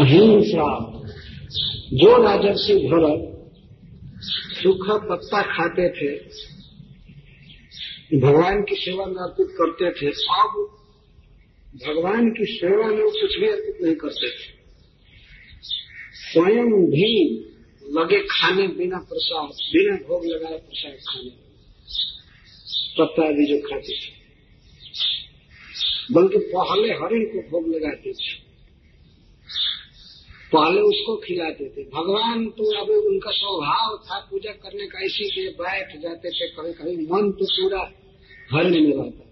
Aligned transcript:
अहिंसा। 0.00 0.90
जो 1.92 2.22
राजर्षि 2.22 2.74
भरत 2.74 3.30
सूखा 4.22 4.96
पत्ता 4.96 5.42
खाते 5.42 5.88
थे, 5.88 6.18
भगवान 8.20 8.62
की 8.62 8.74
सेवा 8.74 9.06
में 9.06 9.14
अर्पित 9.14 9.46
करते 9.50 9.90
थे, 9.90 10.06
अब 10.10 10.78
भगवान 11.86 12.30
की 12.30 12.44
सेवा 12.44 12.86
में 12.86 13.04
कुछ 13.04 13.38
भी 13.38 13.48
अर्पित 13.48 13.78
नहीं 13.82 13.94
करते 13.94 14.28
थे। 14.28 14.54
स्वयं 16.12 16.70
भी 16.70 17.40
लगे 17.90 18.26
खाने 18.30 18.68
बिना 18.68 18.98
प्रसाद, 18.98 19.48
बिना 19.48 19.96
भोग 19.96 20.26
लगाए 20.26 20.58
प्रसाद 20.58 20.92
खाने। 20.92 21.30
पत्ता 22.98 23.32
भी 23.32 23.46
जो 23.46 23.68
खाते 23.68 23.92
थे। 23.92 24.24
बल्कि 26.12 26.38
पहले 26.38 26.88
हरिण 26.88 27.24
को 27.24 27.50
भोग 27.50 27.74
लगाते 27.74 28.12
थे। 28.12 28.43
पहले 30.54 30.80
उसको 30.82 31.16
खिलाते 31.16 31.68
थे। 31.68 31.82
भगवान 31.90 32.46
तो 32.56 32.64
अब 32.80 32.90
उनका 33.02 33.30
स्वभाव 33.32 33.96
था 34.06 34.18
पूजा 34.30 34.52
करने 34.54 34.86
का, 34.86 35.04
इसीलिए 35.04 35.50
बैठ 35.60 35.96
जाते 36.02 36.30
थे। 36.30 36.48
कभी 36.48 36.72
कभी 36.72 36.96
मन 37.12 37.30
तो 37.32 37.46
पूरा 37.52 37.82
हरिण 38.50 38.74
में 38.80 38.94
रहता 38.94 39.22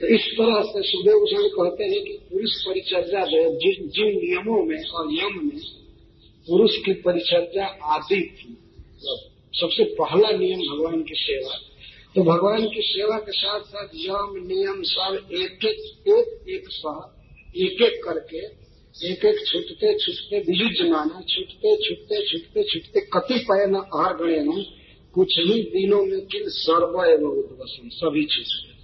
तो 0.00 0.06
इस 0.06 0.26
तरह 0.36 0.60
से 0.62 0.82
सुखदेव 0.82 1.18
गोस्वामी 1.18 1.48
कहते 1.48 1.84
हैं 1.84 2.00
कि 2.04 2.12
पुरुष 2.28 2.52
परिचर्या 2.66 3.24
जो 3.26 3.40
जिन 3.60 3.88
जिन 3.88 4.14
नियमों 4.16 4.62
में 4.64 4.82
और 4.90 5.12
यम 5.14 5.34
में 5.44 5.58
पुरुष 6.48 6.76
की 6.76 6.92
परिचर्या 7.02 7.66
आदि 7.94 8.20
थी 8.36 8.56
सबसे 9.54 9.84
पहला 9.94 10.30
नियम 10.36 10.60
भगवान 10.70 11.02
की 11.02 11.16
सेवा। 11.16 11.58
तो 12.14 12.22
भगवान 12.22 12.64
की 12.66 12.82
सेवा 12.82 13.18
के 13.18 13.32
साथ 13.32 13.60
साथ 13.66 13.88
यम, 13.96 14.32
नियम 14.46 14.82
सब 14.84 15.28
एक 15.34 15.64
एक 15.64 15.80
एक 16.08 16.28
एक 17.58 17.82
एक 17.82 18.02
करके 18.04 18.40
एक 18.94 19.24
एक 19.24 19.38
छूटते 19.46 19.92
छूटते 19.98 20.38
वियुज 20.38 20.80
माना 20.90 21.20
छूटते, 21.28 21.76
छुटते 21.76 22.16
छुटते, 22.26 22.62
छूटते, 22.62 23.00
कतिपय 23.14 23.66
न 23.66 23.74
अहर 23.74 24.16
गणे 24.16 24.62
कुछ 25.14 25.38
ही 25.38 25.62
दिनों 25.62 26.04
में 26.06 26.20
किन 26.26 26.48
सर्व 26.48 27.04
एवं 27.04 27.38
उद्वसन 27.38 27.88
सभी 27.88 28.24
छूट 28.24 28.46
गए। 28.46 28.76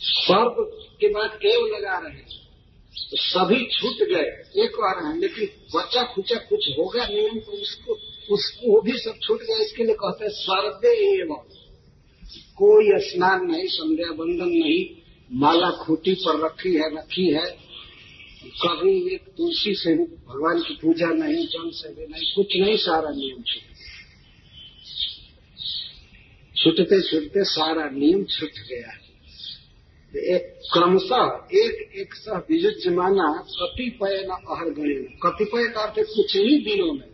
सर्व 0.00 0.62
के 1.00 1.08
बाद 1.08 1.30
केव 1.36 1.66
लगा 1.66 1.98
रहे 1.98 2.12
हैं। 2.12 2.44
तो 3.10 3.16
सभी 3.16 3.64
छूट 3.72 4.08
गए, 4.08 4.28
एक 4.64 4.72
बार 4.72 5.04
हैं, 5.04 5.16
लेकिन 5.20 5.46
बच्चा 5.74 6.02
खुचा 6.02 6.36
कुछ 6.36 6.68
होगा 6.78 7.06
नियम 7.06 7.38
तो 7.38 7.52
उसको 7.52 7.98
उसको 8.34 8.72
वो 8.72 8.80
भी 8.80 8.98
सब 8.98 9.18
छूट 9.22 9.42
गया 9.42 9.56
इसके 9.64 9.84
लिए 9.84 9.94
कहते 9.94 10.24
हैं 10.24 10.32
सर्वे 10.32 10.94
एवं। 11.20 11.42
कोई 12.56 12.88
स्नान 13.08 13.46
नहीं, 13.46 13.66
संध्या 13.66 14.10
बंधन 14.12 14.48
नहीं, 14.48 14.84
माला 15.30 15.70
खूटी 15.70 16.14
पर 16.14 16.44
रखी 16.44 16.74
है 16.74 16.96
रखी 16.96 17.26
है 17.30 17.65
कभी 18.50 19.14
एक 19.14 19.24
तुलसी 19.36 19.74
से 19.74 19.94
भगवान 19.94 20.60
की 20.60 20.74
पूजा 20.74 21.06
नहीं, 21.06 21.46
जल 21.46 21.70
से 21.70 21.88
नहीं, 21.88 22.34
कुछ 22.36 22.56
नहीं, 22.56 22.76
सारा 22.76 23.10
नियम 23.10 23.42
छूट 23.42 23.74
छूटते 26.56 27.00
छूटते 27.02 27.44
सारा 27.44 27.88
नियम 27.90 28.24
छूट 28.24 28.50
गया। 28.68 28.92
एक 30.34 30.44
क्रमशः, 30.72 31.24
एक 31.58 31.92
एक 31.94 32.14
सह 32.14 32.38
विजुज 32.50 32.86
माना 32.88 33.26
कतिपय 33.50 34.24
न 34.28 34.30
अहर 34.30 34.70
गणे 34.70 34.94
कतिपय 35.22 35.68
का 35.68 35.80
अर्थ 35.80 35.98
कुछ 36.16 36.36
ही 36.36 36.58
दिनों 36.58 36.92
में। 36.92 37.08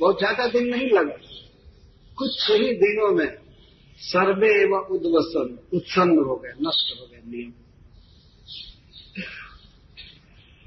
बहुत 0.00 0.18
ज़्यादा 0.18 0.46
दिन 0.46 0.66
नहीं 0.66 0.88
लगा। 0.90 1.18
कुछ 2.18 2.50
ही 2.50 2.72
दिनों 2.76 3.12
में 3.12 3.28
सर्वे 4.00 4.48
एवं 4.62 4.88
उद्वसन, 4.96 5.58
उत्सन्न 5.74 6.24
हो 6.24 6.36
गए 6.36 6.52
नष्ट 6.60 7.00
हो 7.00 7.06
गए 7.06 7.20
नियम। 7.26 7.52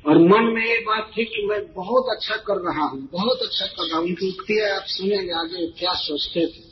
और 0.10 0.18
मन 0.20 0.46
में 0.54 0.66
ये 0.66 0.80
बात 0.84 1.12
थी 1.18 1.24
कि 1.26 1.46
मैं 1.48 1.60
बहुत 1.74 2.06
अच्छा 2.12 2.36
कर 2.46 2.62
रहा 2.62 2.86
हूँ, 2.86 3.00
बहुत 3.12 3.42
अच्छा 3.42 3.66
कर 3.68 3.84
रहा 3.84 3.98
हूँ। 3.98 4.08
उनकी 4.08 4.30
उक्तियाँ 4.30 4.70
आप 4.76 4.86
सुनेंगे 4.90 5.34
आगे 5.40 5.66
क्या 5.80 5.94
सोचते 6.00 6.46
थे। 6.48 6.68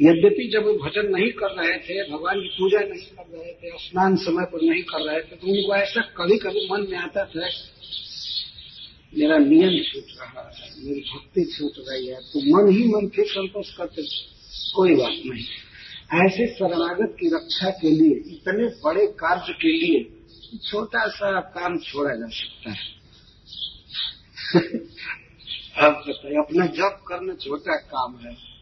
यद्यपि 0.00 0.48
जब 0.52 0.66
वो 0.66 0.72
भजन 0.76 1.08
नहीं 1.10 1.30
कर 1.32 1.50
रहे 1.56 1.78
थे, 1.78 1.96
भगवान 2.10 2.40
की 2.40 2.48
पूजा 2.50 2.80
नहीं 2.82 3.06
कर 3.08 3.26
रहे 3.32 3.52
थे, 3.52 3.76
स्नान 3.78 4.16
समय 4.18 4.44
पर 4.52 4.62
नहीं 4.62 4.82
कर 4.84 5.00
रहे 5.02 5.20
थे 5.20 5.36
तो 5.36 5.46
उनको 5.48 5.74
ऐसा 5.76 6.00
कभी 6.18 6.38
कभी 6.38 6.66
मन 6.70 6.86
में 6.90 6.98
आता 6.98 7.24
था, 7.26 7.48
मेरा 9.12 9.38
नियम 9.40 9.82
छूट 9.84 10.16
रहा 10.20 10.48
है, 10.50 10.70
मेरी 10.78 11.00
भक्ति 11.08 11.44
छूट 11.56 11.84
रही 11.88 12.06
है 12.06 12.20
तो 12.22 12.40
मन 12.48 12.72
ही 12.72 12.86
मन 12.88 13.08
फिर 13.16 13.26
संतोष 13.28 13.74
करते 13.76 14.02
कोई 14.76 14.94
बात 14.96 15.20
नहीं। 15.26 15.44
ऐसे 16.20 16.46
शरणागत 16.54 17.16
की 17.20 17.28
रक्षा 17.34 17.70
के 17.80 17.90
लिए, 17.90 18.16
इतने 18.34 18.66
बड़े 18.84 19.06
कार्य 19.20 19.52
के 19.62 19.72
लिए 19.74 20.00
छोटा 20.56 21.08
सा 21.08 21.40
काम 21.40 21.78
छोड़ा 21.78 22.14
जा 22.14 22.26
सकता 22.26 22.70
है। 22.70 23.02
अब 25.86 26.04
बताइए, 26.08 26.34
अपना 26.34 26.66
जप 26.66 27.04
करना 27.08 27.34
छोटा 27.34 27.76
काम 27.76 28.16
है। 28.16 28.52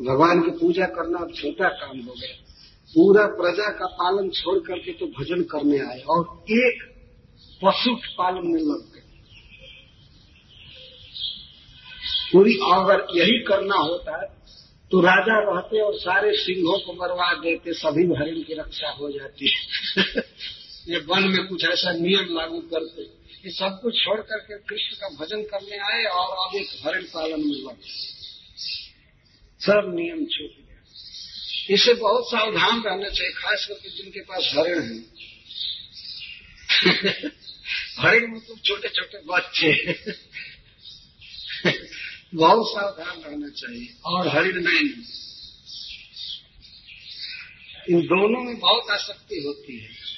भगवान 0.00 0.42
की 0.42 0.50
पूजा 0.50 0.86
करना 0.86 1.18
अब 1.18 1.32
छोटा 1.34 1.68
काम 1.68 2.00
हो 2.00 2.12
गया। 2.12 2.36
पूरा 2.94 3.26
प्रजा 3.26 3.68
का 3.68 3.86
पालन 3.86 4.30
छोड़ 4.30 4.58
करके 4.58 4.92
तो 4.92 5.06
भजन 5.06 5.42
करने 5.42 5.78
आए 5.78 6.00
और 6.00 6.44
एक 6.50 6.82
पशु 7.64 7.94
पालन 7.94 8.46
में 8.46 8.60
लग 8.60 8.92
गए। 8.94 9.02
पूरी 12.32 12.54
अगर 12.54 13.06
यही 13.18 13.38
करना 13.38 13.74
होता 13.74 14.38
तो 14.90 15.00
राजा 15.00 15.52
रहते 15.52 15.80
और 15.80 15.94
सारे 15.94 16.32
सिंहों 16.32 16.78
को 16.78 16.92
मरवा 16.92 17.34
देते, 17.34 17.72
सभी 17.72 18.14
हरिण 18.14 18.42
की 18.42 18.54
रक्षा 18.54 18.90
हो 18.90 19.10
जाती। 19.10 19.52
ये 20.88 20.98
वन 20.98 21.28
में 21.28 21.46
कुछ 21.46 21.64
ऐसा 21.64 21.92
नियम 21.92 22.34
लागू 22.34 22.60
करते 22.60 23.02
ये 23.44 23.50
सब 23.50 23.78
कुछ 23.82 23.94
छोड़ 24.04 24.20
करके 24.20 24.58
कृष्ण 24.58 24.96
का 24.96 25.08
भजन 25.08 25.42
करने 25.42 25.78
आए 25.78 26.04
और 26.04 26.48
अब 26.48 26.56
एक 26.56 26.68
हरिण 26.86 27.02
पालन 27.02 27.40
में 27.40 27.56
लगे। 27.56 27.90
सब 29.60 29.92
नियम 29.94 30.24
छूट 30.26 30.50
गया 30.50 31.74
इसे 31.74 31.94
बहुत 31.94 32.24
सावधान 32.26 32.82
रहना 32.82 33.08
चाहिए, 33.08 33.32
खास 33.32 33.66
करके 33.66 33.90
जिनके 33.90 34.20
पास 34.20 34.52
हरिण 34.54 34.82
है। 34.82 34.98
हरिण 37.98 38.36
मतलब 38.36 38.58
छोटे 38.64 38.88
छोटे 38.88 39.18
बच्चे 39.18 39.92
बहुत 42.34 42.68
सावधान 42.68 43.22
रहना 43.22 43.48
चाहिए 43.48 43.88
और 44.04 44.28
हरिण 44.28 44.62
नहीं। 44.62 44.88
इन 47.88 48.06
दोनों 48.06 48.44
में 48.44 48.58
बहुत 48.58 48.90
आसक्ति 48.90 49.42
होती 49.46 49.78
है। 49.78 50.12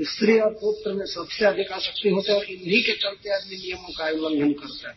स्त्री 0.00 0.38
और 0.38 0.50
पुत्र 0.50 0.92
में 0.92 1.06
सबसे 1.06 1.44
अधिक 1.44 1.72
आसक्ति 1.72 2.08
होता 2.08 2.32
है 2.32 2.38
और 2.38 2.44
इन्हीं 2.44 2.82
के 2.82 2.92
चलते 2.92 3.34
आदमी 3.34 3.56
नियमों 3.56 3.92
का 3.98 4.08
उल्लंघन 4.08 4.52
करता 4.52 4.90
है। 4.90 4.96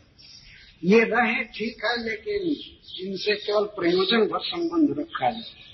ये 0.84 1.00
रहे 1.00 1.44
ठीक 1.44 1.86
है, 1.86 2.04
लेकिन 2.10 2.42
इनसे 3.08 3.36
केवल 3.36 3.64
प्रयोजन 3.64 4.18
भर 4.18 4.40
संबंध 4.40 5.00
रखा 5.00 5.32
जाए 5.32 5.68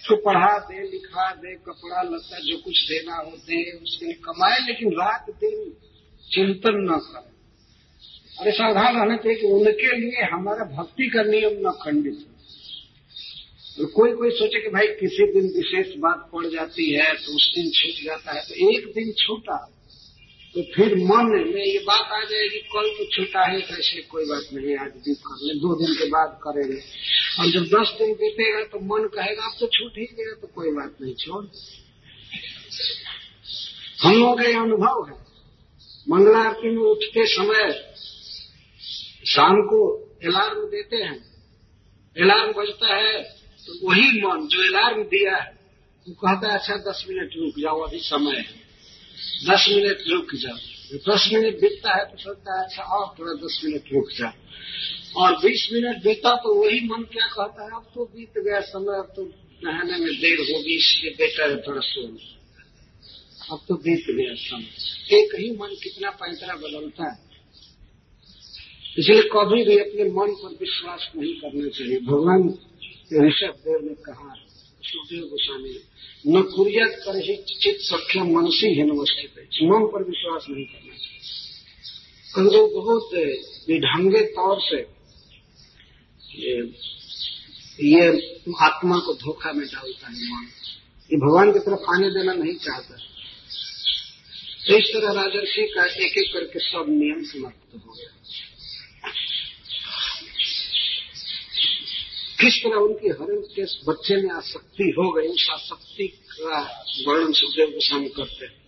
उसको 0.00 0.16
पढ़ा 0.16 0.58
दे, 0.58 0.82
लिखा 0.90 1.30
दे, 1.30 1.54
कपड़ा 1.54 2.02
लत्ता 2.02 2.38
जो 2.38 2.56
कुछ 2.56 2.88
देना 2.88 3.14
हो 3.14 3.30
दे, 3.30 3.72
उसके 3.72 4.06
लिए 4.06 4.14
कमाए, 4.14 4.58
लेकिन 4.66 4.92
रात 4.92 5.26
दिन 5.30 5.70
चिंतन 6.30 6.86
न 6.90 6.98
करे। 6.98 7.32
अरे 8.40 8.52
सावधान 8.52 8.96
रहना 8.96 9.16
चाहिए 9.16 9.38
कि 9.38 9.46
उनके 9.46 9.96
लिए 9.96 10.24
हमारा 10.24 10.64
भक्ति 10.64 11.08
का 11.08 11.22
नियम 11.22 11.68
न 11.68 11.72
खंडित 11.82 12.26
हो। 12.28 12.33
तो 13.76 13.86
कोई 13.92 14.12
कोई 14.12 14.30
सोचे 14.32 14.60
कि 14.62 14.68
भाई 14.70 14.86
किसी 14.98 15.26
दिन 15.32 15.46
विशेष 15.54 15.94
बात 16.00 16.28
पड़ 16.32 16.46
जाती 16.48 16.90
है 16.92 17.12
तो 17.16 17.36
उस 17.36 17.46
दिन 17.54 17.70
छूट 17.70 18.04
जाता 18.04 18.32
है। 18.32 18.42
तो 18.42 18.54
एक 18.70 18.86
दिन 18.94 19.12
छूटा 19.18 19.56
तो 20.54 20.62
फिर 20.74 20.94
मन 20.98 21.30
में 21.46 21.64
ये 21.64 21.78
बात 21.86 22.12
आ 22.12 22.22
जाएगी 22.24 22.58
कल 22.68 22.88
तो 22.98 23.04
छूटा 23.12 23.46
है 23.46 23.60
तो 23.60 23.76
ऐसे 23.76 24.02
कोई 24.10 24.24
बात 24.24 24.52
नहीं, 24.52 24.76
आज 24.76 24.92
भी 25.04 25.14
कर 25.16 25.40
ले, 25.42 25.54
दो 25.54 25.74
दिन 25.76 25.94
के 25.94 26.08
बाद 26.10 26.38
करेंगे। 26.44 26.78
और 27.40 27.50
जब 27.50 27.64
दस 27.68 27.94
दिन 27.98 28.12
बीतेगा 28.14 28.62
तो 28.64 28.80
मन 28.84 29.08
कहेगा, 29.08 29.44
अब 29.44 29.56
तो 29.60 29.66
छूट 29.68 29.98
ही 29.98 30.06
गया 30.14 30.34
तो 30.40 30.46
कोई 30.54 30.70
बात 30.72 30.96
नहीं, 31.00 31.14
छोड़ 31.16 31.44
हम 34.00 34.14
लोगों 34.14 34.34
का 34.36 34.44
ये 34.44 34.54
अनुभव 34.54 35.04
है 35.08 35.22
मंगला 36.06 36.38
आरती 36.40 36.70
में 36.70 36.82
उठते 36.84 37.26
समय 37.28 37.70
शाम 39.26 39.60
को 39.68 39.84
अलार्म 40.24 40.66
देते 40.70 40.96
हैं। 40.96 41.18
अलार्म 42.16 42.52
बजता 42.52 42.96
है 42.96 43.22
तो 43.66 43.88
वही 43.88 44.20
मन 44.20 44.46
जो 44.46 44.66
अलार्म 44.68 45.02
दिया 45.02 45.36
है, 45.36 45.58
वो 46.08 46.14
कहता 46.14 46.48
है 46.48 46.58
अच्छा 46.58 46.76
दस 46.76 47.06
मिनट 47.08 47.30
रुक 47.36 47.54
जाओ, 47.58 47.80
अभी 47.80 47.98
समय 47.98 48.36
है। 48.36 48.64
दस 49.50 49.66
मिनट 49.70 49.98
रुक 50.08 50.34
जाओ। 50.34 50.56
दस 51.08 51.30
मिनट 51.32 51.60
बीतता 51.60 51.98
है 51.98 52.04
तो 52.04 52.16
सोचता 52.18 52.58
है 52.58 52.64
अच्छा 52.64 52.82
और 52.82 53.14
थोड़ा 53.18 53.32
दस 53.32 53.60
मिनट 53.64 53.84
रुक 53.92 54.10
जाओ। 54.18 54.32
और 55.16 55.32
बीस 55.32 55.68
मिनट 55.72 56.02
बीता 56.02 56.36
तो 56.36 56.64
वही 56.64 56.80
मन 56.80 57.02
क्या 57.02 57.26
कहता 57.26 57.64
है, 57.64 57.70
अब 57.70 57.90
तो 57.94 58.04
बीत 58.04 58.32
गया 58.38 58.60
समय, 58.60 58.98
अब 58.98 59.12
तो 59.16 59.22
नहाने 59.64 59.98
में 59.98 60.14
देर 60.20 60.40
होगी, 60.40 60.74
इसलिए 60.76 61.12
बेटर 61.12 61.50
है, 61.50 61.62
थोड़ा 61.62 61.80
सो। 61.80 62.18
अब 63.52 63.60
तो 63.68 63.74
बीत 63.74 64.04
गया 64.10 64.34
समय। 64.34 65.18
एक 65.18 65.34
ही 65.34 65.50
मन 65.50 65.76
कितना 65.82 66.10
पैंतरा 66.10 66.54
बदलता 66.54 67.12
है। 67.12 67.18
इसलिए 68.98 69.22
कभी 69.22 69.64
भी 69.64 69.78
अपने 69.78 70.04
मन 70.04 70.32
पर 70.32 70.48
विश्वास 70.60 71.10
नहीं 71.16 71.34
करना 71.34 71.68
चाहिए। 71.68 71.98
भगवान 72.00 72.48
ऋषभ 73.12 73.54
देव 73.64 73.78
ने 73.82 73.94
कहा 73.94 74.34
सुखदेव 74.82 75.22
गोस्वामी 75.22 75.80
न 76.26 76.42
कुरियत 76.42 76.96
कर 77.04 77.16
ही 77.16 77.36
चित 77.36 77.76
सख्य 77.80 78.20
मनसी 78.20 78.66
ही 78.66 78.82
नवस्थित 78.82 79.38
है। 79.38 79.44
मन 79.44 79.86
पर 79.86 80.02
विश्वास 80.02 80.46
नहीं 80.50 80.64
करना 80.64 80.96
चाहिए। 80.96 81.20
बहुत 82.74 83.14
विढंगे 83.68 84.20
तौर 84.20 84.60
से 84.60 84.94
ये, 86.40 86.74
ये 87.88 88.08
आत्मा 88.60 88.98
को 88.98 89.14
धोखा 89.14 89.52
में 89.52 89.66
डालता 89.66 90.06
है 90.06 90.14
मन 90.14 90.46
ये 91.12 91.16
भगवान 91.16 91.52
की 91.52 91.58
तरफ़ 91.58 91.94
आने 91.94 92.10
देना 92.10 92.32
नहीं 92.32 92.54
चाहता। 92.54 92.96
तो 94.68 94.76
इस 94.76 94.84
तरह 94.84 95.12
राजर्षि 95.12 95.72
का 95.76 95.84
एक 95.84 96.18
एक 96.18 96.32
करके 96.32 96.58
सब 96.58 96.86
नियम 96.88 97.24
समाप्त 97.24 97.74
हो 97.86 97.92
गया। 97.92 98.14
किस 102.44 102.64
तरह 102.64 102.76
उनकी 102.76 103.08
हरण 103.08 103.36
के 103.36 103.62
बच्चे 103.62 104.16
में 104.16 104.30
आसक्ति 104.30 104.94
हो 104.98 105.12
गई, 105.12 105.26
उस 105.26 105.48
आसक्ति 105.52 106.08
का 106.08 106.84
वर्णन 107.08 107.32
सुखदेव 107.32 107.66
गोस्वामी 107.66 108.08
करते 108.08 108.46
हैं। 108.46 108.64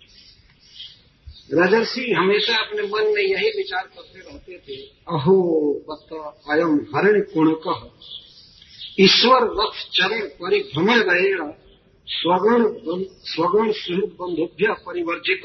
राजर्षि 1.55 2.13
हमेशा 2.13 2.57
अपने 2.57 2.83
मन 2.83 3.15
में 3.15 3.23
यही 3.23 3.49
विचार 3.49 3.83
करते 3.83 4.19
रहते 4.19 4.59
थे, 4.59 4.77
अहो, 4.87 5.73
बत 5.91 6.35
अयम 6.51 6.87
हरण 6.97 7.21
कुणक 7.21 7.93
ईश्वर 9.01 9.41
रथ 9.43 9.91
चरण 9.93 10.29
परिभ्रमण 10.29 11.01
रहेगा 11.01 11.63
स्वगण 12.07 12.65
स्वगण 13.25 13.73
सुहृद 13.73 14.17
बंधुभ्य 14.21 14.67
परिवर्जित। 14.73 15.43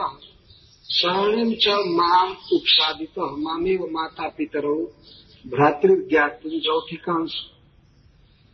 शरणिम 0.91 1.53
च 1.53 1.67
माम 1.67 2.35
उपसादित, 2.53 3.19
मामेव 3.19 3.87
माता 3.91 4.27
पितरो 4.27 4.95
भ्रातृज्ञातुम 5.47 6.59
चौथिकांश 6.59 7.31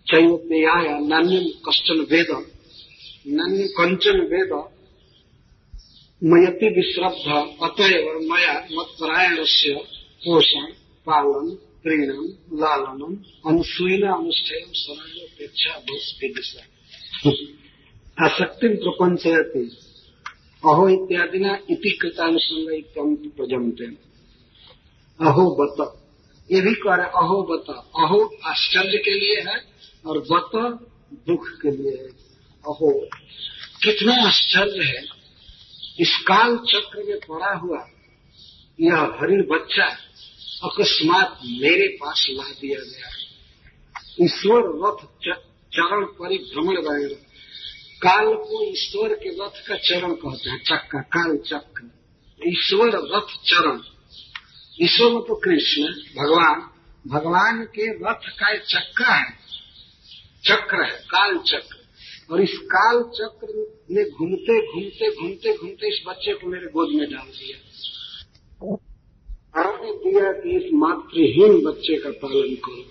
चैवज्ञाय 0.08 1.08
नान्यम 1.08 1.46
कश्चन 1.70 2.00
वेद। 2.12 2.28
नान्य 3.28 3.68
कंचन 3.68 4.20
वेद। 4.20 4.52
मयति 6.24 6.70
विश्रद्ध 6.70 7.26
अतएव 7.64 8.20
मया 8.20 8.68
मत्परायण 8.72 9.38
से 9.40 9.76
पोषण, 10.24 10.66
पालन 11.08 11.58
प्रीणम 11.84 12.26
लालनम 12.58 13.18
अनुसूयन 13.50 14.02
अनुष्ठेय 14.02 14.66
शरणापेक्षा 14.74 15.74
आसक्ति 18.26 18.68
प्रपंचयति 18.68 19.78
अहो 20.64 20.90
इत्यादि 20.90 21.40
न 21.40 21.60
इति 21.70 21.90
कृतानुसंग 22.02 22.84
प्रजमते 23.38 23.86
अहो 25.26 25.58
बत। 25.60 26.02
ये 26.52 26.62
भी 26.62 26.74
कह 26.74 26.96
रहे 26.96 27.08
अहो 27.08 27.44
बत। 27.44 27.70
अहो 28.00 28.36
आश्चर्य 28.46 28.98
के 28.98 29.20
लिए 29.20 29.36
है 29.36 29.77
और 30.06 30.20
बत 30.20 30.88
दुख 31.28 31.48
के 31.48 31.72
लिए 31.72 31.92
है। 31.92 32.08
अहो, 32.68 33.08
कितना 33.84 34.28
आश्चर्य 34.28 34.84
है। 34.84 35.06
इस 36.00 36.18
काल 36.28 36.58
चक्र 36.58 37.04
में 37.04 37.18
पड़ा 37.18 37.54
हुआ 37.54 37.90
यह 38.82 38.96
हरिण 38.96 39.42
बच्चा 39.42 39.86
अकस्मात 40.64 41.40
मेरे 41.46 41.88
पास 41.88 42.28
ला 42.30 42.44
दिया 42.44 42.80
गया। 42.80 43.08
ईश्वर 44.26 44.62
रथ 44.64 45.08
चरण 45.74 46.06
परिभ्रमण 46.06 46.76
रहेगा 46.76 47.16
काल 48.02 48.26
को 48.26 48.72
ईश्वर 48.72 49.14
के 49.16 49.30
रथ 49.30 49.68
का 49.68 49.76
चरण 49.76 50.14
कहते 50.14 50.50
हैं 50.50 50.64
चक्का 50.64 51.02
काल 51.02 51.38
चक्र। 51.38 51.92
ईश्वर 52.48 52.88
रथ 52.88 53.44
चरण। 53.46 53.80
ईश्वर 54.82 55.10
तो 55.10 55.36
कृष्ण, 55.36 55.84
भगवान। 56.22 56.70
भगवान 57.08 57.64
के 57.64 57.94
रथ 57.94 58.30
का 58.30 58.58
चक्का 58.58 59.16
है। 59.16 59.47
चक्र 60.44 60.84
है, 60.84 60.98
काल 61.08 61.38
चक्र। 61.38 61.76
और 62.32 62.42
इस 62.42 62.58
काल 62.74 63.02
चक्र 63.16 63.66
ने 63.92 64.04
घूमते 64.04 64.56
घूमते 64.68 65.10
घूमते 65.16 65.54
घूमते 65.58 65.88
इस 65.88 66.04
बच्चे 66.08 66.34
को 66.34 66.48
मेरे 66.48 66.68
गोद 66.68 66.90
में 66.96 67.10
डाल 67.10 67.28
दिया। 67.30 67.58
आपने 69.58 69.92
दिया 69.94 70.32
कि 70.34 70.56
इस 70.58 70.74
मातृहीन 70.74 71.54
बच्चे 71.66 71.96
का 71.98 72.10
पालन 72.24 72.56
करो। 72.66 72.84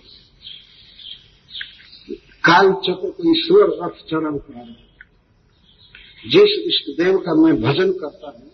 काल 2.44 2.72
चक्र 2.86 3.10
को 3.10 3.30
ईश्वर 3.30 3.76
रथ 3.82 4.02
चरण 4.10 4.38
करा 4.38 4.64
जिस 6.24 6.52
इष्ट 6.66 6.90
देव 6.98 7.18
का 7.18 7.34
मैं 7.42 7.54
भजन 7.62 7.92
करता 7.92 8.28
हूँ, 8.28 8.50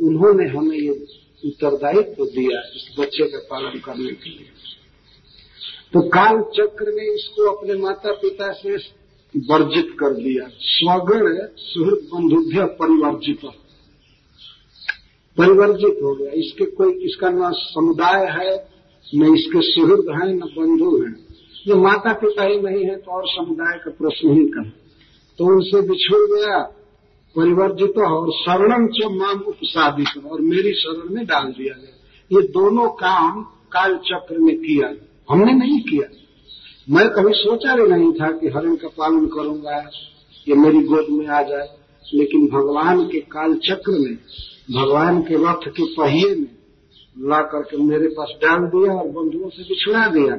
उन्होंने 0.00 0.46
हमें 0.48 0.76
ये 0.76 0.90
उत्तरदायित्व 1.44 2.24
दिया 2.26 2.60
इस 2.76 2.86
बच्चे 2.98 3.24
का 3.24 3.38
पालन 3.50 3.78
करने 3.78 4.12
के 4.12 4.30
लिए। 4.30 4.48
तो 5.92 6.00
काल 6.00 6.38
चक्र 6.38 6.86
ने 6.88 7.14
इसको 7.14 7.50
अपने 7.50 7.74
माता 7.74 8.12
पिता 8.12 8.52
से 8.52 8.76
वर्जित 9.36 9.96
कर 10.00 10.14
दिया। 10.14 10.48
स्वगण 10.48 11.38
सुहृद 11.56 12.08
बंधुभ्य 12.14 12.64
परिवर्जित। 12.64 13.40
परिवर्जित 15.38 16.00
हो 16.02 16.14
गया। 16.14 16.30
इसके 16.32 16.64
कोई, 16.64 16.92
इसका 16.92 17.30
न 17.30 17.52
समुदाय 17.52 18.26
है, 18.26 18.68
न 19.14 19.34
इसके 19.34 19.60
सुहृद 19.62 20.06
है, 20.10 20.34
न 20.34 20.40
बंधु 20.40 21.04
है। 21.04 21.10
ये 21.68 21.74
माता 21.74 22.12
पिता 22.12 22.44
ही 22.44 22.60
नहीं 22.60 22.84
है 22.84 22.96
तो 22.96 23.10
और 23.10 23.28
समुदाय 23.28 23.78
का 23.78 23.90
प्रश्न 23.90 24.32
ही 24.32 24.46
कर। 24.46 24.68
तो 25.38 25.44
उनसे 25.44 25.80
बिछुड़ 25.80 26.38
गया, 26.38 26.58
परिवर्जित 27.36 27.98
और 27.98 28.32
शरणम 28.32 28.86
च 28.86 28.98
माम 29.04 29.40
उपसादित 29.40 30.24
और 30.24 30.40
मेरी 30.40 30.72
शरण 30.74 31.14
में 31.14 31.26
डाल 31.26 31.44
दिया 31.44 31.74
गया। 31.74 31.96
ये 32.32 32.48
दोनों 32.48 32.88
काम 32.88 33.42
काल 33.42 33.96
चक्र 33.96 34.38
में 34.38 34.56
किया। 34.56 34.92
हमने 35.30 35.52
नहीं 35.52 35.80
किया। 35.80 36.16
मैं 36.90 37.08
कभी 37.08 37.32
सोचा 37.34 37.76
भी 37.76 37.82
नहीं 37.82 38.12
था 38.12 38.32
कि 38.32 38.48
हरण 38.48 38.76
का 38.76 38.88
पालन 38.88 39.26
करूँगा, 39.26 39.90
ये 40.48 40.54
मेरी 40.54 40.80
गोद 40.80 41.06
में 41.10 41.26
आ 41.26 41.42
जाए। 41.42 41.68
लेकिन 42.14 42.46
भगवान 42.46 43.04
के 43.04 43.20
काल 43.20 43.54
चक्र 43.54 43.92
में, 43.92 44.18
भगवान 44.76 45.22
के 45.22 45.34
रथ 45.34 45.72
के 45.72 45.84
पहिए 45.84 46.34
में 46.34 46.60
ला 47.18 47.40
करके 47.40 47.76
मेरे 47.76 48.08
पास 48.08 48.28
डाल 48.42 48.58
दिया 48.58 48.92
और 48.92 49.08
बंधुओं 49.08 49.48
से 49.48 49.62
बिछड़ा 49.62 50.06
दिया। 50.06 50.34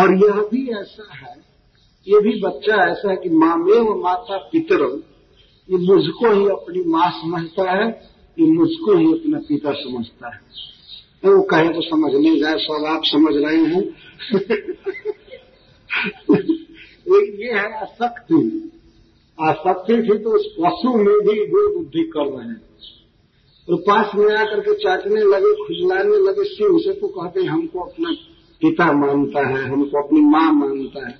और 0.00 0.14
यह 0.14 0.32
भी 0.32 0.70
ऐसा 0.70 1.14
है, 1.14 1.36
ये 2.08 2.20
भी 2.20 2.40
बच्चा 2.40 2.90
ऐसा 2.90 3.10
है 3.10 3.16
कि 3.16 3.28
मामे 3.28 3.80
मामेव 3.80 4.02
माता 4.02 4.36
पितर, 4.36 5.02
ये 5.70 5.76
मुझको 5.76 6.32
ही 6.32 6.46
अपनी 6.46 6.84
माँ 6.84 7.10
समझता 7.10 7.70
है, 7.70 7.88
ये 8.38 8.46
मुझको 8.46 8.96
ही 8.96 9.06
अपना 9.06 9.38
पिता 9.38 9.72
समझता 9.72 10.34
है। 10.34 10.40
वो 11.24 11.42
कहे 11.42 11.68
तो 11.68 11.80
समझ 11.80 12.14
नहीं 12.14 12.40
जाए, 12.40 12.58
सब 12.58 12.84
आप 12.88 13.02
समझ 13.04 13.36
रहे 13.36 13.56
हैं। 13.56 13.96
ये 17.40 17.46
है, 17.46 17.80
आसक्ति। 17.80 18.70
आसक्ति 19.40 19.94
थी 19.94 20.18
तो 20.18 20.30
उस 20.30 20.46
पशु 20.46 20.96
में 20.96 21.04
भी 21.04 21.40
वो 21.40 21.78
बुद्धि 21.78 22.12
कर 22.16 22.20
रहे 22.20 22.48
हैं। 22.48 22.62
तो 23.68 23.76
पास 23.76 24.14
में 24.14 24.36
आकर 24.36 24.60
के 24.60 24.74
चाटने 24.74 25.20
लगे, 25.20 25.40
खुजलाने 25.40 26.10
लगे, 26.10 26.44
सिंह 26.44 26.80
से 26.80 27.00
तो 27.00 27.08
कहते 27.08 27.40
हैं, 27.40 27.48
हमको 27.48 27.80
अपना 27.80 28.14
पिता 28.60 28.92
मानता 28.92 29.48
है, 29.48 29.64
हमको 29.64 30.06
अपनी 30.06 30.20
माँ 30.20 30.52
मानता 30.52 31.08
है। 31.08 31.18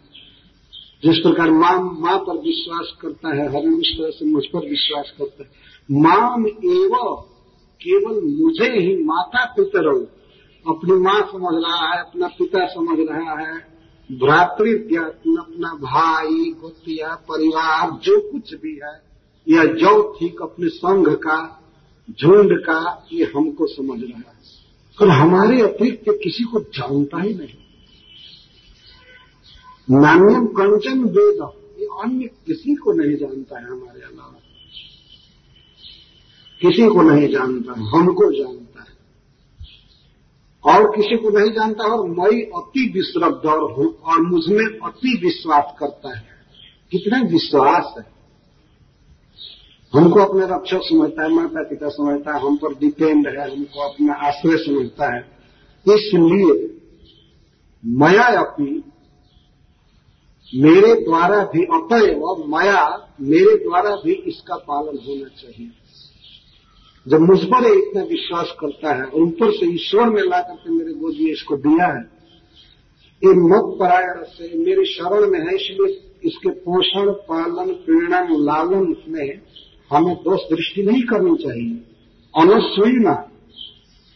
जिस 1.05 1.19
प्रकार 1.19 1.51
माँ 1.51 1.97
माँ 2.01 2.19
पर 2.19 2.39
विश्वास 2.39 2.97
करता 3.01 3.29
है, 3.29 3.49
हर 3.49 3.57
इस 3.57 3.99
तरह 3.99 4.11
से 4.11 4.25
मुझ 4.25 4.47
पर 4.47 4.59
विश्वास 4.59 5.15
करता 5.19 5.43
है। 5.43 5.51
माम 5.91 6.47
एवं 6.47 7.30
केवल 7.83 8.43
मुझे 8.43 8.81
ही 8.81 9.05
माता 9.05 9.45
पितर 9.45 9.87
अपनी 10.67 10.93
माँ 10.93 11.21
समझ 11.21 11.65
रहा 11.65 11.95
है, 11.95 12.01
अपना 12.01 12.27
पिता 12.27 12.67
समझ 12.67 12.99
रहा 13.11 13.41
है। 13.41 13.71
भ्रातृत्व 14.13 15.03
अपना 15.05 15.75
भाई, 15.75 16.55
गोतिया, 16.61 17.15
परिवार, 17.15 17.91
जो 17.91 18.33
कुछ 18.33 18.55
भी 18.55 18.81
है, 18.85 19.11
या 19.49 19.65
जो 19.65 20.17
ठीक 20.21 20.43
अपने 20.43 20.69
संघ 20.69 21.09
का, 21.09 21.63
झुंड 22.21 22.61
का, 22.63 23.07
ये 23.13 23.25
हमको 23.25 23.67
समझ 23.67 24.01
रहा 24.01 24.19
है। 24.19 24.41
और 25.03 25.09
हमारे 25.09 25.63
अतिरिक्त 25.63 26.05
किसी 26.09 26.45
को 26.45 26.61
जानता 26.61 27.23
ही 27.23 27.35
नहीं। 27.35 27.57
नान्यम 30.01 30.47
कंचन 30.47 31.05
वेद 31.05 31.51
ये 31.79 31.87
अन्य 31.87 32.27
किसी 32.47 32.75
को 32.75 32.93
नहीं 32.93 33.17
जानता 33.17 33.59
है 33.59 33.67
हमारे 33.67 34.01
अलावा। 34.01 34.40
किसी 36.61 36.89
को 36.89 37.03
नहीं 37.03 37.29
जानता, 37.29 37.73
हमको 37.73 38.33
जानता 38.33 38.81
है। 38.83 38.91
और 40.65 40.97
किसी 40.97 41.17
को 41.17 41.39
नहीं 41.39 41.53
जानता 41.53 41.85
और 41.85 42.09
मई 42.09 42.41
अति 42.41 42.93
विश्रब्ध 42.95 43.47
और 43.47 43.85
और 44.05 44.21
मुझमें 44.21 44.65
अति 44.65 45.21
विश्वास 45.25 45.75
करता 45.79 46.17
है। 46.17 46.29
कितना 46.91 47.23
विश्वास 47.23 47.95
है। 47.99 48.21
हमको 49.95 50.21
अपने 50.21 50.47
रक्षक 50.47 50.81
समझता 50.83 51.23
है, 51.23 51.29
माता 51.29 51.63
पिता 51.63 51.89
समझता 51.89 52.35
है, 52.35 52.41
हम 52.41 52.57
पर 52.57 52.75
डिपेंड 52.75 53.29
है, 53.29 53.57
हमको 53.57 53.89
अपना 53.89 54.13
आश्रय 54.13 54.57
समझता 54.57 55.17
है। 55.17 55.21
इसलिए 55.89 56.81
मया 57.87 58.23
अपनी 58.23 58.83
मेरे 60.55 60.95
द्वारा 60.95 61.45
भी 61.45 61.63
अतएव 61.63 62.45
माया 62.49 63.09
मेरे 63.21 63.57
द्वारा 63.57 63.97
भी 63.97 64.13
इसका 64.13 64.57
पालन 64.57 64.99
होना 65.09 65.29
चाहिए। 65.29 65.71
जब 67.07 67.21
मुझ 67.21 67.39
पर 67.45 67.67
इतना 67.69 68.03
विश्वास 68.05 68.55
करता 68.61 68.95
है 68.95 69.05
और 69.05 69.23
ऊपर 69.23 69.51
से 69.51 69.67
ईश्वर 69.67 70.09
में 70.09 70.23
ला 70.23 70.41
करके 70.41 70.71
मेरे 70.71 70.93
गोद 70.95 71.15
में 71.21 71.31
इसको 71.31 71.57
दिया 71.59 71.87
है। 71.87 72.03
ये 73.23 73.33
मत 73.45 73.77
पराय 73.81 74.05
से 74.27 74.59
मेरे 74.59 74.85
शरण 74.87 75.31
में 75.31 75.39
है, 75.39 75.55
इसलिए 75.55 75.89
इसके 76.25 76.51
पोषण, 76.51 77.11
पालन, 77.29 77.73
प्रेरण, 77.85 78.37
लालन 78.41 78.95
में 79.09 79.41
हमें 79.91 80.15
दोष 80.17 80.41
दृष्टि 80.51 80.83
नहीं 80.83 81.03
करनी 81.03 81.37
चाहिए। 81.37 81.73
अनुस्वीना 82.35 83.15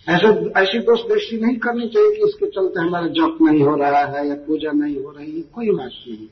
ऐसे, 0.07 0.29
ऐसी 0.61 0.79
दोष 0.81 1.01
दृष्टि 1.09 1.37
नहीं 1.37 1.57
करनी 1.57 1.89
चाहिए 1.89 2.11
कि 2.11 2.27
इसके 2.27 2.47
चलते 2.47 2.81
हमारा 2.81 3.07
जप 3.09 3.39
नहीं 3.43 3.63
हो 3.63 3.77
रहा 3.77 4.05
है 4.07 4.29
या 4.29 4.35
पूजा 4.47 4.73
नहीं 4.75 4.97
हो 4.97 5.11
रही 5.11 5.33
है, 5.33 5.43
कोई 5.55 5.71
बात 5.71 5.91
नहीं। 6.09 6.29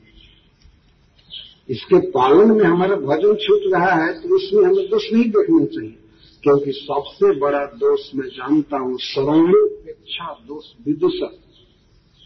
इसके 1.69 1.99
पालन 2.11 2.51
में 2.51 2.63
हमारा 2.63 2.95
भजन 3.01 3.35
छूट 3.41 3.73
रहा 3.73 3.91
है 3.95 4.13
तो 4.13 4.37
इसमें 4.37 4.63
हमें 4.63 4.85
दोष 4.89 5.11
नहीं 5.13 5.25
देखना 5.31 5.65
चाहिए। 5.65 5.97
क्योंकि 6.43 6.71
सबसे 6.71 7.39
बड़ा 7.39 7.65
दोष 7.75 8.09
मैं 8.15 8.27
जानता 8.27 8.77
हूँ 8.77 8.97
सर्वेक्षा 9.01 10.33
दोष 10.47 10.65
विदुषा 10.87 11.29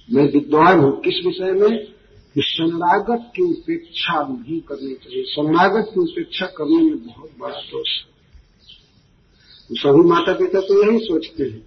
मैं 0.10 0.24
विद्वान 0.34 0.80
हूँ 0.80 1.02
किस 1.02 1.26
विषय 1.26 1.52
में? 1.52 1.98
कि 2.36 2.42
शरणागत 2.44 3.32
की 3.36 3.44
उपेक्षा 3.44 4.22
नहीं 4.24 4.60
करनी 4.62 4.94
चाहिए। 4.94 5.24
शरणागत 5.24 5.92
की 5.94 6.00
उपेक्षा 6.00 6.46
करने 6.46 6.84
में 6.84 6.98
बहुत 7.06 7.32
बड़ा 7.40 7.60
दोष 7.62 7.90
है। 7.98 8.06
सभी 9.72 10.04
माता 10.10 10.34
पिता 10.34 10.60
तो 10.60 10.74
यही 10.84 11.00
सोचते 11.00 11.44
हैं 11.44 11.62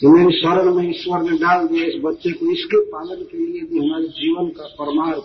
कि 0.00 0.06
मेरी 0.06 0.32
शरण 0.38 0.74
में 0.74 0.90
ईश्वर 0.90 1.22
ने 1.22 1.38
डाल 1.38 1.66
दिया 1.66 1.86
इस 1.86 1.94
बच्चे 2.04 2.32
को। 2.32 2.52
इसके 2.52 2.80
पालन 2.86 3.22
के 3.22 3.38
लिए 3.38 3.62
भी 3.62 3.78
हमारे 3.78 4.08
जीवन 4.20 4.48
का 4.48 4.66
परमार्थ 4.80 5.24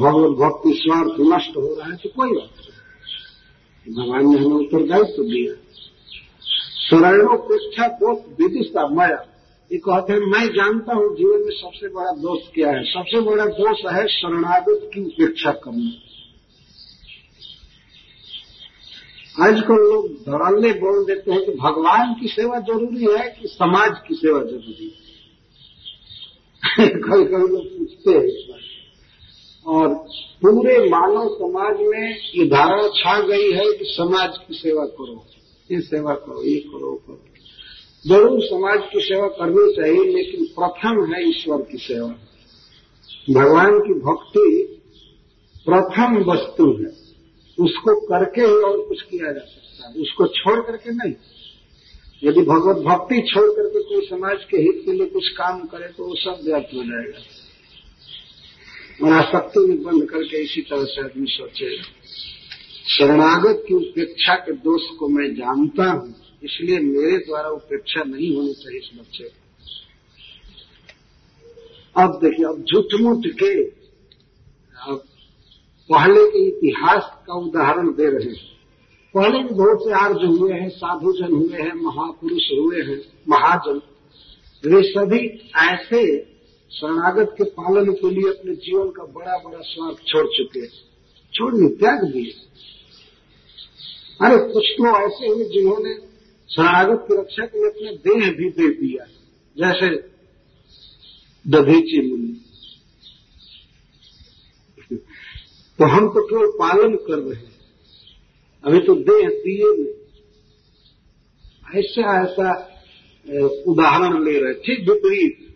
भगवत 0.00 0.36
भक्ति 0.38 0.72
स्वार्थ 0.74 1.20
नष्ट 1.20 1.56
हो 1.56 1.74
रहा 1.74 1.90
है 1.90 1.96
तो 1.96 2.08
कोई 2.08 2.30
बात 2.30 2.50
नहीं। 2.58 2.79
भगवान 3.90 4.26
ने 4.26 4.38
हमें 4.38 4.56
उत्तरदायित्व 4.56 5.12
तो 5.16 5.22
दिया। 5.22 5.54
शरणोपेक्षा 6.90 7.88
दोष 7.88 8.18
विदिशा 8.40 8.88
माया। 8.88 9.26
ये 9.72 9.78
कहते 9.78 10.12
हैं, 10.12 10.20
मैं 10.20 10.48
जानता 10.48 10.94
हूँ 10.94 11.16
जीवन 11.16 11.40
में 11.40 11.56
सबसे 11.56 11.88
बड़ा 11.88 12.10
दोष 12.12 12.40
क्या 12.54 12.70
है। 12.70 12.84
सबसे 12.84 13.20
बड़ा 13.20 13.46
दोष 13.46 13.92
है 13.92 14.08
शरणागत 14.08 14.90
की 14.94 15.00
उपेक्षा 15.00 15.50
करना। 15.50 15.90
आजकल 19.46 19.74
लोग 19.74 20.08
धड़ल्ले 20.08 20.72
बोल 20.72 21.04
देते 21.04 21.32
हैं 21.32 21.44
कि 21.44 21.52
भगवान 21.52 22.14
की 22.20 22.28
सेवा 22.28 22.60
ज़रूरी 22.60 23.04
है 23.04 23.36
कि 23.42 23.48
समाज 23.48 23.90
की 24.08 24.14
सेवा 24.14 24.40
ज़रूरी 24.40 24.84
है? 24.84 25.10
कभी 26.88 27.24
कभी 27.24 27.52
लोग 27.52 27.66
पूछते 27.66 28.10
हैं 28.10 28.59
और 29.66 29.94
पूरे 30.42 30.78
मानव 30.88 31.28
समाज 31.28 31.80
में 31.80 32.16
ये 32.36 32.46
धारणा 32.46 32.88
छा 32.88 33.18
गई 33.20 33.50
है 33.52 33.64
कि 33.72 33.84
समाज 33.86 34.38
की 34.38 34.54
सेवा 34.54 34.84
करो, 34.84 35.24
ये 35.70 35.80
सेवा 35.80 36.14
करो, 36.14 36.42
ये 36.42 36.58
करो 36.60 36.94
करो। 37.06 37.18
ज़रूर 38.04 38.40
समाज 38.40 38.78
की 38.92 39.00
सेवा 39.00 39.26
करनी 39.28 39.72
चाहिए, 39.76 40.04
लेकिन 40.12 40.44
प्रथम 40.58 41.04
है 41.12 41.28
ईश्वर 41.28 41.62
की 41.62 41.78
सेवा। 41.78 42.08
भगवान 43.30 43.78
की 43.78 43.94
भक्ति 44.00 44.46
प्रथम 45.66 46.16
वस्तु 46.30 46.66
है। 46.72 46.92
उसको 47.58 47.94
करके 48.00 48.40
ही 48.40 48.62
और 48.62 48.80
कुछ 48.80 49.02
किया 49.02 49.32
जा 49.32 49.40
सकता 49.40 49.88
है। 49.88 49.94
उसको 49.94 50.26
छोड़ 50.26 50.60
करके 50.60 50.90
नहीं। 50.90 51.14
यदि 52.22 52.42
भगवत 52.42 52.76
भक्ति 52.76 53.20
छोड़ 53.30 53.48
करके 53.50 53.82
कोई 53.82 54.06
समाज 54.06 54.44
के 54.44 54.56
हित 54.56 54.82
के 54.84 54.92
लिए 54.92 55.06
कुछ 55.06 55.28
काम 55.28 55.60
करे 55.66 55.88
तो 55.88 56.04
वो 56.04 56.14
सब 56.14 56.40
व्यर्थ 56.44 56.74
हो 56.74 56.82
जाएगा। 56.82 57.18
आसक्ति 59.08 59.60
में 59.60 59.82
बंद 59.82 60.08
करके 60.10 60.42
इसी 60.44 60.60
तरह 60.60 60.84
से 60.84 61.02
आदमी 61.02 61.26
सोचे। 61.26 61.76
शरणागत 62.88 63.64
की 63.68 63.74
उपेक्षा 63.74 64.34
के 64.34 64.52
दोष 64.52 64.88
को 64.98 65.08
मैं 65.08 65.34
जानता 65.34 65.90
हूँ, 65.90 66.14
इसलिए 66.42 66.78
मेरे 66.78 67.18
द्वारा 67.18 67.48
उपेक्षा 67.48 68.02
नहीं 68.02 68.34
होनी 68.36 68.52
चाहिए 68.52 68.78
इस 68.78 68.90
बच्चे 68.98 69.24
अब 71.96 72.18
देखिए, 72.24 72.46
अब 72.46 72.64
झूठ 72.64 73.26
के, 73.34 73.52
अब 74.86 74.98
पहले 75.90 76.24
के 76.26 76.46
इतिहास 76.48 77.10
का 77.26 77.34
उदाहरण 77.34 77.88
दे 77.90 78.06
रहे 78.06 78.30
हैं। 78.30 78.48
पहले 79.14 79.38
भी 79.38 79.54
बहुत 79.54 79.84
से 79.84 79.92
आर्ज 79.92 80.24
हुए 80.24 80.52
हैं, 80.52 80.68
साधुजन 80.68 81.32
हुए 81.32 81.58
हैं, 81.58 81.74
महापुरुष 81.74 82.42
हुए 82.52 82.82
हैं, 82.82 83.00
महाजन, 83.28 83.80
वे 84.64 84.82
सभी 84.82 85.26
ऐसे 85.58 86.29
शरणागत 86.72 87.34
के 87.38 87.44
पालन 87.44 87.92
के 87.92 88.10
लिए 88.10 88.30
अपने 88.30 88.54
जीवन 88.54 88.90
का 88.90 89.04
बड़ा 89.04 89.38
बड़ा 89.38 89.58
स्वार्थ 89.60 89.98
छोड़ 89.98 90.26
चुके 90.26 90.66
छोड़ 91.34 91.54
नहीं, 91.54 91.70
त्याग 91.70 92.04
दिए। 92.04 92.32
अरे, 94.22 94.52
कुछ 94.52 94.64
तो 94.66 94.86
ऐसे 95.06 95.26
हैं 95.26 95.50
जिन्होंने 95.50 95.94
शरणागत 96.50 97.06
की 97.08 97.20
रक्षा 97.20 97.46
के 97.46 97.58
लिए 97.58 97.68
अपने 97.68 97.96
देह 97.96 98.32
भी 98.32 98.50
दे 98.50 98.68
दिया 98.68 99.04
जैसे 99.58 99.96
दधीची 101.50 102.10
मुनि। 102.10 102.40
तो 105.78 105.84
हम 105.84 106.08
तो 106.08 106.26
केवल 106.26 106.46
पालन 106.46 106.96
कर 106.96 107.18
रहे 107.18 107.42
हैं। 107.42 107.52
अभी 108.64 108.80
तो 108.80 108.94
देह 108.94 109.28
दिए 109.28 109.64
नहीं। 109.64 109.94
ऐसा 111.80 112.24
ऐसा 112.24 112.66
उदाहरण 113.66 114.24
ले 114.24 114.40
रहे 114.40 114.54
ठीक 114.54 114.88
विपरीत। 114.88 115.49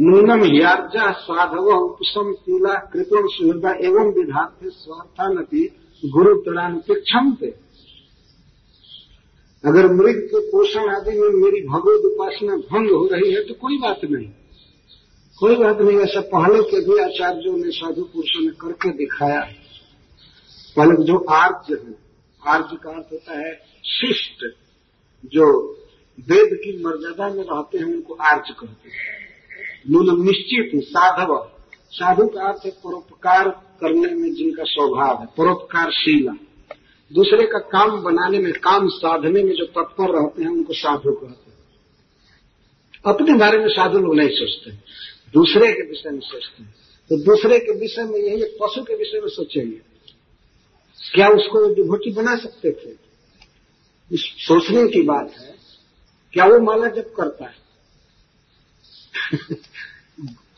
नूनम 0.00 0.44
यार्जा 0.44 1.10
साधव 1.12 1.66
उपसम 1.70 2.32
शीला 2.32 2.74
कृपण 2.74 3.26
सुहृदा 3.28 3.72
एवं 3.86 4.12
विधार्थ 4.12 4.68
स्वार्थानपि 4.68 5.62
गुरु 6.04 6.34
तड़ानुपेक्षम 6.40 7.34
थे 7.42 7.50
अगर 9.64 9.86
मृग 9.92 10.20
के 10.20 10.40
पोषण 10.50 10.88
आदि 10.94 11.18
में 11.18 11.28
मेरी 11.28 11.66
भगवत 11.66 12.04
उपासना 12.04 12.56
भंग 12.56 12.90
हो 12.90 13.08
रही 13.12 13.32
है 13.32 13.42
तो 13.44 13.54
कोई 13.54 13.78
बात 13.78 14.00
नहीं। 14.04 14.28
कोई 15.38 15.56
बात 15.56 15.80
नहीं, 15.80 15.98
ऐसा 15.98 16.20
पहले 16.20 16.62
के 16.62 16.80
भी 16.80 16.98
आचार्यों 16.98 17.56
ने 17.56 17.70
साधु 17.70 18.02
पुरुषों 18.02 18.44
ने 18.44 18.50
करके 18.50 18.90
दिखाया। 18.90 19.40
पहले 20.76 21.04
जो 21.04 21.18
आर्ज 21.30 21.72
है, 21.72 21.94
आर्ज 22.42 22.76
का 22.82 22.90
अर्थ 22.90 23.12
होता 23.12 23.38
है 23.38 23.54
शिष्ट, 23.84 24.44
जो 25.32 25.76
वेद 26.18 26.58
की 26.64 26.82
मर्यादा 26.84 27.28
में 27.28 27.44
रहते 27.44 27.78
हैं, 27.78 27.86
उनको 27.86 28.14
आर्ज 28.14 28.50
कहते 28.50 28.88
हैं। 28.88 29.29
नून 29.88 30.26
निश्चित 30.26 30.84
साधव। 30.84 31.50
साधु 31.90 32.26
का 32.26 32.48
अर्थ 32.48 32.62
है 32.64 32.70
परोपकार 32.70 33.48
करने 33.80 34.14
में 34.14 34.34
जिनका 34.34 34.62
स्वभाव 34.66 35.20
है, 35.20 35.26
परोपकारशीला। 35.26 36.32
दूसरे 37.12 37.46
का 37.46 37.58
काम 37.58 38.02
बनाने 38.02 38.38
में, 38.38 38.52
काम 38.52 38.88
साधने 38.88 39.42
में 39.42 39.54
जो 39.54 39.64
तत्पर 39.64 40.20
रहते 40.20 40.42
हैं, 40.42 40.50
उनको 40.50 40.72
साधु 40.72 41.12
कहते 41.12 41.50
हैं। 41.50 41.58
अपने 43.06 43.38
बारे 43.38 43.58
में 43.58 43.68
साधु 43.68 43.98
लोग 43.98 44.16
नहीं 44.16 44.28
सोचते। 44.32 44.70
दूसरे 45.32 45.72
के 45.72 45.88
विषय 45.88 46.10
में 46.10 46.20
सोचते 46.20 46.62
हैं। 46.62 46.74
तो 47.08 47.16
दूसरे 47.16 47.58
के 47.58 47.78
विषय 47.78 48.02
में 48.02 48.18
यही 48.18 48.44
पशु 48.44 48.82
के 48.82 48.96
विषय 48.96 49.20
में 49.20 49.28
सोचेंगे। 49.28 49.76
क्या 51.14 51.28
उसको 51.28 51.74
डिभोटी 51.74 52.12
बना 52.12 52.36
सकते 52.36 52.70
थे? 52.70 52.90
इस 54.12 54.20
सोचने 54.20 54.88
की 54.88 55.02
बात 55.02 55.32
है। 55.38 55.54
क्या 56.32 56.44
वो 56.44 56.60
माला 56.60 56.88
जब 56.88 57.14
करता 57.14 57.44
है? 57.44 57.70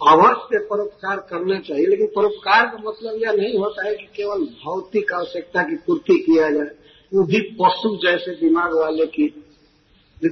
अवश्य 0.09 0.59
परोपकार 0.59 1.17
करना 1.17 1.59
चाहिए, 1.59 1.87
लेकिन 1.87 2.07
परोपकार 2.07 2.67
का 2.67 2.91
मतलब 2.91 3.23
यह 3.23 3.33
नहीं 3.33 3.59
होता 3.59 3.87
है 3.87 3.95
कि 3.95 4.05
केवल 4.17 4.39
भौतिक 4.39 5.13
आवश्यकता 5.13 5.63
की 5.63 5.77
पूर्ति 5.77 6.15
किया 6.15 6.51
जाए। 6.51 6.71
वो 7.15 7.23
भी 7.23 7.41
पशु 7.41 7.97
जैसे 7.97 8.31
दिमाग 8.31 8.73
वाले 8.73 9.07
की 9.07 9.35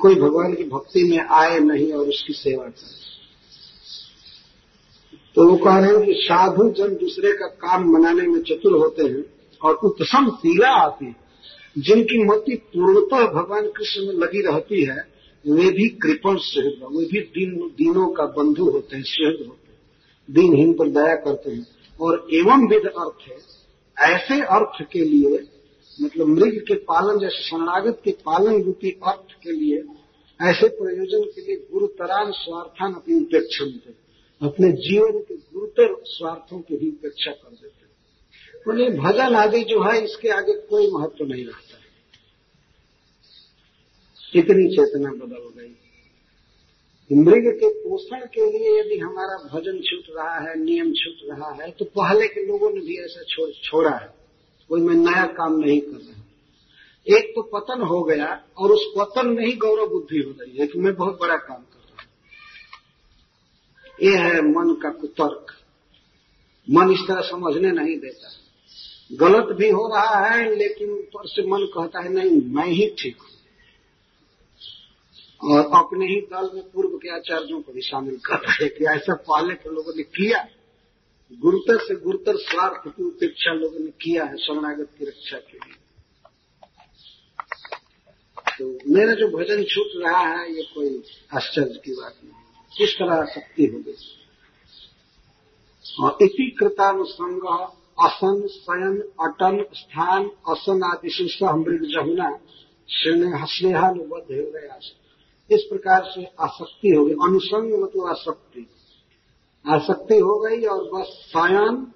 कोई 0.01 0.15
भगवान 0.15 0.55
की 0.55 0.65
भक्ति 0.65 1.05
में 1.05 1.19
आए 1.19 1.59
नहीं 1.59 1.93
और 1.93 2.09
उसकी 2.09 2.33
सेवा 2.33 2.65
करे। 2.65 2.99
तो 5.35 5.51
वो 5.51 5.57
कह 5.57 5.79
रहे 5.79 5.97
हैं 5.97 6.07
कि 6.07 6.13
साधु 6.13 6.71
जन 6.71 6.95
दूसरे 6.95 7.33
का 7.33 7.47
काम 7.47 7.93
बनाने 7.93 8.23
में 8.23 8.43
चतुर 8.43 8.73
होते 8.73 9.03
हैं 9.03 9.25
और 9.65 9.75
उत्तम 9.75 10.31
शीला 10.31 10.69
आती 10.69 11.07
है। 11.07 11.17
जिनकी 11.79 12.25
मति 12.25 12.55
पूर्णतः 12.57 13.27
भगवान 13.27 13.69
कृष्ण 13.69 14.07
में 14.07 14.15
लगी 14.15 14.41
रहती 14.41 14.85
है 14.85 15.20
वे 15.47 15.71
भी 15.71 15.89
कृपण 15.89 16.37
सहृद 16.37 16.81
वे 16.93 17.05
भी 17.05 17.21
दीन, 17.21 17.53
दीनों 17.69 18.13
का 18.13 18.25
बंधु 18.27 18.71
होते 18.71 18.97
हैं 18.97 19.03
सहृद 19.03 19.47
होते 19.49 19.73
हैं। 19.73 19.79
दीनहीन 20.31 20.73
पर 20.73 20.89
दया 20.89 21.15
करते 21.15 21.51
हैं। 21.51 21.67
और 22.01 22.27
एवं 22.33 22.69
विध 22.69 22.87
अर्थ 22.87 23.31
है, 23.31 23.39
ऐसे 23.99 24.41
अर्थ 24.41 24.87
के 24.93 25.05
लिए 25.05 25.47
मतलब 26.03 26.27
मृग 26.27 26.59
के 26.69 26.75
पालन 26.75 27.19
जैसे 27.19 27.43
शरणागत 27.43 28.01
के 28.05 28.11
पालन 28.11 28.63
रूपी 28.63 28.91
अर्थ 28.91 29.33
के 29.43 29.53
लिए, 29.53 29.85
ऐसे 30.41 30.69
प्रयोजन 30.69 31.31
के 31.31 31.41
लिए 31.41 31.57
गुरुतरान 31.73 32.31
स्वार्थान 32.31 32.95
अपनी 32.95 33.15
उपेक्षण 33.15 33.67
अपने 34.43 34.73
जीवन 34.73 35.19
के 35.19 35.35
गुरुतर 35.35 35.97
स्वार्थों 36.05 36.59
की 36.59 36.77
भी 36.77 36.89
उपेक्षा 36.89 37.31
कर 37.31 37.51
देते 37.51 37.81
बोले, 38.67 38.91
भजन 38.91 39.35
आदि 39.35 39.61
जो 39.65 39.83
है, 39.83 40.05
इसके 40.05 40.29
आगे 40.29 40.53
कोई 40.53 40.91
महत्व 40.91 41.25
नहीं 41.25 41.45
रखता 41.45 41.70
है 41.70 41.70
इतनी 44.35 44.69
चेतना 44.69 45.11
बदल 45.11 45.49
गई। 45.57 45.73
मृग 47.11 47.47
के 47.61 47.69
पोषण 47.75 48.21
के 48.35 48.45
लिए 48.51 48.79
यदि 48.81 48.99
हमारा 48.99 49.37
भजन 49.45 49.81
छूट 49.81 50.17
रहा 50.17 50.39
है 50.41 50.55
नियम 50.59 50.93
छूट 50.93 51.29
रहा 51.31 51.51
है 51.53 51.71
तो 51.71 51.85
पहले 51.85 52.27
के 52.29 52.47
लोगों 52.47 52.71
ने 52.71 52.81
भी 52.81 52.99
ऐसा 53.05 53.23
छो, 53.23 53.51
छोड़ा 53.53 53.91
है। 53.91 54.15
कोई 54.71 54.81
मैं 54.81 54.95
नया 54.95 55.25
काम 55.33 55.59
नहीं 55.59 55.81
कर 55.81 55.97
रहा। 55.97 56.19
एक 57.07 57.33
तो 57.35 57.43
पतन 57.55 57.83
हो 57.83 58.03
गया 58.03 58.27
और 58.59 58.73
उस 58.73 58.85
पतन 58.99 59.29
में 59.29 59.45
ही 59.47 59.53
गौरव 59.57 59.87
बुद्धि 59.87 60.19
हो 60.19 60.33
गई 60.33 60.57
है 60.57 60.67
कि 60.67 60.79
मैं 60.79 60.95
बहुत 60.95 61.19
बड़ा 61.21 61.37
काम 61.39 61.63
कर 61.63 61.81
रहा 61.81 62.03
हूँ। 62.03 62.09
ये 63.99 64.17
है 64.17 64.41
मन 64.43 64.75
का 64.75 64.91
कुतर्क 64.91 65.53
मन 66.69 66.93
इस 66.93 67.03
तरह 67.09 67.21
समझने 67.31 67.71
नहीं 67.73 67.99
देता। 67.99 68.29
गलत 69.11 69.57
भी 69.57 69.71
हो 69.71 69.87
रहा 69.89 70.25
है 70.27 70.55
लेकिन 70.57 70.91
ऊपर 70.91 71.27
से 71.27 71.47
मन 71.47 71.67
कहता 71.75 72.03
है 72.03 72.13
नहीं 72.13 72.41
मैं 72.55 72.67
ही 72.67 72.87
ठीक 72.99 73.17
हूँ। 73.17 73.29
और 75.43 75.61
अपने 75.77 76.07
ही 76.07 76.21
दल 76.21 76.51
में 76.55 76.63
पूर्व 76.71 76.97
के 76.99 77.15
आचार्यों 77.15 77.63
को 77.63 77.73
भी 77.73 77.81
शामिल 77.81 78.17
कर 78.17 78.39
रहे 78.39 78.69
कि 78.69 78.85
ऐसा 78.85 79.15
पहले 79.15 79.55
के 79.55 79.71
लोगों 79.71 79.93
ने 79.97 80.03
किया 80.03 80.49
गुरुतर 81.33 81.79
से 81.79 81.95
गुरुतर 81.95 82.37
स्वार्थ 82.37 82.89
की 82.89 83.05
उपेक्षा 83.05 83.53
लोगों 83.55 83.79
ने 83.79 83.91
किया 83.91 84.25
है 84.25 84.37
शरणागत 84.37 84.89
की 84.99 85.05
रक्षा 85.05 85.39
के 85.39 85.59
लिए। 85.59 85.75
तो 88.59 88.65
मेरा 88.95 89.15
जो 89.15 89.29
भजन 89.29 89.63
छूट 89.65 89.91
रहा 89.97 90.21
है, 90.21 90.53
ये 90.53 90.63
कोई 90.63 91.03
आश्चर्य 91.35 91.81
की 91.85 91.93
बात 91.93 92.17
नहीं 92.25 92.35
किस 92.77 92.95
तरह 92.95 93.25
शक्ति 93.25 93.67
हो 93.67 93.79
गई 93.79 93.95
और 96.03 96.19
इति 96.23 96.57
कृतानुसंग 96.59 97.45
असन 98.01 98.47
शयन, 98.49 99.01
अटन, 99.21 99.65
स्थान 99.75 100.31
असन 100.49 100.83
आदि 100.83 101.09
सह 101.11 101.55
मृग 101.55 101.83
जमुना 101.85 102.39
स्नेहानुबद्ध 102.89 104.29
गया 104.31 104.79
इस 105.53 105.63
प्रकार 105.63 106.13
से 106.15 106.25
आसक्ति 106.41 106.89
हो 106.89 107.05
गई 107.05 107.13
अनुसंग 107.13 107.83
मतलब 107.83 108.07
आसक्ति। 108.07 108.67
आसक्ति 109.69 110.19
हो 110.19 110.39
गई 110.39 110.65
और 110.65 110.85
बस 110.85 111.07
शयन 111.07 111.93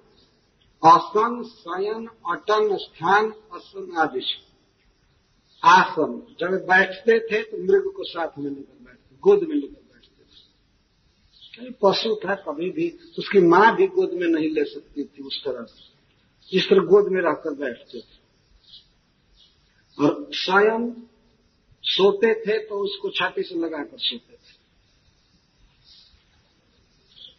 आसन 0.85 1.43
शयन 1.43 2.07
अटन, 2.07 2.77
स्थान 2.77 3.31
असन 3.31 3.91
आदि 3.97 4.21
आसन, 5.63 6.35
जब 6.39 6.47
बैठते 6.47 7.19
थे 7.19 7.43
तो 7.43 7.57
मृग 7.57 7.93
को 7.93 8.03
साथ 8.03 8.27
में 8.39 8.51
लेकर 8.51 8.85
बैठते 8.85 9.17
गोद 9.21 9.39
में 9.39 9.55
लेकर 9.55 9.81
बैठते 9.93 10.23
थे। 11.61 11.71
पशु 11.71 12.15
था 12.15 12.35
कभी 12.35 12.71
भी, 12.71 12.97
उसकी 13.19 13.39
माँ 13.39 13.75
भी 13.75 13.87
गोद 13.87 14.09
में 14.13 14.27
नहीं 14.27 14.49
ले 14.49 14.63
सकती 14.63 15.03
थी 15.03 15.23
उस 15.23 15.43
तरह 15.45 15.63
से। 15.63 15.95
जिस 16.51 16.69
तरह 16.69 16.79
गोद 16.79 17.11
में 17.11 17.21
रहकर 17.21 17.53
बैठते 17.53 17.99
थे। 17.99 18.25
और 20.05 20.29
स्वयं 20.31 20.91
सोते 21.85 22.33
थे 22.33 22.59
तो 22.59 22.75
उसको 22.75 23.09
छाती 23.09 23.43
से 23.43 23.55
लगाकर 23.55 23.97
सोते 23.97 24.33
थे। 24.33 24.65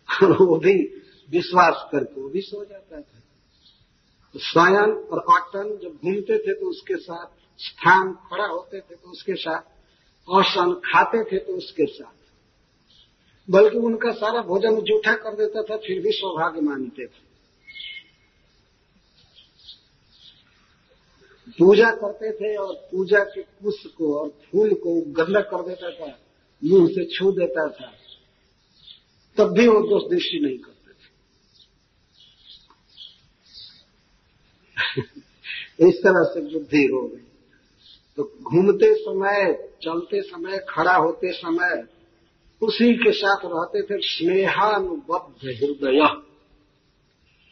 वो 0.45 0.57
भी 0.57 1.03
विश्वास 1.31 1.88
करके 1.93 2.21
वो 2.21 2.29
भी 2.29 2.41
सो 2.41 2.65
जाता 2.65 2.97
था। 3.00 3.21
तो 4.35 4.38
और 5.07 5.41
अटन 5.41 5.79
जब 5.83 5.99
घूमते 6.05 6.38
थे 6.38 6.55
तो 6.55 6.71
उसके 6.71 6.97
साथ 6.97 7.26
स्थान 7.59 8.12
खड़ा 8.12 8.47
होते 8.47 8.81
थे 8.81 8.95
तो 8.95 9.11
उसके 9.11 9.35
साथ, 9.35 9.62
औसन 10.29 10.75
खाते 10.75 11.25
थे 11.25 11.38
तो 11.38 11.53
उसके 11.53 11.87
साथ। 11.87 12.17
बल्कि 13.50 13.79
उनका 13.79 14.12
सारा 14.12 14.43
भोजन 14.43 14.81
जूठा 14.81 15.15
कर 15.15 15.37
देता 15.37 15.62
था, 15.62 15.76
फिर 15.76 16.03
भी 16.03 16.11
सौभाग्य 16.11 16.61
मानते 16.61 17.07
थे। 17.07 17.25
पूजा 21.49 21.91
करते 21.91 22.33
थे 22.33 22.57
और 22.57 22.75
पूजा 22.75 23.19
के 23.19 23.43
कुश 23.43 23.87
को 23.87 24.19
और 24.19 24.29
फूल 24.29 24.75
को 24.75 25.00
गंदा 25.00 25.41
कर 25.41 25.69
देता 25.69 25.91
था, 25.91 26.19
मुँह 26.65 26.88
से 26.88 27.05
छू 27.05 27.33
देता 27.33 27.69
था। 27.69 27.93
तब 29.37 29.53
भी 29.53 29.69
वो 29.69 29.81
दोष 29.81 30.11
दृष्टि 30.11 30.38
नहीं 30.38 30.59
करते 30.59 30.93
थे। 30.93 31.21
इस 35.88 35.97
तरह 35.97 36.25
से 36.35 36.41
बुद्धि 36.41 36.87
हो 36.87 37.09
गई। 37.09 37.23
तो 38.17 38.38
घूमते 38.43 38.95
समय, 38.95 39.69
चलते 39.83 40.23
समय, 40.23 40.67
खड़ा 40.69 40.97
होते 40.97 41.33
समय 41.33 41.87
उसी 42.62 42.95
के 42.95 43.12
साथ 43.12 43.37
रहते 43.45 43.83
थे 43.83 44.00
स्नेहानुबद्ध 44.00 45.45
हृदय। 45.45 46.25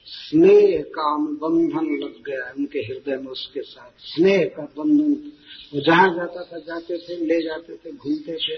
स्नेह 0.06 0.82
का 0.82 1.14
अनुबंधन 1.14 2.04
लग 2.04 2.24
गया 2.26 2.54
उनके 2.56 2.78
हृदय 2.78 3.16
में 3.16 3.26
उसके 3.26 3.62
साथ। 3.62 3.90
स्नेह 3.98 4.44
का 4.44 4.62
बंधन। 4.62 5.32
वो 5.74 5.80
जहाँ 5.80 6.14
जाता 6.14 6.44
था, 6.44 6.58
जाते 6.58 6.98
थे, 6.98 7.16
ले 7.16 7.42
जाते 7.42 7.76
थे, 7.76 7.92
घूमते 7.92 8.32
थे। 8.32 8.56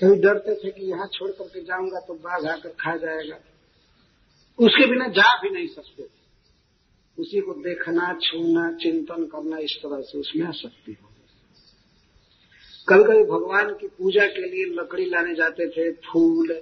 कभी 0.00 0.16
डरते 0.16 0.54
थे 0.54 0.70
कि 0.70 0.90
यहाँ 0.90 1.06
छोड़ 1.06 1.30
करके 1.30 1.60
जाऊँगा 1.60 2.00
तो 2.00 2.14
बाघ 2.14 2.46
आकर 2.46 2.68
खा 2.68 2.96
जाएगा। 2.96 3.36
उसके 4.58 4.86
बिना 4.86 5.08
जा 5.08 5.42
भी 5.42 5.50
नहीं 5.50 5.68
सकते 5.68 6.02
थे। 6.02 6.24
उसी 7.18 7.40
को 7.40 7.52
देखना, 7.52 8.18
छूना, 8.22 8.72
चिंतन 8.72 9.24
करना, 9.24 9.58
इस 9.58 9.78
तरह 9.82 10.00
से 10.00 10.18
उसमें 10.18 10.46
आसक्ति 10.46 10.96
हो 11.02 11.08
कभी 12.88 13.04
कभी 13.04 13.24
भगवान 13.24 13.74
की 13.74 13.86
पूजा 13.86 14.26
के 14.26 14.50
लिए 14.50 14.64
लकड़ी 14.64 15.04
लाने 15.04 15.34
जाते 15.34 15.68
थे, 15.68 15.92
फूल, 15.92 16.52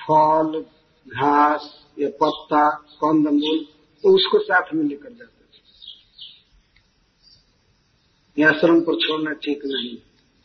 फल 0.00 0.64
घास 1.06 1.62
या 1.98 2.08
पत्ता 2.20 2.64
कंदमूल 2.94 3.58
तो 4.04 4.14
उसको 4.16 4.38
साथ 4.38 4.74
में 4.74 4.84
लेकर 4.84 5.10
जाते 5.10 5.44
थे। 8.36 8.44
आश्रम 8.44 8.80
पर 8.80 8.94
छोड़ना 8.96 9.32
ठीक 9.44 9.60
नहीं। 9.64 9.96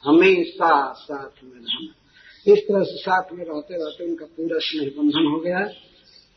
हमेशा 0.04 0.72
साथ 0.94 1.44
में 1.44 1.52
रहना। 1.52 2.54
इस 2.54 2.60
तरह 2.60 2.84
से 2.84 2.98
साथ 2.98 3.32
में 3.34 3.44
रहते 3.46 3.74
रहते 3.76 4.06
उनका 4.06 4.26
पूरा 4.26 4.58
स्नेह 4.60 4.90
बंधन 4.98 5.26
हो 5.26 5.40
गया 5.40 5.60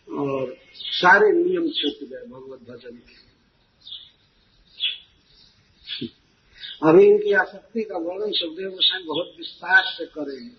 और 0.09 0.57
सारे 0.75 1.29
नियम 1.33 1.67
छूट 1.71 1.99
गए 2.09 2.25
भगवत 2.27 2.61
भजन 2.71 2.97
के। 2.97 3.17
अभी 6.83 7.05
इनकी 7.07 7.33
आसक्ति 7.33 7.83
का 7.83 7.99
वर्णन 7.99 8.33
सुखदेव 8.33 8.71
गोस्वामी 8.71 9.05
बहुत 9.05 9.35
विस्तार 9.39 9.85
से 9.87 10.05
करेंगे। 10.07 10.57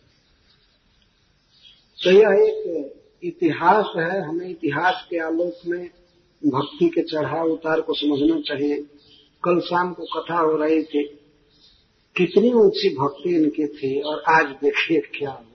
तो 2.00 2.12
यह 2.12 2.30
एक 2.48 2.99
इतिहास 3.24 3.92
है, 3.98 4.22
हमें 4.22 4.50
इतिहास 4.50 5.06
के 5.10 5.18
आलोक 5.20 5.66
में 5.68 5.90
भक्ति 6.42 6.90
के 6.90 7.02
चढ़ाव 7.02 7.52
उतार 7.52 7.82
को 7.82 7.94
समझना 7.94 8.40
चाहिए। 8.40 8.76
कल 9.44 9.60
शाम 9.60 9.94
को 9.94 10.06
कथा 10.14 10.40
हो 10.40 10.56
रही 10.58 10.84
थी, 10.84 11.04
कितनी 12.16 12.52
ऊँची 12.54 12.90
भक्ति 12.96 13.36
इनकी 13.36 13.68
थी 13.68 14.00
और 14.02 14.24
आज 14.30 14.46
देखिए 14.64 15.00
क्या 15.16 15.32
हुआ 15.32 15.46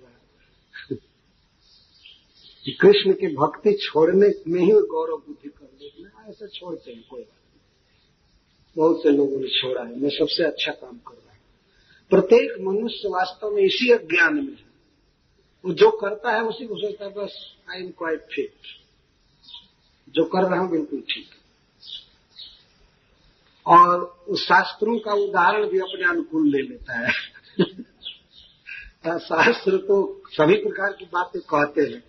कृष्ण 2.67 3.13
की 3.13 3.29
भक्ति 3.37 3.73
छोड़ने 3.83 4.29
में 4.47 4.61
ही 4.61 4.73
गौरव 4.91 5.17
बुद्धि 5.17 5.49
कर 5.49 5.69
लेते 5.81 6.31
ऐसे 6.31 6.47
छोड़ते 6.49 6.93
हैं, 6.93 7.05
कोई 7.11 7.21
बात 7.21 7.41
नहीं। 7.51 7.61
बहुत 8.77 9.03
से 9.03 9.11
लोगों 9.11 9.41
ने 9.41 9.49
छोड़ा 9.49 9.83
है, 9.83 10.01
मैं 10.01 10.11
सबसे 10.11 10.45
अच्छा 10.45 10.73
काम 10.73 10.97
कर 10.99 11.15
रहा 11.15 11.33
हूँ। 11.33 11.41
प्रत्येक 12.11 12.57
मनुष्य 12.61 13.09
वास्तव 13.09 13.51
में 13.51 13.63
इसी 13.63 13.91
अज्ञान 13.93 14.35
में 14.35 14.53
है। 14.53 14.64
जो 15.73 15.91
करता 15.91 16.31
है, 16.31 16.43
उसी 16.43 16.67
को 16.67 16.77
सोचता 16.77 17.05
है, 17.05 17.11
बस 17.11 17.57
आई 17.71 17.81
एम 17.81 17.91
क्वाइट 17.91 18.21
फिट 18.21 18.53
जो 20.09 20.25
कर 20.25 20.51
रहा 20.51 20.61
हूँ, 20.61 20.71
बिल्कुल 20.71 21.01
ठीक 21.01 21.27
और 23.67 24.25
उस 24.29 24.45
शास्त्रों 24.45 24.99
का 24.99 25.13
उदाहरण 25.13 25.67
भी 25.69 25.79
अपने 25.79 26.09
अनुकूल 26.09 26.49
ले 26.49 26.63
लेता 26.63 26.99
है। 26.99 27.13
शास्त्र 29.19 29.77
तो 29.77 30.23
सभी 30.27 30.57
प्रकार 30.57 30.93
की 30.93 31.05
बातें 31.05 31.43
कहते 31.43 31.83
हैं। 31.83 32.05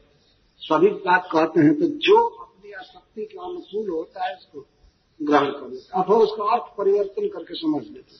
सभी 0.62 0.89
बात 0.89 1.30
कहते 1.32 1.62
हैं 1.62 1.80
तो 1.80 1.88
जो 1.88 2.28
अपनी 2.28 2.72
आसक्ति 2.72 3.26
के 3.26 3.38
अनुकूल 3.38 3.89
होता 3.89 4.28
है, 4.28 4.36
उसको 4.36 4.65
ग्रहण 5.22 5.52
कर 5.52 5.70
लेते 5.70 6.02
अथवा 6.02 6.18
उसका 6.18 6.52
अर्थ 6.54 6.63
परिवर्तन 6.78 7.28
करके 7.28 7.56
समझ 7.56 7.84
लेते 7.84 8.15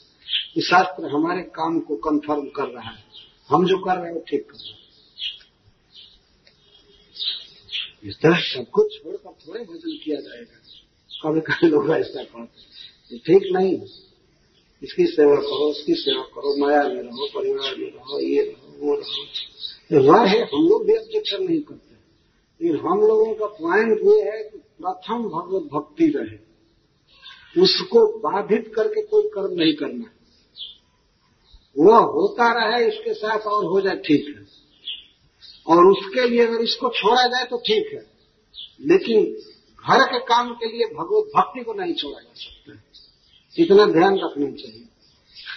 कि 0.54 0.62
शास्त्र 0.62 1.06
हमारे 1.06 1.42
काम 1.42 1.80
को 1.80 1.96
कंफर्म 1.96 2.50
कर 2.50 2.68
रहा 2.68 2.90
है। 2.90 3.04
हम 3.50 3.66
जो 3.66 3.78
कर 3.78 3.98
रहे 3.98 4.06
हैं, 4.06 4.14
वो 4.14 4.24
ठीक 4.28 4.52
कर 4.52 4.58
रहे 4.58 4.72
हैं। 4.72 4.85
इस 8.06 8.16
तरह 8.16 8.40
सब 8.40 8.70
कुछ 8.70 9.04
छोड़कर 9.04 9.32
थोड़े 9.48 9.64
भजन 9.64 9.98
किया 10.04 10.22
जाएगा। 10.22 10.58
कभी 11.24 11.42
कभी 11.42 11.68
लोग 11.68 11.90
ऐसा 11.92 12.24
कहते 12.24 13.18
ठीक 13.18 13.54
नहीं 13.54 13.74
इसकी 14.84 15.06
सेवा 15.06 15.36
करो 15.36 15.70
उसकी 15.70 15.94
सेवा 15.94 16.24
करो 16.24 16.58
माया 16.58 16.84
में 16.84 17.02
रहो 17.04 17.28
परिवार 17.36 17.76
में 17.76 17.88
रहो 17.88 18.20
ये 18.20 18.42
रहो 18.42 18.88
वो 18.88 18.96
रहो। 18.96 20.24
रहे 20.24 20.40
हम 20.40 20.68
लोग 20.68 20.86
भी 20.86 20.98
ऑब्जेक्शन 20.98 21.44
नहीं 21.44 21.60
करते। 21.60 21.96
लेकिन 22.62 22.80
हम 22.80 23.02
लोगों 23.02 23.36
का 23.36 23.46
पॉइंट 23.46 24.00
ये 24.00 24.32
है 24.32 24.44
कि 24.44 24.58
प्रथम 24.58 25.24
भगवत 25.24 25.64
भक्ति 25.74 26.08
रहे। 26.16 26.46
उसको 27.62 28.20
बाधित 28.20 28.72
करके 28.76 29.02
कोई 29.02 29.28
कर्म 29.28 29.54
नहीं 29.54 29.74
करना। 29.74 30.06
वह 31.78 31.98
होता 31.98 32.52
रहे 32.54 32.88
इसके 32.88 33.14
साथ 33.14 33.40
और 33.40 33.66
हो 33.66 33.82
जाए 33.82 33.96
ठीक 33.96 34.26
है। 34.28 34.55
और 35.68 35.86
उसके 35.86 36.30
लिए 36.30 36.48
अगर 36.48 36.62
इसको 36.62 36.90
छोड़ा 36.90 37.28
जाए 37.28 37.46
तो 37.46 37.58
ठीक 37.58 37.94
है। 37.94 38.06
लेकिन 38.82 39.26
घर 39.90 40.06
के 40.06 40.20
काम 40.20 40.54
के 40.54 40.66
लिए 40.66 40.86
भगवत 40.86 41.32
भक्ति 41.38 41.64
को 41.64 41.74
नहीं 41.74 41.94
छोड़ा 41.94 42.20
जा 42.20 42.34
सकता 42.36 42.82
इतना 43.60 43.86
ध्यान 43.86 44.20
रखना 44.20 44.52
चाहिए। 44.52 44.86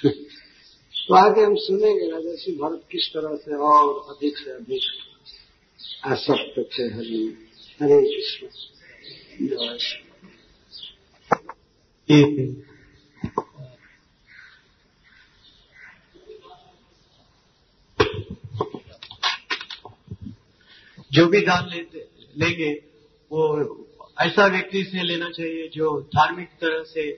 तो 1.08 1.14
आगे 1.14 1.40
हम 1.40 1.54
सुनेंगे 1.54 2.10
राजर्षि 2.10 2.52
भरत 2.52 2.82
किस 2.90 3.08
तरह 3.08 3.36
से 3.36 3.56
और 3.56 4.06
अधिक 4.08 4.38
से 4.38 4.50
अधिक 4.50 4.82
आसक्त 6.04 6.68
थे 6.78 6.82
हरि। 6.82 7.38
हरे 7.82 8.16
कृष्ण। 8.16 8.46
जय 12.10 12.77
जो 21.10 21.26
भी 21.26 21.40
दान 21.40 21.68
लेते 21.70 22.06
लेंगे 22.36 22.72
वो 23.30 23.40
ऐसा 24.20 24.46
व्यक्ति 24.46 24.82
से 24.84 25.02
लेना 25.02 25.28
चाहिए 25.30 25.68
जो 25.68 26.00
धार्मिक 26.14 26.48
तरह 26.60 26.82
से 26.84 27.10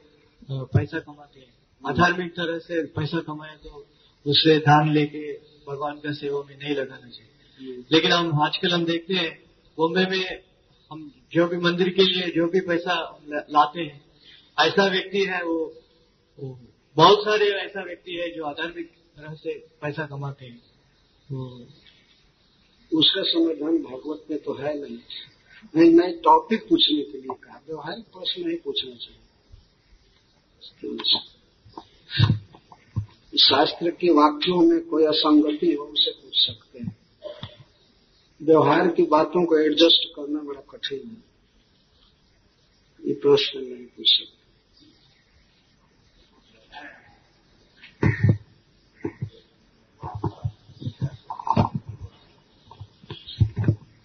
पैसा 0.50 0.98
कमाते 0.98 1.40
हैं। 1.40 1.52
अधार्मिक 1.84 2.32
तरह 2.32 2.58
से 2.58 2.84
पैसा 2.96 3.20
कमाए 3.20 3.56
तो 3.56 3.84
उससे 4.26 4.56
दान 4.60 4.92
लेके 4.92 5.32
भगवान 5.68 5.96
का 5.96 6.12
सेवा 6.12 6.42
में 6.42 6.56
नहीं 6.58 6.74
लगाना 6.74 7.08
चाहिए। 7.08 7.76
लेकिन 7.92 8.12
हम 8.12 8.42
आजकल 8.42 8.72
हम 8.72 8.84
देखते 8.84 9.14
हैं 9.14 9.32
बॉम्बे 9.78 10.04
में 10.06 10.42
हम 10.90 11.10
जो 11.32 11.46
भी 11.46 11.56
मंदिर 11.56 11.88
के 11.88 12.04
लिए 12.04 12.30
जो 12.30 12.46
भी 12.46 12.60
पैसा 12.60 12.94
लाते 13.50 13.80
हैं 13.80 14.00
ऐसा 14.58 14.86
व्यक्ति 14.86 15.24
है 15.24 15.42
वो, 15.44 15.58
वो 16.38 16.58
बहुत 16.96 17.24
सारे 17.24 17.46
ऐसा 17.56 17.84
व्यक्ति 17.84 18.14
है 18.14 18.30
जो 18.30 18.44
आधार्मिक 18.44 18.90
तरह 19.16 19.34
से 19.34 19.54
पैसा 19.82 20.06
कमाते 20.06 20.46
हैं। 20.46 20.60
उसका 22.94 23.22
समाधान 23.22 23.82
भागवत 23.82 24.24
में 24.30 24.38
तो 24.42 24.54
है 24.54 24.80
नहीं। 24.80 24.98
नहीं, 25.76 25.94
मैं 25.94 26.18
टॉपिक 26.18 26.68
पूछने 26.68 27.02
के 27.02 27.18
लिए 27.18 27.34
कहा, 27.34 27.62
व्यवहारिक 27.66 28.04
प्रश्न 28.04 28.48
नहीं 28.48 28.58
पूछना 28.58 28.94
चाहिए। 28.94 29.20
शास्त्र 33.38 33.90
के 33.90 34.10
वाक्यों 34.10 34.60
में 34.60 34.80
कोई 34.80 35.04
असंगति 35.04 35.72
हो, 35.72 35.84
उसे 35.84 36.10
पूछ 36.10 36.46
सकते 36.46 36.78
हैं। 36.78 36.96
व्यवहार 38.42 38.88
की 38.88 39.02
बातों 39.02 39.46
को 39.46 39.58
एडजस्ट 39.58 40.12
करना 40.16 40.40
बड़ा 40.40 40.60
कठिन 40.60 41.08
है। 41.08 41.30
ये 43.06 43.14
प्रश्न 43.14 43.60
नहीं 43.60 43.86
पूछ 43.86 44.06
सकते। 44.06 44.39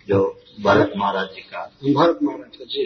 जो 0.08 0.42
भरत 0.62 0.94
महाराज 0.98 1.28
जी 1.28 1.42
का। 1.42 1.66
भरत 1.94 2.20
महाराज 2.24 2.58
का 2.58 2.66
जी। 2.66 2.84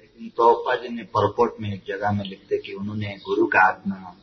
लेकिन 0.00 0.28
प्रभुपा 0.28 0.76
जी 0.76 0.88
ने 0.88 1.02
परपोर्ट 1.02 1.52
में 1.60 1.74
एक 1.74 1.82
जगह 1.88 2.12
में 2.12 2.24
लिखते 2.24 2.58
कि 2.58 2.72
उन्होंने 2.72 3.16
गुरु 3.28 3.46
का 3.46 3.60
आज्ञा 3.60 4.16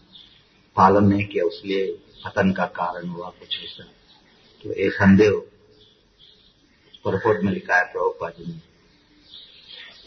पालन 0.76 1.04
नहीं 1.04 1.26
किया 1.26 1.46
उसलिए 1.46 1.92
पतन 2.26 2.52
का 2.52 2.66
कारण 2.66 3.08
हुआ 3.08 3.30
कुछ 3.30 3.64
ऐसा। 3.64 3.84
तो 4.64 4.70
ये 4.70 4.90
संदेह 4.90 5.32
परपोर्ट 7.06 7.44
में 7.44 7.54
लिखा 7.54 7.76
है 7.76 7.86
प्रभुपा 7.86 8.30
जी 8.30 8.46
ने। 8.46 8.76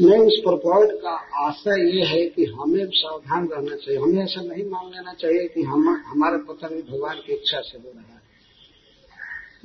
नहीं 0.01 0.20
उस 0.20 0.40
प्रपोर्ट 0.40 0.90
का 0.92 1.46
आशय 1.48 1.96
ये 1.96 2.05
है 2.05 2.27
कि 2.29 2.44
हमें 2.44 2.87
सावधान 2.87 3.48
रहना 3.48 3.77
चाहिए। 3.77 4.01
हमें 4.01 4.22
ऐसा 4.22 4.40
नहीं 4.40 4.64
मान 4.64 4.87
लेना 4.87 5.12
चाहिए 5.12 5.48
कि 5.48 5.62
हम 5.62 5.88
हमारा 5.88 6.38
पतन 6.38 6.83
भगवान 6.92 7.16
की 7.16 7.33
इच्छा 7.33 7.61
से 7.61 7.79
हो 7.79 7.92
रहा 7.96 8.14
है। 8.14 8.28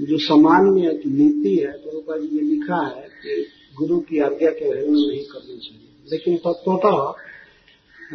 जो 0.01 0.17
सामान्य 0.17 1.01
नीति 1.05 1.55
है 1.55 1.71
प्रभुपा 1.71 2.17
जी 2.17 2.35
ने 2.35 2.41
लिखा 2.41 2.87
है 2.87 3.07
कि 3.07 3.45
गुरु 3.75 3.99
की 3.99 4.19
आज्ञा 4.19 4.51
के 4.51 4.69
अवहेलना 4.69 4.99
नहीं 4.99 5.25
करनी 5.25 5.57
चाहिए। 5.57 6.07
लेकिन 6.11 6.37
तत्वतः 6.37 7.23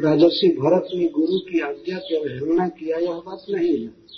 राजर्षि 0.02 0.48
भरत 0.48 0.88
ने 0.94 1.08
गुरु 1.08 1.38
की 1.38 1.60
आज्ञा 1.60 1.98
की 1.98 2.16
अवहेलना 2.16 2.68
किया, 2.68 2.98
यह 2.98 3.12
बात 3.12 3.46
नहीं 3.50 3.86
है। 3.86 4.08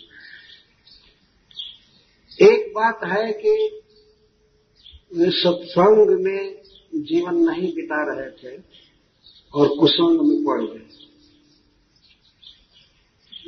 एक 2.43 2.71
बात 2.71 3.01
है 3.05 3.33
कि 3.33 3.81
वे 5.17 5.31
सत्संग 5.31 6.25
में 6.25 6.63
जीवन 6.95 7.35
नहीं 7.51 7.75
बिता 7.75 8.15
रहे 8.15 8.31
थे 8.31 8.63
और 9.55 9.69
कुसंग 9.69 10.21
में 10.21 10.45
पड़ 10.45 10.63
गए। 10.63 10.87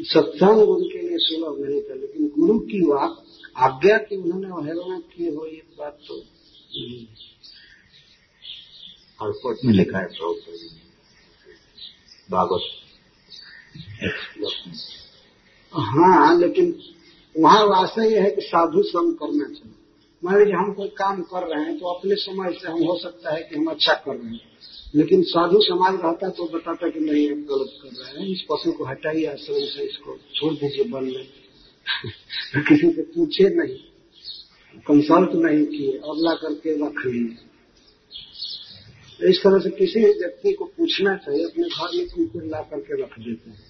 सत्संग 0.01 0.71
उनके 0.71 1.09
लिए 1.09 1.19
सुलभ 1.21 1.69
नहीं 1.69 1.83
था, 1.83 1.95
लेकिन 1.95 2.33
गुरु 2.39 2.59
की 2.59 2.81
वाक 2.81 3.22
आज्ञा 3.57 3.97
की 3.99 4.17
उन्होंने 4.17 4.49
अवहेलना 4.49 4.99
की 4.99 5.35
हो 5.35 5.47
ये 5.47 5.63
बात 5.79 5.99
तो 6.09 6.17
नहीं 6.17 7.07
और 9.21 9.33
कोर्ट 9.33 9.59
में 9.65 9.73
लिखा 9.75 9.99
है 9.99 10.07
प्रभु 10.07 10.35
भागवत 12.31 12.63
हाँ 15.73 16.39
लेकिन 16.39 16.75
वहाँ 17.35 17.65
वास्तव 17.67 18.03
यह 18.03 18.23
है 18.23 18.31
कि 18.31 18.41
साधु 18.41 18.83
श्रम 18.83 19.13
करना 19.13 19.45
चाहिए। 19.45 19.75
मान 20.25 20.39
लीजिए 20.39 20.55
हम 20.55 20.73
कोई 20.73 20.89
काम 20.89 21.23
कर 21.23 21.47
रहे 21.49 21.65
हैं 21.65 21.79
तो 21.79 21.87
अपने 21.87 22.15
समय 22.15 22.53
से 22.53 22.69
हम 22.69 22.83
हो 22.83 22.99
सकता 22.99 23.35
है 23.35 23.43
कि 23.43 23.57
हम 23.57 23.67
अच्छा 23.67 23.95
कर 23.95 24.17
रहे 24.17 24.31
हैं। 24.31 24.41
लेकिन 24.95 25.23
साधु 25.23 25.61
समाज 25.61 26.01
रहता 26.05 26.29
तो 26.29 26.45
बताता 26.45 26.89
कि 26.89 27.01
नहीं 27.01 27.31
आप 27.31 27.47
गलत 27.51 27.79
कर 27.83 27.89
रहे 27.89 28.23
हैं 28.23 28.29
इस 28.29 28.43
पशु 28.51 28.73
को 28.73 28.85
हटाइए 28.85 29.27
आश्रम 29.27 29.65
से 29.67 29.83
इसको 29.85 30.17
छोड़ 30.35 30.55
दीजिए 30.55 30.85
बन 30.85 31.05
में 31.05 31.42
किसी 32.57 32.93
से 32.93 33.03
पूछे 33.03 33.45
नहीं। 33.45 33.77
कंसल्ट 34.87 35.31
नहीं 35.35 35.67
किए, 35.67 35.93
अगला 35.93 36.35
करके 36.35 36.87
रख 36.87 37.07
लिए। 37.07 37.37
इस 39.29 39.39
तरह 39.39 39.59
से 39.59 39.71
किसी 39.71 40.01
व्यक्ति 40.01 40.53
को 40.53 40.65
पूछना 40.65 41.17
चाहिए, 41.17 41.45
अपने 41.45 41.65
घर 41.65 41.97
में 41.97 42.09
कुकुर 42.09 42.45
ला 42.45 42.61
करके 42.61 43.03
रख 43.03 43.19
देते 43.19 43.51
हैं। 43.51 43.61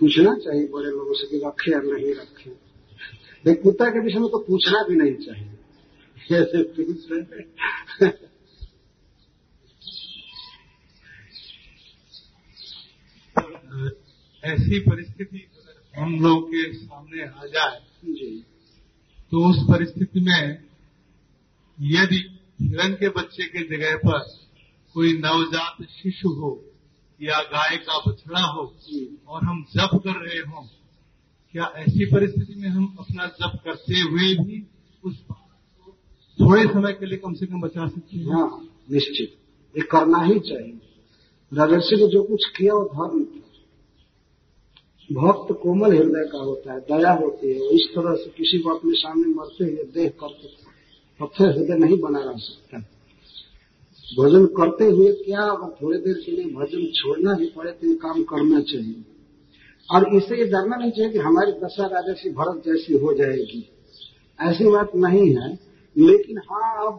पूछना 0.00 0.34
चाहिए, 0.34 0.68
बड़े 0.68 0.90
लोगों 0.90 1.14
से 1.14 1.26
कि 1.26 1.42
रखे 1.46 1.72
या 1.72 1.78
नहीं 1.78 2.14
रखे। 2.14 2.68
एक 3.50 3.62
कुत्ता 3.62 3.84
के 3.84 4.04
विषय 4.04 4.18
में 4.18 4.28
तो 4.28 4.38
पूछना 4.38 4.84
भी 4.88 4.96
नहीं 4.96 5.14
चाहिए। 5.14 5.48
ऐसे 6.32 6.62
पूछ 6.62 6.98
ऐसी 14.44 14.78
परिस्थिति 14.80 15.46
हम 15.98 16.18
लोग 16.20 16.48
के 16.48 16.72
सामने 16.74 17.22
आ 17.22 17.46
जाए। 17.46 17.78
तो 19.32 19.48
उस 19.50 19.56
परिस्थिति 19.68 20.20
में 20.20 20.58
यदि 21.78 22.18
हिरण 22.60 22.92
के 22.92 23.08
बच्चे 23.08 23.46
के 23.46 23.62
जगह 23.68 23.96
पर 23.96 24.18
कोई 24.94 25.12
नवजात 25.18 25.82
शिशु 25.92 26.28
हो 26.34 26.50
या 27.20 27.40
गाय 27.44 27.76
का 27.78 27.98
बछड़ा 28.00 28.40
हो 28.42 28.62
और 29.28 29.44
हम 29.44 29.64
जप 29.72 29.90
कर 29.94 30.16
रहे 30.18 30.38
हों, 30.40 30.62
क्या 31.54 31.72
ऐसी 31.76 32.04
परिस्थिति 32.06 32.54
में 32.60 32.68
हम 32.68 32.96
अपना 33.00 33.26
जप 33.38 33.58
करते 33.64 34.00
हुए 34.00 34.34
भी 34.36 34.62
उस 35.04 35.20
थोड़े 36.38 36.64
समय 36.64 36.92
के 36.92 37.06
लिए 37.06 37.18
कम 37.18 37.34
से 37.34 37.46
कम 37.46 37.60
बचा 37.60 37.86
सकते 37.88 38.16
हैं? 38.16 38.26
हाँ 38.26 38.68
निश्चित। 38.90 39.36
ये 39.74 39.82
करना 39.86 40.22
ही 40.22 40.38
चाहिए। 40.40 40.78
राजर्षि 41.52 41.96
ने 41.96 42.06
जो 42.08 42.22
कुछ 42.22 42.44
किया 42.56 42.74
वो 42.74 42.84
धर्म 42.86 43.24
था 43.24 43.47
भक्त 45.10 45.52
कोमल 45.62 45.92
हृदय 45.92 46.24
का 46.32 46.38
होता 46.38 46.72
है, 46.72 46.80
दया 46.80 47.12
होती 47.14 47.46
है 47.48 47.68
इस 47.74 47.88
तरह 47.94 48.14
से 48.14 48.30
किसी 48.36 48.58
को 48.58 48.70
अपने 48.70 48.92
सामने 48.94 49.34
मरते 49.34 49.64
हुए 49.64 49.84
देख 49.94 50.12
करके 50.20 50.48
पत्थर 51.20 51.50
हृदय 51.50 51.78
नहीं 51.78 51.98
बना 52.00 52.20
रह 52.20 52.36
सकता। 52.38 52.78
भोजन 54.06 54.44
करते 54.56 54.84
हुए 54.86 55.12
क्या 55.14 55.42
अगर 55.44 55.70
थोड़ी 55.76 55.98
देर 55.98 56.22
के 56.26 56.32
लिए 56.32 56.52
भोजन 56.54 56.86
छोड़ना 56.94 57.34
भी 57.34 57.46
पड़े 57.56 57.70
तो 57.72 57.86
ये 57.86 57.94
काम 58.04 58.22
करना 58.24 58.60
चाहिए। 58.62 59.04
और 59.88 60.14
इससे 60.16 60.36
ये 60.36 60.44
डरना 60.46 60.76
नहीं 60.76 60.90
चाहिए 60.90 61.10
कि 61.12 61.18
हमारी 61.20 61.52
दशा 61.60 61.86
राजर्षि 61.86 62.30
भरत 62.30 62.62
जैसी 62.66 62.98
हो 62.98 63.12
जाएगी। 63.14 63.60
ऐसी 64.38 64.64
बात 64.66 64.90
नहीं 64.96 65.28
है, 65.36 65.48
लेकिन 65.96 66.38
हाँ 66.40 66.86
अब 66.86 66.94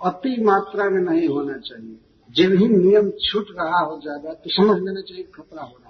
अति 0.00 0.36
मात्रा 0.44 0.88
में 0.90 1.00
नहीं 1.02 1.28
होना 1.28 1.56
चाहिए। 1.60 1.96
जब 2.30 2.54
ही 2.54 2.68
नियम 2.68 3.10
छूट 3.22 3.46
रहा 3.58 3.80
हो 3.80 4.00
ज़्यादा 4.00 4.32
तो 4.34 4.50
समझ 4.52 4.76
लेना 4.78 5.00
चाहिए 5.00 5.24
खतरा 5.34 5.62
हो 5.62 5.68
रहा 5.70 5.80
है। 5.80 5.85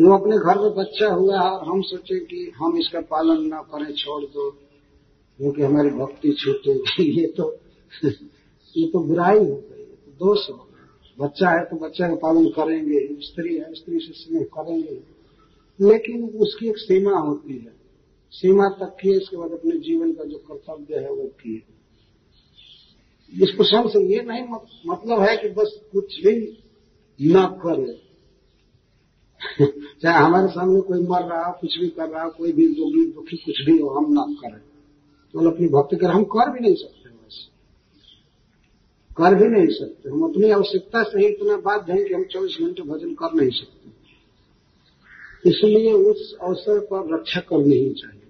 वो 0.00 0.18
अपने 0.18 0.36
घर 0.36 0.58
में 0.58 0.74
बच्चा 0.74 1.08
हुआ 1.08 1.40
है 1.40 1.50
और 1.50 1.68
हम 1.68 1.82
सोचे 1.82 2.20
कि 2.20 2.52
हम 2.56 2.78
इसका 2.78 3.00
पालन 3.00 3.46
ना 3.46 3.60
करें, 3.60 3.92
छोड़ 3.92 4.24
दो, 4.24 4.50
क्योंकि 5.38 5.62
हमारी 5.62 5.90
भक्ति 5.90 6.32
छूटेगी 6.32 7.20
ये 7.20 7.26
तो 7.26 7.58
ये 8.76 8.86
तो 8.86 9.04
बुराई 9.04 9.38
हो 9.38 9.44
गई 9.44 9.84
तो 9.84 10.10
दोष 10.10 10.50
हो 10.50 10.54
गया। 10.54 11.26
बच्चा 11.26 11.50
है 11.50 11.64
तो 11.64 11.76
बच्चा 11.76 12.08
का 12.08 12.14
पालन 12.14 12.46
करेंगे, 12.46 13.08
स्त्री 13.20 13.56
है, 13.56 13.74
स्त्री 13.74 13.98
से 13.98 14.12
स्नेह 14.12 14.42
करेंगे। 14.42 15.00
लेकिन 15.80 16.28
उसकी 16.28 16.68
एक 16.68 16.78
सीमा 16.78 17.18
होती 17.18 17.58
है। 17.58 17.72
सीमा 18.30 18.68
तक 18.68 18.96
की 19.00 19.16
इसके 19.16 19.36
बाद 19.36 19.50
अपने 19.50 19.78
जीवन 19.78 20.12
का 20.12 20.24
जो 20.24 20.38
कर्तव्य 20.38 20.98
है, 20.98 21.10
वो 21.10 21.26
किए 21.26 21.62
इस 23.42 23.50
प्रसंग 23.50 23.90
से 23.90 24.14
ये 24.14 24.22
नहीं 24.22 24.42
मतलब 24.86 25.20
है 25.20 25.36
कि 25.36 25.48
बस 25.48 25.80
कुछ 25.92 26.26
भी 26.26 26.58
न 27.22 27.46
करे। 27.46 28.03
चाहे 30.02 30.24
हमारे 30.24 30.48
सामने 30.48 30.80
कोई 30.80 31.00
मर 31.00 31.22
रहा 31.22 31.46
हो 31.46 31.52
कुछ 31.60 31.78
भी 31.78 31.88
कर 31.88 32.08
रहा 32.08 32.24
हो 32.24 32.30
कोई 32.30 32.52
भी 32.52 32.66
रोगी 32.66 33.12
दुखी 33.12 33.36
कुछ 33.36 33.54
भी 33.66 33.78
हो 33.78 33.88
हम 33.88 34.12
ना 34.12 34.22
करें। 34.22 34.60
तो 35.32 35.50
अपनी 35.50 35.68
भक्ति 35.68 35.96
कर 35.96 36.06
हम 36.06 36.24
कर 36.24 36.50
भी 36.50 36.60
नहीं 36.60 36.74
सकते 36.74 37.08
वैसे। 37.08 37.48
कर 39.12 39.34
भी 39.34 39.48
नहीं 39.48 39.66
सकते। 39.66 40.10
हम 40.10 40.22
अपनी 40.22 40.50
आवश्यकता 40.50 41.02
से 41.02 41.18
ही 41.18 41.26
इतना 41.26 41.56
बाध्य 41.56 41.92
हैं 41.92 42.04
कि 42.04 42.14
हम 42.14 42.24
चौबीस 42.24 42.58
घंटे 42.60 42.82
भजन 42.82 43.14
कर 43.14 43.34
नहीं 43.34 43.50
सकते। 43.50 43.84
इसलिए 45.50 45.92
उस 45.92 46.36
अवसर 46.42 46.78
पर 46.80 47.14
रक्षा 47.14 47.40
करनी 47.40 47.74
ही 47.74 47.94
चाहिए। 47.94 48.20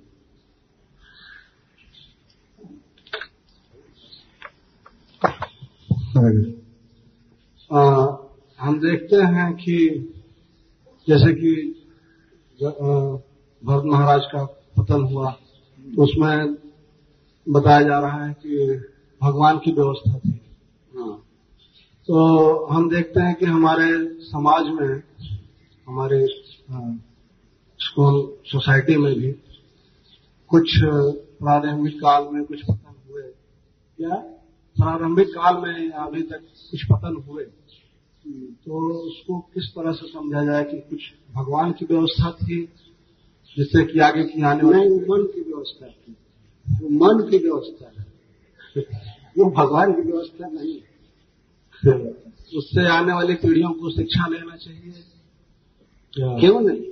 आ, 7.72 8.07
हम 8.59 8.81
देखते 8.81 9.16
हैं 9.16 9.55
कि 9.55 10.11
जैसे 11.07 11.33
कि 11.35 11.53
भरत 13.62 13.85
महाराज 13.85 14.23
का 14.25 14.45
पतन 14.77 15.03
हुआ 15.05 15.31
तो 15.31 16.03
उसमें 16.03 16.55
बताया 17.47 17.83
जा 17.83 17.99
रहा 18.01 18.25
है 18.25 18.33
कि 18.43 18.81
भगवान 19.21 19.59
की 19.59 19.73
व्यवस्था 19.73 20.19
थी। 20.19 20.40
हाँ। 20.97 21.17
तो 22.09 22.14
हम 22.67 22.88
देखते 22.90 23.21
हैं 23.21 23.35
कि 23.35 23.47
हमारे 23.47 23.88
समाज 24.23 24.69
में, 24.71 25.03
हमारे 25.87 26.27
स्कूल, 27.81 28.21
सोसाइटी 28.47 28.97
में 28.97 29.14
भी 29.14 29.33
कुछ 30.51 30.77
प्रारंभिक 31.40 31.97
काल 31.97 32.29
में 32.33 32.45
कुछ 32.45 32.62
पतन 32.62 32.95
हुए। 33.11 33.23
या 33.99 34.14
प्रारंभिक 34.77 35.29
काल 35.29 35.57
में 35.57 35.90
अभी 35.90 36.23
तक 36.23 36.40
कुछ 36.71 36.85
पतन 36.85 37.23
हुए। 37.29 37.45
तो 38.29 38.95
उसको 38.95 39.39
किस 39.39 39.65
तरह 39.65 39.93
से 39.93 40.07
समझा 40.07 40.45
जाए 40.45 40.65
कि 40.65 40.79
कुछ 40.79 41.01
भगवान 41.35 41.73
की 41.73 41.85
व्यवस्था 41.85 42.31
थी 42.31 42.69
जिससे 43.57 43.93
कि 43.93 43.99
आगे 43.99 44.25
की 44.25 44.43
आने 44.43 44.63
नहीं 44.63 44.71
वाली 44.71 44.95
मन 44.95 45.33
की 45.35 45.41
व्यवस्था 45.41 45.87
थी। 45.87 46.17
वो 46.71 46.89
मन 46.89 47.31
की 47.31 47.39
व्यवस्था 47.39 47.93
है। 47.99 48.07
वो 49.39 49.51
भगवान 49.51 49.93
की 49.93 50.03
व्यवस्था 50.03 50.49
नहीं 50.49 50.75
है। 50.75 50.95
उससे 52.57 52.89
आने 52.89 53.13
वाली 53.13 53.35
पीढ़ियों 53.35 53.71
को 53.71 53.91
शिक्षा 53.91 54.27
लेना 54.27 54.57
चाहिए। 54.57 54.93
क्यों? 56.41 56.61
नहीं? 56.61 56.83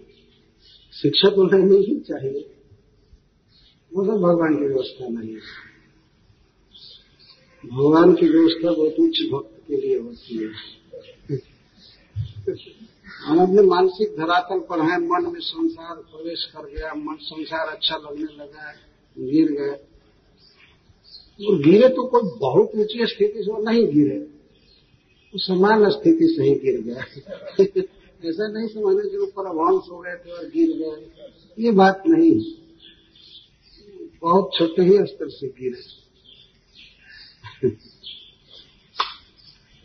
शिक्षा 1.03 1.31
तो 1.31 1.45
लेनी 1.45 1.77
ही 1.77 2.01
चाहिए। 2.01 2.55
वो 3.95 4.05
सब 4.05 4.13
भगवान 4.13 4.55
की 4.55 4.67
व्यवस्था 4.67 5.09
नहीं 5.09 5.35
है। 5.35 5.73
भगवान 7.67 8.15
की 8.15 8.29
व्यवस्था 8.29 8.71
बहुत 8.71 8.95
उच्च 9.01 9.23
भक्त 9.33 9.69
के 9.69 9.77
लिए 9.77 9.99
होती 9.99 10.45
है। 10.45 10.82
हम 12.49 13.39
अपने 13.39 13.63
मानसिक 13.63 14.17
धरातल 14.17 14.59
पर 14.59 14.81
हैं। 14.81 14.99
मन 14.99 15.33
में 15.33 15.41
संसार 15.41 15.97
प्रवेश 15.97 16.45
कर 16.45 16.67
गया। 16.71 16.95
मन 16.95 17.17
संसार 17.21 17.69
अच्छा 17.69 17.97
लगने 17.97 18.25
लगा 18.25 18.73
गिर 19.19 19.53
गए 19.53 19.89
और 21.47 21.63
गिरे 21.63 21.89
तो 21.89 22.07
कोई 22.07 22.39
बहुत 22.39 22.73
ऊँची 22.75 23.07
स्थिति 23.07 23.43
से 23.43 23.63
नहीं 23.63 23.87
गिरे। 23.87 24.19
वो 24.19 25.39
समान 25.39 25.91
स्थिति 25.91 26.35
से 26.37 26.43
ही 26.45 26.55
गिर 26.55 26.81
गया। 26.81 27.01
ऐसा 28.31 28.49
नहीं 28.49 28.69
समझना 28.69 29.11
कि 29.11 29.17
ऊपर 29.17 29.47
अभांस 29.47 29.83
हो 29.91 29.99
गए 29.99 30.17
थे 30.17 30.31
और 30.31 30.45
गिर 30.45 30.77
गए। 30.79 31.11
ये 31.65 31.71
बात 31.71 32.03
नहीं 32.07 32.55
बहुत 34.23 34.51
छोटे 34.59 34.83
ही 34.83 34.99
स्तर 35.07 35.29
से 35.29 35.49
गिरे। 35.49 36.03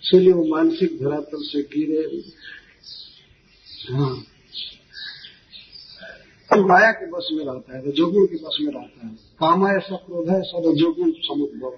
इसलिए 0.08 0.34
वो 0.34 0.46
मानसिक 0.46 1.04
धरातल 1.04 1.38
से 1.38 1.62
गिरे। 1.62 2.24
हाँ। 3.94 4.24
तो 6.54 6.68
माया 6.68 6.92
के 6.92 7.06
बस 7.12 7.30
में 7.32 7.46
रहता 7.46 7.78
है 7.78 7.88
रजोगुण 7.88 8.26
के 8.26 8.36
बस 8.36 8.58
में 8.62 8.74
रहता 8.74 9.08
है। 9.08 9.14
कामा 9.14 9.72
ऐसा 9.72 9.96
क्रोध 9.96 10.30
है, 10.30 10.42
सब 10.42 10.62
रजोगुण 10.66 11.12
समुद्भव 11.12 11.78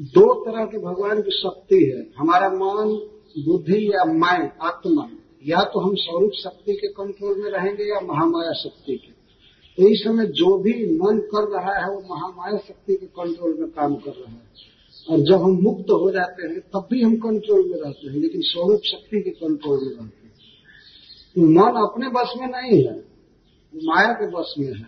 दो 0.00 0.44
तरह 0.44 0.64
के 0.64 0.78
भगवान 0.78 1.22
की 1.22 1.30
शक्ति 1.30 1.84
है। 1.84 2.06
हमारा 2.18 2.48
मन, 2.48 3.08
बुद्धि 3.38 3.90
या 3.90 4.04
मैं 4.04 4.52
आत्मा, 4.62 5.10
या 5.46 5.64
तो 5.64 5.80
हम 5.80 5.94
स्वरूप 5.94 6.30
शक्ति 6.44 6.72
के 6.72 6.88
कंट्रोल 6.88 7.42
में 7.42 7.50
रहेंगे 7.50 7.84
या 7.84 8.00
महामाया 8.00 8.52
शक्ति 8.52 8.96
के। 8.96 9.12
तो 9.76 9.88
इस 9.88 10.04
समय 10.04 10.26
जो 10.26 10.58
भी 10.58 10.72
मन 10.72 11.18
कर 11.18 11.58
रहा 11.58 11.78
है, 11.78 11.90
वो 11.90 12.00
महामाया 12.00 12.58
शक्ति 12.58 12.94
के 12.94 13.06
कंट्रोल 13.06 13.56
में 13.60 13.70
काम 13.70 13.96
कर 13.96 14.10
रहा 14.10 14.32
है। 14.32 14.77
और 15.08 15.20
जब 15.20 15.42
हम 15.42 15.52
मुक्त 15.62 15.90
हो 15.92 16.10
जाते 16.10 16.46
हैं, 16.48 16.60
तब 16.60 16.88
भी 16.90 17.02
हम 17.02 17.14
कंट्रोल 17.16 17.60
में 17.68 17.78
रहते 17.78 18.08
हैं, 18.08 18.16
लेकिन 18.16 18.40
स्वरूप 18.44 18.80
शक्ति 18.84 19.20
के 19.20 19.30
कंट्रोल 19.32 19.78
में 19.78 19.92
रहते 19.92 20.26
हैं। 20.26 20.32
तो 21.36 21.40
मन 21.50 21.80
अपने 21.82 22.08
बस 22.10 22.34
में 22.36 22.46
नहीं 22.48 22.82
है 22.84 22.96
माया 23.72 24.12
के 24.12 24.26
बस 24.30 24.54
में 24.58 24.72
है। 24.74 24.86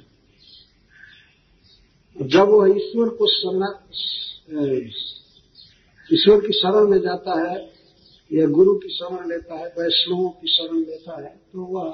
जब 2.16 2.48
वो 2.48 2.66
ईश्वर 2.66 3.08
को 3.12 3.26
ईश्वर 6.10 6.40
की 6.40 6.52
शरण 6.52 6.88
में 6.88 6.98
जाता 7.00 7.34
है, 7.40 7.56
या 8.30 8.46
गुरु 8.48 8.74
की 8.74 8.88
शरण 8.88 9.28
लेता 9.28 9.54
है, 9.54 9.66
वैष्णवों 9.78 10.28
की 10.30 10.48
शरण 10.48 10.78
लेता 10.80 11.20
है 11.22 11.32
तो 11.52 11.64
वह 11.66 11.90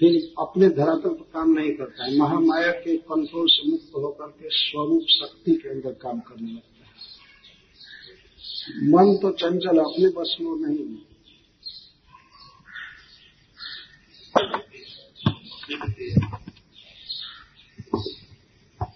फिर 0.00 0.12
अपने 0.38 0.68
धरातल 0.68 1.08
पर 1.08 1.26
काम 1.34 1.50
नहीं 1.50 1.72
करता 1.72 2.04
है। 2.04 2.16
महामाया 2.18 2.70
के 2.74 2.96
कंट्रोल 2.96 3.46
से 3.48 3.70
मुक्त 3.70 3.90
होकर 3.96 4.26
के 4.32 4.48
स्वरूप 4.50 5.04
शक्ति 5.10 5.54
के 5.54 5.68
अंदर 5.68 5.92
काम 6.02 6.20
करने 6.20 6.50
लगता 6.52 6.68
है। 6.68 6.73
मन 8.66 9.16
तो 9.22 9.30
चंचल 9.30 9.78
अपने 9.78 10.08
बस 10.08 10.36
में 10.40 10.54
नहीं 10.60 10.78
है। 10.78 11.02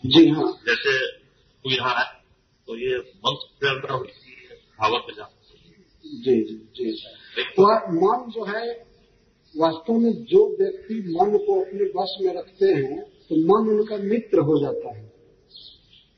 जी 0.07 0.28
हाँ। 0.28 0.52
जैसे 0.66 0.92
कोई 1.64 1.74
यहाँ 1.74 1.94
है 1.94 2.04
तो 2.68 2.76
ये 2.76 2.98
मंत्र 2.98 3.90
होती 3.90 4.31
है 4.31 4.57
भावक 4.81 5.07
में 5.09 5.14
जाना। 5.16 5.35
जी 6.04 6.35
जी 6.44 6.57
जी। 6.76 7.42
तो 7.57 7.62
मन 7.92 8.31
जो 8.31 8.44
है 8.44 8.62
वास्तव 9.54 9.92
में 9.92 10.12
जो 10.24 10.46
व्यक्ति 10.59 10.94
मन 11.11 11.37
को 11.37 11.61
अपने 11.61 11.85
बस 11.96 12.16
में 12.20 12.33
रखते 12.35 12.66
हैं 12.66 13.00
तो 13.02 13.37
मन 13.44 13.70
उनका 13.70 13.96
मित्र 13.96 14.38
हो 14.40 14.59
जाता 14.62 14.96
है। 14.96 15.17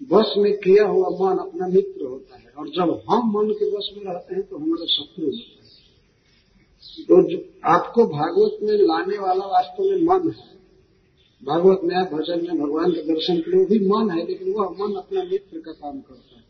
बस 0.00 0.34
में 0.36 0.52
किया 0.56 0.86
हुआ 0.86 1.08
मन 1.20 1.38
अपना 1.38 1.66
मित्र 1.66 2.04
होता 2.04 2.36
है। 2.36 2.46
और 2.58 2.68
जब 2.68 3.02
हम 3.10 3.32
मन 3.36 3.52
के 3.52 3.70
बस 3.70 3.90
में 3.96 4.12
रहते 4.12 4.34
हैं 4.34 4.42
तो 4.42 4.56
हमारा 4.56 4.86
शत्रु 4.86 5.24
होता 5.26 5.38
है। 5.38 5.60
तो 7.00 7.44
आपको 7.64 8.04
भागवत 8.04 8.58
में 8.62 8.74
लाने 8.74 9.18
वाला 9.18 9.46
वास्तव 9.46 9.82
में 9.82 10.02
मन 10.02 10.30
है, 10.30 10.60
भागवत 11.42 11.80
में 11.84 11.96
भजन 12.04 12.46
में 12.46 12.62
भगवान 12.62 12.92
के 12.92 13.02
दर्शन 13.02 13.36
के 13.36 13.56
लिए 13.56 13.66
भी 13.66 13.86
मन 13.86 14.10
है, 14.10 14.26
लेकिन 14.26 14.52
वह 14.52 14.76
मन 14.80 14.94
अपना 14.94 15.22
मित्र 15.22 15.58
का 15.58 15.72
काम 15.72 16.00
करता 16.00 16.36
है। 16.36 16.44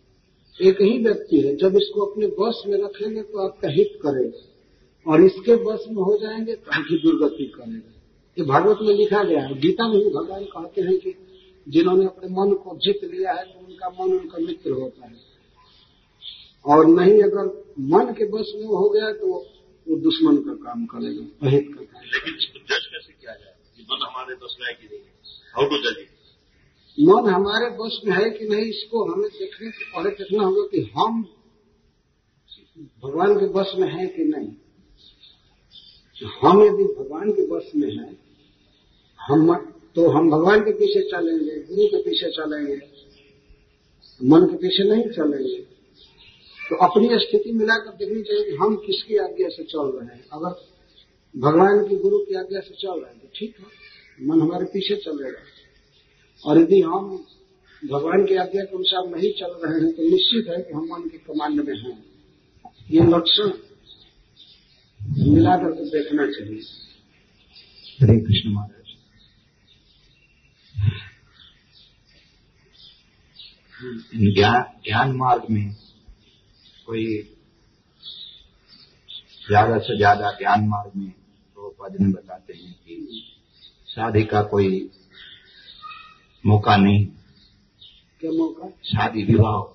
एक 0.69 0.81
ही 0.83 0.99
व्यक्ति 1.05 1.41
है, 1.41 1.57
जब 1.57 1.77
इसको 1.77 2.01
अपने 2.01 2.27
बस 2.27 2.63
में 2.67 2.79
रखेंगे 2.79 3.23
तो 3.23 3.39
आपका 3.39 3.69
हित 3.69 3.99
करेगा। 4.03 5.13
और 5.13 5.25
इसके 5.25 5.57
बस 5.57 5.85
में 5.89 6.03
हो 6.03 6.19
जाएँगे 6.23 6.55
तो 6.55 6.71
आपकी 6.71 6.97
दुर्गति 7.03 7.45
करेगा। 7.45 7.93
ये 8.39 8.45
भागवत 8.45 8.79
में 8.83 8.95
लिखा 8.95 9.23
गया 9.25 9.41
है, 9.41 9.61
गीता 9.61 9.89
में 9.89 9.99
भी 9.99 10.11
भगवान 10.11 10.45
कहते 10.45 10.81
हैं 10.81 10.99
कि 10.99 11.11
जिन्होंने 11.71 12.05
अपने 12.05 12.29
मन 12.31 12.53
को 12.63 12.77
जीत 12.85 13.01
लिया 13.05 13.33
है 13.33 13.45
तो 13.45 13.59
उनका 13.61 13.89
मन 13.91 14.13
उनका 14.13 14.39
मित्र 14.47 14.71
होता 14.73 15.07
है। 15.07 15.17
और 16.65 16.87
नहीं 16.89 17.17
अगर 17.23 17.47
मन 17.93 18.13
के 18.15 18.25
बस 18.31 18.53
में 18.57 18.67
हो 18.75 18.89
गया 18.91 19.13
तो 19.21 19.33
वो 19.87 19.97
दुश्मन 19.99 20.37
का 20.47 20.55
काम 20.65 20.85
करेगा 20.87 21.25
अहित 21.47 21.69
का 21.75 21.85
काम 21.85 22.03
लेकिन 22.05 22.35
इसको 22.35 22.59
जज 22.61 22.87
कैसे 22.87 23.13
किया 23.13 23.35
जाए? 23.35 23.55
कि 23.77 23.83
मन 23.83 24.07
हमारे 24.07 24.35
बस 24.37 24.57
में 24.61 24.67
है 24.69 24.75
कि 24.75 24.87
नहीं? 24.87 25.05
हाउ 25.55 25.65
टू 25.67 25.77
जज 25.85 26.07
मन 26.99 27.29
हमारे 27.31 27.69
बस 27.77 28.01
में 28.05 28.13
है 28.15 28.31
कि 28.31 28.49
नहीं 28.49 28.65
इसको 28.71 29.05
हमें 29.13 29.29
देखने 29.31 29.71
से 29.71 29.85
पहले 29.93 30.11
देखना 30.17 30.45
होगा 30.45 30.67
कि 30.73 30.81
हम 30.97 31.23
भगवान 33.05 33.39
के 33.41 33.47
बस 33.53 33.73
में 33.79 33.89
है 33.93 34.07
कि 34.07 34.25
नहीं। 34.25 34.51
हम 36.43 36.63
यदि 36.63 36.85
भगवान 36.95 37.31
के 37.33 37.47
बस 37.49 37.71
में 37.77 37.91
हैं 37.91 38.13
हम 39.19 39.51
तो 39.97 40.09
हम 40.09 40.31
भगवान 40.31 40.61
के 40.61 40.73
पीछे 40.73 41.01
चलेंगे, 41.11 41.55
गुरु 41.67 41.87
के 41.89 42.03
पीछे 42.03 42.31
चलेंगे, 42.31 42.77
मन 44.21 44.47
के 44.47 44.57
पीछे 44.57 44.85
नहीं 44.85 45.05
चलेंगे। 45.11 45.59
तो 46.61 46.77
अपनी 46.77 47.09
स्थिति 47.19 47.53
मिलाकर 47.53 47.97
देखनी 47.97 48.23
चाहिए 48.23 48.45
कि 48.45 48.57
हम 48.57 48.77
किसकी 48.77 49.17
आज्ञा 49.17 49.49
से 49.49 49.63
चल 49.65 49.87
रहे 49.89 50.17
हैं। 50.17 50.25
अगर 50.33 50.53
भगवान 51.35 51.87
की 51.89 51.97
गुरु 51.97 52.19
की 52.19 52.35
आज्ञा 52.35 52.61
से 52.61 52.75
चल 52.75 53.01
रहे 53.01 53.11
हैं 53.11 53.19
तो 53.21 53.29
ठीक 53.37 53.55
है, 53.59 53.67
मन 54.21 54.41
हमारे 54.41 54.65
पीछे 54.65 54.97
चलेगा। 54.97 55.43
और 56.45 56.61
यदि 56.61 56.81
हम 56.81 57.27
भगवान 57.83 58.25
की 58.27 58.35
आज्ञा 58.35 58.63
के 58.63 58.77
अनुसार 58.77 59.09
नहीं 59.11 59.33
चल 59.33 59.53
रहे 59.63 59.81
हैं 59.81 59.93
तो 59.93 60.03
निश्चित 60.03 60.49
है 60.49 60.63
कि 60.63 60.73
हम 60.73 60.85
मन 60.93 61.09
के 61.09 61.19
कमांड 61.19 61.61
में 61.61 61.77
हैं। 61.77 61.97
ये 62.91 63.01
लक्षण 63.07 63.51
मिलाकर 65.33 65.73
करके 65.73 65.85
देखना 65.91 66.27
चाहिए। 66.31 66.61
हरे 68.01 68.21
कृष्ण 68.21 68.51
महाराज। 68.51 68.80
ज्ञान 73.83 75.13
मार्ग 75.17 75.43
में 75.51 75.75
कोई 76.87 77.07
ज़्यादा 79.47 79.79
से 79.79 79.97
ज़्यादा 79.97 80.31
ज्ञान 80.31 80.69
मार्ग 80.69 80.93
में 80.97 81.11
तो 81.11 81.89
में 82.01 82.13
बताते 82.13 82.53
हैं 82.53 82.73
कि 82.73 83.25
शादी 83.89 84.25
का 84.25 84.43
कोई 84.43 84.91
मौका 86.47 86.77
नहीं। 86.77 87.07
क्या 88.21 88.31
मौका? 88.31 88.69
शादी 88.69 89.25
विवाह। 89.25 89.75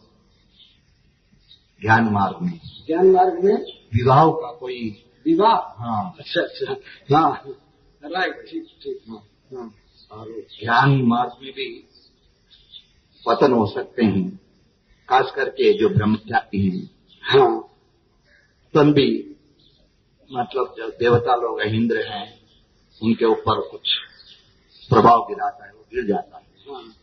ज्ञान 1.81 2.03
मार्ग 2.03 2.37
में। 2.41 2.59
ज्ञान 2.87 3.07
मार्ग 3.07 3.43
में? 3.43 3.55
विवाह 3.93 4.27
का 4.27 4.51
कोई 4.51 5.05
विवाह? 5.25 5.55
हाँ। 5.55 6.15
अच्छा 6.19 6.41
अच्छा। 6.41 6.75
हाँ। 7.17 7.43
राइट 8.05 8.45
ठीक 8.51 8.67
ठीक। 8.83 8.99
हाँ 9.09 9.23
हाँ। 9.53 9.73
और 10.11 10.45
ज्ञान 10.63 11.01
मार्ग 11.01 11.31
में 11.41 11.51
भी 11.51 11.87
पतन 13.29 13.51
हो 13.51 13.65
सकते 13.65 14.05
हैं। 14.05 14.37
खास 15.09 15.31
करके 15.35 15.73
जो 15.73 15.89
ब्रह्मचारी 15.89 16.69
हैं। 16.69 16.89
हाँ। 17.21 17.61
तन 18.73 18.93
भी 18.93 19.35
मतलब 20.31 20.75
जो 20.77 20.89
देवता 20.89 21.35
लोग 21.35 21.61
इंद्र 21.61 22.07
हैं 22.07 22.39
उनके 23.03 23.25
ऊपर 23.25 23.61
कुछ 23.61 23.89
प्रभाव 24.89 25.21
गिराता 25.21 25.65
है 25.65 25.73
वो 25.73 25.85
गिर 25.93 26.05
जाता 26.05 26.37
है। 26.37 26.43
हाँ। 26.43 26.93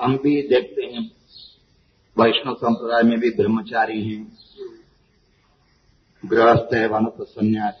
हम 0.00 0.18
भी 0.18 0.48
देखते 0.48 0.82
हैं 0.82 1.10
वैष्णव 2.18 2.54
संप्रदाय 2.54 3.02
में 3.02 3.20
भी 3.20 3.30
ब्रह्मचारी 3.30 4.08
हैं। 4.08 4.38
गृहस्थ 6.26 6.74
है 6.74 6.88
वानप्रस्थ 6.88 7.30
संन्यास। 7.30 7.74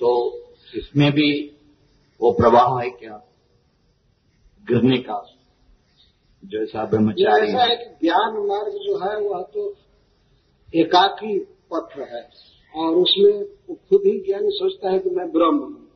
तो 0.00 0.38
इसमें 0.74 1.12
भी 1.12 1.56
वो 2.20 2.32
प्रवाह 2.32 2.82
है 2.82 2.90
क्या? 2.90 3.16
गिरने 4.64 4.98
का। 4.98 5.38
जैसा 6.44 6.84
ब्रह्मचारी 6.84 7.46
ऐसा 7.46 7.62
है 7.62 7.76
कि 7.76 7.84
ज्ञान 7.84 8.46
मार्ग 8.46 8.72
जो 8.72 8.96
है 8.96 9.28
वह 9.28 9.42
तो 9.42 9.74
एकाकी 10.74 11.38
पथ 11.38 11.98
है। 11.98 12.30
और 12.76 12.94
उसमें 12.94 13.42
वो 13.42 13.74
खुद 13.74 14.00
ही 14.06 14.20
ज्ञानी 14.20 14.48
सोचता 14.50 14.90
है 14.90 14.98
कि 14.98 15.10
मैं 15.10 15.32
ब्रह्म 15.32 15.56
हूँ। 15.56 15.88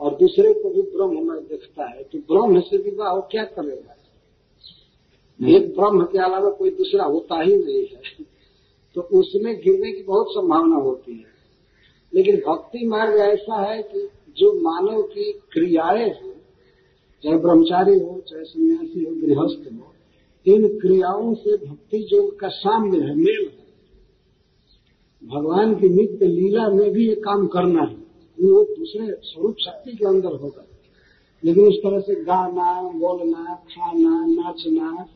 और 0.00 0.14
दूसरे 0.14 0.54
को 0.54 0.70
भी 0.70 0.82
ब्रह्म 0.82 1.32
में 1.32 1.44
देखता 1.44 1.90
है। 1.90 2.02
तो 2.02 2.18
ब्रह्म 2.18 2.60
से 2.60 2.76
विवाह 2.76 3.12
वो 3.12 3.28
क्या 3.30 3.44
करेगा? 3.44 3.92
एक 5.48 5.76
ब्रह्म 5.76 6.04
के 6.04 6.18
अलावा 6.18 6.50
कोई 6.50 6.70
दूसरा 6.70 7.04
होता 7.04 7.42
ही 7.42 7.56
नहीं 7.56 7.86
है। 7.86 8.00
तो 8.94 9.00
उसमें 9.00 9.60
गिरने 9.60 9.92
की 9.92 10.02
बहुत 10.02 10.26
संभावना 10.30 10.76
होती 10.76 11.12
है। 11.12 11.36
लेकिन 12.14 12.36
भक्ति 12.36 12.86
मार्ग 12.86 13.16
ऐसा 13.16 13.62
है 13.62 13.82
कि 13.82 14.08
जो 14.28 14.60
मानव 14.60 15.02
की 15.02 15.32
क्रियाएँ 15.32 16.08
हैं 16.08 16.35
चाहे 17.22 17.36
ब्रह्मचारी 17.36 17.98
हो, 17.98 18.22
चाहे 18.28 18.44
सन्यासी 18.44 19.04
हो, 19.04 19.10
गृहस्थ 19.10 19.72
हो, 19.72 19.94
इन 20.54 20.78
क्रियाओं 20.78 21.34
से 21.34 21.66
भक्ति 21.66 22.08
योग 22.12 22.40
का 22.40 22.48
साम्य 22.48 22.98
है, 22.98 23.14
मेल 23.14 23.50
है। 23.50 23.66
भगवान 25.28 25.74
की 25.74 25.88
नित्य 25.88 26.26
लीला 26.26 26.68
में 26.68 26.92
भी 26.92 27.08
ये 27.08 27.14
काम 27.14 27.46
करना 27.46 27.82
है। 27.82 28.06
वो 28.40 28.64
दूसरे 28.64 29.14
स्वरूप 29.22 29.56
शक्ति 29.64 29.92
के 29.92 30.06
अंदर 30.06 30.28
होगा। 30.28 30.66
लेकिन 31.44 31.66
इस 31.66 31.78
तरह 31.78 32.00
से 32.00 32.14
गाना, 32.14 32.82
बोलना, 32.82 33.54
खाना, 33.54 34.26
नाचना, 34.26 35.08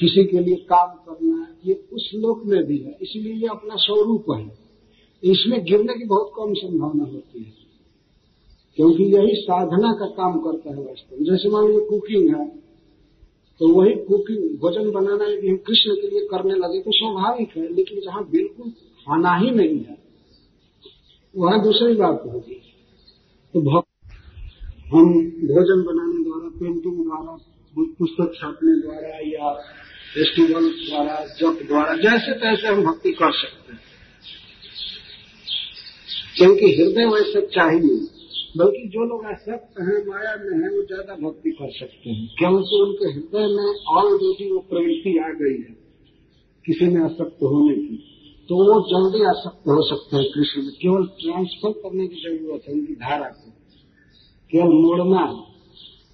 किसी 0.00 0.24
के 0.24 0.38
लिए 0.38 0.56
काम 0.56 0.88
करना, 0.88 1.56
ये 1.66 1.84
उस 1.92 2.10
लोक 2.14 2.42
में 2.46 2.64
भी 2.64 2.78
है। 2.78 2.98
इसलिए 3.02 3.34
ये 3.34 3.46
अपना 3.46 3.74
स्वरूप 3.76 4.24
है। 4.30 4.58
इसमें 5.24 5.64
गिरने 5.64 5.94
की 5.98 6.04
बहुत 6.04 6.32
कम 6.36 6.54
संभावना 6.54 7.04
होती 7.04 7.38
है। 7.38 7.59
क्योंकि 8.80 9.04
यही 9.14 9.32
साधना 9.36 9.88
का 9.92 10.06
काम 10.06 10.36
करता 10.38 10.70
है 10.70 10.82
वास्तव 10.84 11.16
में 11.16 11.24
जैसे 11.24 11.48
मान 11.48 11.66
लीजिए 11.66 11.86
कुकिंग 11.86 12.28
है 12.34 12.44
तो 13.60 13.68
वही 13.68 13.90
कुकिंग, 14.04 14.44
भोजन 14.58 14.90
बनाना 14.90 15.24
यदि 15.24 15.48
हम 15.48 15.56
कृष्ण 15.56 15.94
के 15.94 16.08
लिए 16.08 16.20
करने 16.20 16.54
लगे 16.54 16.80
तो 16.80 16.90
स्वाभाविक 16.90 17.56
है, 17.56 17.64
लेकिन 17.74 18.00
जहाँ 18.00 18.22
बिल्कुल 18.30 18.70
खाना 18.70 19.34
ही 19.36 19.50
नहीं 19.50 19.78
है, 19.78 19.96
वहाँ 21.34 21.62
दूसरी 21.62 21.94
बात 21.94 22.22
होगी। 22.26 22.54
तो 23.54 23.60
हम 24.90 25.12
भोजन 25.42 25.82
बनाने 25.82 26.22
द्वारा 26.24 26.48
पेंटिंग 26.60 27.02
द्वारा, 27.04 27.36
पुस्तक 27.74 28.32
छापने 28.34 28.80
द्वारा 28.80 29.18
या 29.26 29.52
फेस्टिवल 30.14 30.70
द्वारा, 30.70 31.18
जप 31.40 31.60
द्वारा, 31.68 31.96
जैसे 31.96 32.38
तैसे 32.38 32.66
हम 32.66 32.82
भक्ति 32.84 33.12
कर 33.12 33.32
सकते 33.32 33.72
हैं। 33.72 33.80
क्योंकि 36.36 36.72
हृदय 36.74 37.06
वैसे 37.06 37.40
चाहिए 37.46 38.19
बल्कि 38.54 38.88
जो 38.88 39.04
लोग 39.04 39.24
आसक्त 39.26 39.80
हैं, 39.80 39.98
माया 40.06 40.34
में 40.36 40.54
हैं, 40.54 40.70
वो 40.76 40.82
ज़्यादा 40.84 41.14
भक्ति 41.18 41.50
कर 41.50 41.70
सकते 41.72 42.10
हैं। 42.10 42.28
क्योंकि 42.38 42.80
उनके 42.80 43.10
हृदय 43.10 43.46
में 43.48 43.68
ऑलरेडी 43.92 44.50
वो 44.52 44.58
प्रवृत्ति 44.70 45.12
आ 45.18 45.28
गई 45.40 45.58
है, 45.58 45.74
किसी 46.64 46.86
में 46.86 47.00
आसक्त 47.02 47.42
होने 47.44 47.74
की 47.76 48.06
तो 48.48 48.56
वो 48.58 48.76
जल्दी 48.86 49.24
आसक्त 49.26 49.68
हो 49.68 49.82
सकते 49.88 50.16
हैं 50.16 50.26
कृष्ण 50.32 50.62
में। 50.62 50.72
केवल 50.74 51.04
ट्रांसफ़र 51.18 51.72
करने 51.82 52.06
की 52.08 52.16
ज़रूरत 52.22 52.62
है, 52.68 52.74
उनकी 52.74 52.94
धारा 52.96 53.28
को। 53.28 53.50
केवल 54.50 54.74
मोड़ना 54.80 55.22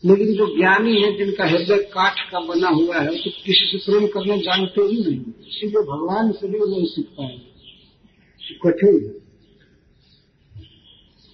लेकिन 0.04 0.32
जो 0.34 0.46
ज्ञानी 0.56 0.94
है, 1.02 1.16
जिनका 1.18 1.44
हृदय 1.44 1.78
काठ 1.92 2.18
का 2.30 2.40
बना 2.40 2.68
हुआ 2.70 2.98
है 2.98 3.14
तो 3.16 3.30
किसी 3.44 3.66
से 3.68 3.78
प्रेम 3.86 4.06
करने 4.06 4.38
जानते 4.38 4.82
ही 4.82 4.98
नहीं। 5.00 5.20
इसीलिए 5.46 5.82
भगवान 5.84 6.32
से 6.32 6.48
भी 6.48 6.58
वो 6.58 6.66
नहीं 6.66 6.84
सीख 6.86 7.06
पाएँगे। 7.18 8.58
कठिन 8.64 9.00
है। 9.04 9.14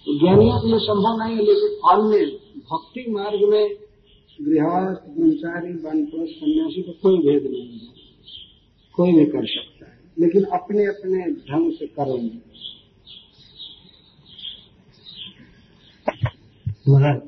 तो 0.05 0.19
ज्ञानियों 0.19 0.61
के 0.61 0.67
लिए 0.67 0.79
संभव 0.79 1.23
नहीं 1.23 1.35
है, 1.35 1.41
लेकिन 1.41 1.79
अन्य 1.89 2.25
भक्ति 2.71 3.11
मार्ग 3.11 3.39
में 3.43 3.75
गृहस्थ, 4.41 5.09
ब्रह्मचारी 5.09 5.73
वानप्रस्थ 5.73 6.33
सन्यासी 6.33 6.81
का 6.81 6.91
कोई 6.91 7.17
भेद 7.17 7.51
नहीं 7.51 7.79
है। 7.79 7.93
कोई 8.93 9.11
भी 9.11 9.25
कर 9.25 9.47
सकता 9.47 9.85
है। 9.85 9.99
लेकिन 10.19 10.43
अपने 10.43 10.85
अपने 10.85 11.31
ढंग 11.31 11.71
से 11.73 11.87
करेंगे। 11.87 12.53
महाराज, 16.89 17.21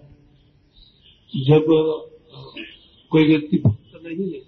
जब 1.35 1.65
कोई 3.09 3.23
व्यक्ति 3.23 3.57
भक्त 3.57 4.01
नहीं 4.05 4.33
है 4.33 4.41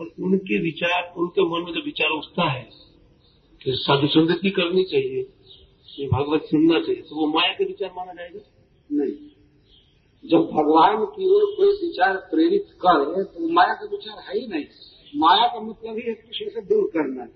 और 0.00 0.10
उनके 0.20 0.60
विचार, 0.60 1.14
उनके 1.16 1.42
मन 1.42 1.64
में 1.64 1.72
जो 1.72 1.80
विचार 1.80 2.10
उठता 2.10 2.50
है 2.50 2.70
कि 3.64 3.72
साधु 3.74 4.06
संगति 4.06 4.50
करनी 4.50 4.84
चाहिए। 4.84 5.26
ये 5.98 6.06
भागवत 6.06 6.42
सुनना 6.42 6.78
चाहिए 6.80 7.02
तो 7.02 7.16
वो 7.16 7.26
माया 7.26 7.52
के 7.52 7.64
विचार 7.64 7.90
माना 7.96 8.12
जाएगा? 8.12 8.40
नहीं। 8.92 9.14
जब 10.24 10.46
भगवान 10.52 11.04
की 11.06 11.28
ओर 11.30 11.44
कोई 11.56 11.88
विचार 11.88 12.16
प्रेरित 12.30 12.66
करे 12.86 13.22
तो 13.24 13.48
माया 13.52 13.74
का 13.74 13.86
विचार 13.86 14.18
है 14.18 14.38
ही 14.40 14.46
नहीं। 14.46 14.64
माया 15.16 15.46
का 15.46 15.60
मतलब 15.60 15.96
ही 15.96 16.02
है 16.08 16.14
कृष्ण 16.14 16.48
से 16.50 16.60
दूर 16.62 16.86
करना 16.86 17.22
है। 17.22 17.28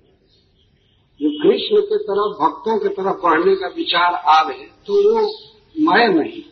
जो 1.20 1.30
कृष्ण 1.42 1.80
के 1.82 1.98
तरफ़, 1.98 2.32
भक्तों 2.42 2.78
की 2.78 2.88
तरफ़ 2.88 3.22
पढ़ने 3.22 3.54
का 3.56 3.66
विचार 3.66 4.14
आवे 4.14 4.66
तो 4.86 4.94
वो 5.04 5.20
मैं 5.90 6.08
नहीं। 6.08 6.42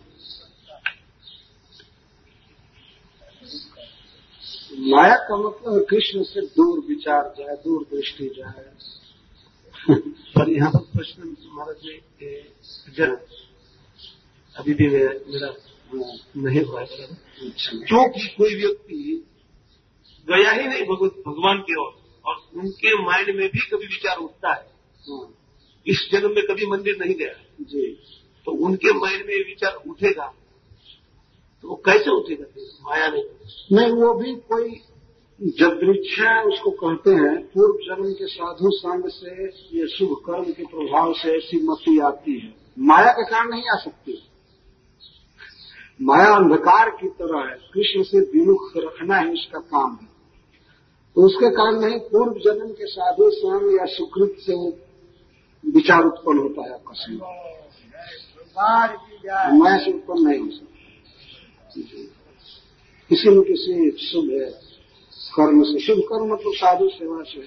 माया 4.90 5.16
का 5.18 5.36
मतलब 5.36 5.86
कृष्ण 5.90 6.22
से 6.22 6.40
दूर 6.40 6.78
विचार 6.88 7.34
जाए 7.38 7.56
दूर 7.56 7.86
दृष्टि 7.94 8.26
जाए। 8.38 8.64
पर 10.34 10.48
यहाँ 10.50 10.70
पर 10.70 10.78
प्रश्न 10.78 11.36
महाराज 11.52 11.76
ने 11.84 12.44
जरा 12.96 13.16
अभी 14.56 14.74
भी 14.74 14.88
मेरा 14.88 15.54
नहीं 16.36 16.62
हुआ 16.64 16.80
है। 16.80 17.06
क्योंकि 17.86 18.26
कोई 18.26 18.54
व्यक्ति 18.54 19.24
गया 20.28 20.50
ही 20.50 20.68
नहीं 20.68 20.82
भगवान 20.82 21.58
की 21.58 21.74
ओर 21.80 22.20
और 22.24 22.36
उनके 22.56 23.02
माइंड 23.02 23.36
में 23.36 23.48
भी 23.48 23.58
कभी 23.58 23.86
विचार 23.86 24.16
उठता 24.16 24.54
है। 24.54 24.72
इस 25.86 26.08
जन्म 26.12 26.30
में 26.30 26.44
कभी 26.46 26.66
मंदिर 26.66 26.96
नहीं 27.00 27.14
गया। 27.14 27.34
जी। 27.60 27.92
तो 28.46 28.52
उनके 28.52 28.92
माइंड 28.92 29.20
में 29.20 29.36
विचार 29.36 29.74
उठेगा 29.74 30.34
तो 31.62 31.68
वो 31.68 31.74
कैसे 31.76 32.10
उठेगा? 32.10 32.44
माया 32.82 33.08
नहीं। 33.08 33.24
नहीं 33.72 33.92
वो 33.92 34.14
भी 34.14 34.34
कोई 34.34 34.80
जब 35.42 35.80
वृक्षा 35.84 36.42
उसको 36.42 36.70
कहते 36.70 37.10
हैं, 37.10 37.46
पूर्व 37.46 37.74
जन्म 37.74 38.12
के 38.12 38.26
साधु 38.26 38.70
संग 38.70 39.04
से 39.06 39.44
ये 39.46 39.88
शुभ 39.88 40.16
कर्म 40.26 40.44
के 40.44 40.62
प्रभाव 40.62 41.12
से 41.12 41.36
ऐसी 41.36 41.66
मति 41.66 41.98
आती 41.98 42.38
है। 42.38 42.54
माया 42.78 43.12
के 43.12 43.30
कारण 43.30 43.50
नहीं 43.50 43.62
आ 43.62 43.76
सकती। 43.84 44.22
माया 46.02 46.32
अंधकार 46.32 46.90
की 46.90 47.08
तरह 47.08 47.50
है। 47.50 47.58
कृष्ण 47.74 48.02
से 48.02 48.18
विमुख 48.18 48.72
रखना 48.76 49.18
ही 49.18 49.30
उसका 49.30 49.58
काम 49.58 49.98
है। 50.02 50.06
तो 51.14 51.26
उसके 51.26 51.50
कारण 51.50 51.80
नहीं, 51.80 51.98
पूर्व 51.98 52.32
जन्म 52.32 52.72
के 52.72 52.86
साधु 52.86 53.30
संग 53.30 53.78
या 53.80 53.84
सुकृत 53.84 54.36
से 54.38 54.54
वो 54.54 54.78
विचार 55.74 56.04
उत्पन्न 56.04 56.38
होता 56.38 56.62
है 56.62 56.74
आपका 56.74 56.92
समय 56.92 57.16
माया 59.58 59.78
से 59.78 59.92
उत्पन्न 59.92 60.28
नहीं 60.28 60.40
हो 60.40 60.50
सकता। 60.50 60.72
किसी 63.08 63.28
न 63.28 63.42
किसी 63.42 63.90
शुभ 63.90 64.54
कर्म 65.32 65.62
से 65.62 65.78
शुभ 65.80 65.98
कर्म 66.08 66.32
मतलब 66.32 66.54
साधु 66.54 66.88
सेवा 66.88 67.22
से 67.24 67.46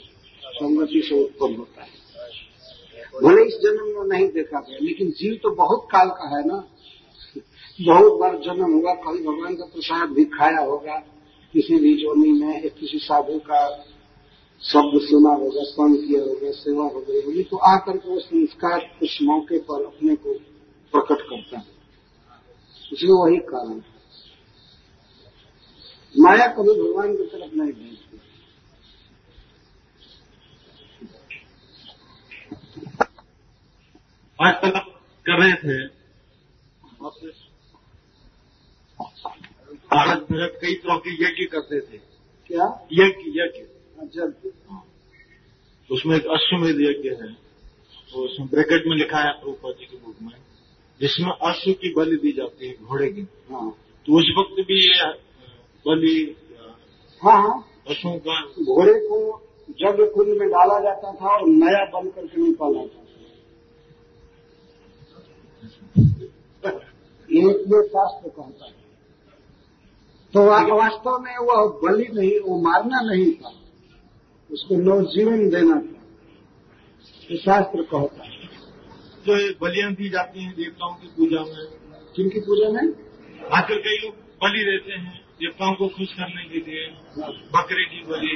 संगति 0.51 1.01
से 1.09 1.23
उत्पन्न 1.23 1.55
होता 1.55 1.83
है। 1.83 1.93
भले 3.15 3.43
इस 3.45 3.57
जन्म 3.63 3.85
में 3.89 4.07
नहीं 4.09 4.27
देखा 4.29 4.59
गया, 4.59 4.77
लेकिन 4.81 5.11
जीव 5.11 5.39
तो 5.43 5.49
बहुत 5.55 5.87
काल 5.91 6.09
का 6.09 6.27
है 6.29 6.43
ना। 6.47 6.63
बहुत 7.79 8.19
बार 8.19 8.37
जन्म 8.39 8.73
होगा 8.73 8.93
कभी 8.95 9.23
भगवान 9.23 9.55
का 9.55 9.65
प्रसाद 9.65 10.09
भी 10.09 10.25
खाया 10.31 10.61
होगा, 10.61 10.95
किसी 11.53 11.75
भी 11.75 11.93
जोनी 11.95 12.31
में 12.31 12.69
किसी 12.71 12.99
साधु 12.99 13.37
का 13.41 13.61
शब्द 14.63 14.99
सुना 15.01 15.33
होगा 15.35 15.63
स्मरण 15.63 15.95
किया 15.97 16.21
होगा, 16.21 16.51
सेवा 16.51 16.83
हो 16.85 16.99
गई 16.99 17.21
होगी 17.21 17.43
तो 17.43 17.57
आकर 17.69 17.97
के 17.97 18.09
वो 18.09 18.19
संस्कार 18.19 18.89
उस 19.03 19.17
मौके 19.23 19.57
पर 19.61 19.83
अपने 19.85 20.15
को 20.15 20.33
प्रकट 20.93 21.21
करता 21.21 21.57
है। 21.57 21.73
इसलिए 22.91 23.11
वही 23.13 23.37
कारण 23.45 23.71
है। 23.71 23.94
माया 26.19 26.47
कभी 26.47 26.73
भगवान 26.81 27.15
की 27.17 27.23
तरफ़ 27.23 27.55
नहीं 27.55 27.71
भेजती 27.71 28.19
आज 34.39 34.53
तक 34.55 34.77
कर 35.25 35.39
रहे 35.39 35.53
थे। 35.53 35.75
भारत 39.91 40.21
भरत 40.31 40.57
कई 40.61 40.73
तरह 40.73 40.97
के 40.97 41.13
यज्ञ 41.23 41.45
करते 41.45 41.79
थे। 41.81 41.97
क्या? 42.49 42.65
यज्ञ 42.93 43.29
यज्ञ 43.39 43.61
जब 44.15 44.51
उसमें 45.89 46.15
एक 46.17 46.25
अश्वमेध 46.25 46.81
यज्ञ 46.81 47.09
है। 47.09 47.33
तो 48.11 48.25
उसमें 48.25 48.47
ब्रैकेट 48.49 48.83
में 48.87 48.95
लिखा 48.97 49.19
है 49.19 49.31
प्रभुपा 49.33 49.71
जी 49.71 49.85
के 49.85 49.97
बुक 49.97 50.15
में 50.21 50.33
जिसमें 51.01 51.31
अश्व 51.49 51.71
की 51.71 51.93
बलि 51.93 52.15
दी 52.15 52.31
जाती 52.31 52.67
है 52.67 52.75
घोड़े 52.81 53.11
की। 53.11 53.21
हाँ। 53.21 53.69
तो 54.05 54.19
उस 54.19 54.25
वक्त 54.39 54.67
भी 54.67 54.79
ये 54.81 55.24
बलि 55.87 56.35
हाँ। 57.23 57.41
हाँ 57.41 57.65
पशुओं 57.89 58.17
का 58.17 58.41
घोड़े 58.41 58.93
को 58.93 59.41
जग 59.69 60.11
कुंड 60.15 60.27
में 60.27 60.49
डाला 60.49 60.79
जाता 60.79 61.11
था 61.11 61.29
और 61.29 61.47
नया 61.47 61.85
बन 61.85 62.09
करके 62.09 62.41
निकाला 62.41 62.81
जाता 62.81 62.99
था। 62.99 63.05
ये 67.31 67.41
ये 67.41 67.87
शास्त्र 67.87 68.29
कहता 68.29 68.65
है। 68.65 68.71
तो 70.33 70.75
वास्तव 70.77 71.19
में 71.19 71.37
वह 71.37 71.79
बलि 71.83 72.07
नहीं 72.13 72.39
वो 72.39 72.61
मारना 72.61 73.01
नहीं 73.01 73.33
था। 73.33 73.53
उसको 74.51 74.75
नवजीवन 74.75 75.49
देना 75.49 75.75
था। 75.75 76.01
ये 77.31 77.37
शास्त्र 77.37 77.81
कहता 77.81 78.23
है। 78.23 78.49
जो 79.25 79.37
ये 79.37 79.55
बलियाँ 79.61 79.93
दी 79.93 80.09
जाती 80.09 80.43
हैं 80.43 80.55
देवताओं 80.55 80.93
की 80.93 81.07
पूजा 81.07 81.41
में 81.41 81.67
जिनकी 82.17 82.39
पूजा 82.39 82.69
में? 82.69 82.93
आजकल 83.53 83.75
कई 83.75 83.97
लोग 83.97 84.13
बलि 84.13 84.63
देते 84.63 84.91
हैं। 84.91 85.24
देवताओं 85.39 85.73
को 85.75 85.87
खुश 85.87 86.13
करने 86.13 86.43
के 86.49 86.59
लिए 86.59 86.83
बकरे 87.55 87.85
की 87.85 88.01
बलि। 88.03 88.35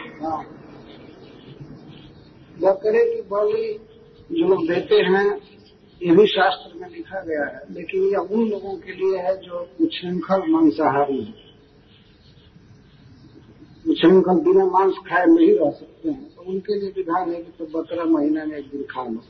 बकरे 2.62 3.04
की 3.06 3.22
बलि 3.22 3.68
जो 4.32 4.48
लोग 4.48 4.68
देते 4.68 4.96
हैं 4.96 5.28
ये 6.02 6.16
भी 6.16 6.26
शास्त्र 6.28 6.80
में 6.80 6.90
लिखा 6.90 7.20
गया 7.20 7.46
है। 7.46 7.62
लेकिन 7.74 8.04
यह 8.04 8.18
उन 8.18 8.50
लोगों 8.50 8.76
के 8.78 8.92
लिए 8.92 9.20
है 9.20 9.36
जो 9.38 9.62
उच्छृंखल 9.82 10.44
मांसाहारी 10.52 11.22
है। 11.24 11.34
उच्छृंखल 13.90 14.40
बिना 14.40 14.66
मांस 14.66 14.96
खाए 15.08 15.26
नहीं 15.26 15.54
रह 15.54 15.72
सकते 15.72 16.10
हैं। 16.10 16.36
तो 16.36 16.42
उनके 16.42 16.80
लिए 16.80 16.90
विधान 16.90 17.34
है 17.34 17.44
कि 17.44 17.52
तो 17.60 17.66
बकरा 17.66 18.04
महीना 18.04 18.46
में 18.46 18.58
एक 18.58 18.70
दिन 18.70 18.84
खा 18.84 19.04
लो। 19.04 19.24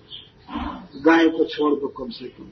गाय 1.01 1.28
को 1.30 1.45
छोड़ 1.45 1.74
दो 1.80 1.88
कम 1.88 2.09
से 2.09 2.28
कम। 2.30 2.51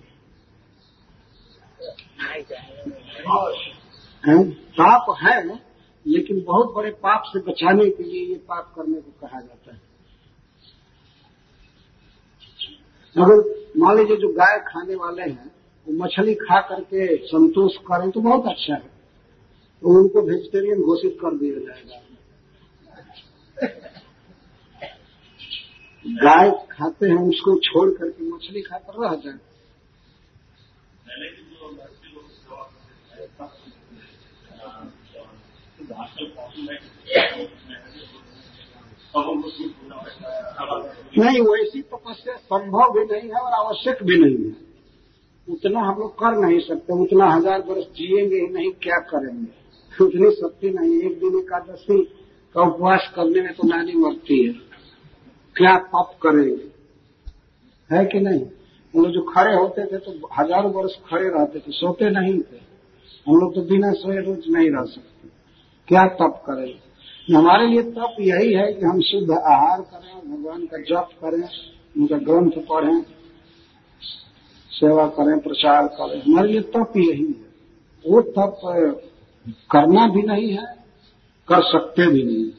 हैं? 4.27 4.51
पाप 4.51 5.15
है, 5.23 5.59
लेकिन 6.05 6.41
बहुत 6.41 6.73
बड़े 6.73 6.91
पाप 6.91 7.23
से 7.25 7.39
बचाने 7.39 7.89
के 7.89 8.03
लिए 8.03 8.25
ये 8.25 8.35
पाप 8.35 8.73
करने 8.75 9.01
को 9.01 9.27
कहा 9.27 9.39
जाता 9.41 9.71
है। 9.73 9.81
अगर 13.15 13.37
मान 13.77 13.97
लीजिए 13.97 14.17
जो 14.17 14.27
गाय 14.33 14.59
खाने 14.67 14.95
वाले 14.95 15.21
हैं, 15.21 15.51
वो 15.87 15.93
मछली 16.03 16.33
खा 16.35 16.59
करके 16.61 17.15
संतोष 17.25 17.77
करें 17.77 18.09
तो 18.11 18.21
बहुत 18.21 18.45
अच्छा 18.45 18.73
है। 18.73 18.89
तो 19.81 19.99
उनको 19.99 20.21
वेजिटेरियन 20.21 20.81
घोषित 20.81 21.17
कर 21.21 21.37
दिया 21.37 21.59
जाएगा। 21.59 22.03
गाय 26.05 26.49
खाते 26.71 27.05
हैं, 27.05 27.29
उसको 27.29 27.59
छोड़ 27.59 27.89
करके 27.89 28.23
मछली 28.23 28.61
खाकर 28.61 29.03
रह 29.03 29.15
जाए। 29.15 29.39
नहीं 41.19 41.41
वैसी 41.41 41.81
तपस्या 41.81 42.35
संभव 42.35 42.91
भी 42.91 43.03
नहीं 43.05 43.29
है 43.29 43.39
और 43.39 43.51
आवश्यक 43.51 44.03
भी 44.03 44.17
नहीं 44.17 44.45
है। 44.45 44.55
उतना 45.47 45.79
हम 45.79 45.99
लोग 45.99 46.13
कर 46.13 46.37
नहीं 46.37 46.59
सकते, 46.59 46.93
उतना 46.93 47.25
हज़ार 47.29 47.61
वर्ष 47.61 47.83
जिएँगे 47.83 48.35
ही 48.35 48.47
नहीं, 48.47 48.71
क्या 48.71 48.97
करेंगे? 48.97 49.47
उतनी 50.05 50.31
शक्ति 50.31 50.69
नहीं 50.69 51.01
एक 51.01 51.19
दिन 51.19 51.39
एकादशी 51.39 52.03
का 52.55 52.61
उपवास 52.61 53.11
करने 53.15 53.41
में 53.41 53.53
तो 53.53 53.67
नानी 53.67 53.93
मरती 53.93 54.47
है। 54.47 54.53
क्या 55.55 55.77
तप 55.77 56.11
करेंगे? 56.23 56.67
है 57.89 58.05
कि 58.05 58.19
नहीं? 58.19 58.41
हम 58.93 59.03
लोग 59.03 59.11
जो 59.11 59.21
खड़े 59.21 59.53
होते 59.55 59.85
थे 59.85 59.97
तो 59.97 60.11
हज़ारों 60.39 60.71
वर्ष 60.73 60.91
खड़े 61.09 61.29
रहते 61.29 61.59
थे, 61.59 61.71
सोते 61.71 62.09
नहीं 62.09 62.39
थे। 62.39 62.57
हम 63.27 63.35
लोग 63.35 63.55
तो 63.55 63.61
बिना 63.61 63.91
सोए 63.91 64.17
रोज 64.17 64.43
नहीं 64.49 64.69
रह 64.71 64.83
सकते। 64.83 65.16
क्या 65.87 66.05
तप 66.05 66.43
करेंगे 66.49 66.87
हमारे 67.35 67.67
लिए 67.67 67.83
तप 67.83 68.15
यही 68.19 68.53
है 68.53 68.73
कि 68.73 68.85
हम 68.85 69.01
शुद्ध 69.01 69.31
आहार 69.31 69.81
करें, 69.81 70.31
भगवान 70.31 70.65
का 70.65 70.77
जप 70.77 71.09
करें, 71.23 71.49
उनका 71.97 72.17
ग्रंथ 72.17 72.65
पढ़ें, 72.65 73.01
सेवा 74.71 75.07
करें, 75.07 75.39
प्रचार 75.39 75.87
करें। 75.87 76.21
हमारे 76.21 76.47
लिए 76.47 76.61
तप 76.61 76.93
यही 76.97 77.25
है। 77.25 77.47
वो 78.11 78.21
तप 78.21 78.61
करना 79.71 80.07
भी 80.07 80.21
नहीं 80.21 80.51
है, 80.51 80.65
कर 81.47 81.61
सकते 81.61 82.11
भी 82.11 82.23
नहीं 82.23 82.51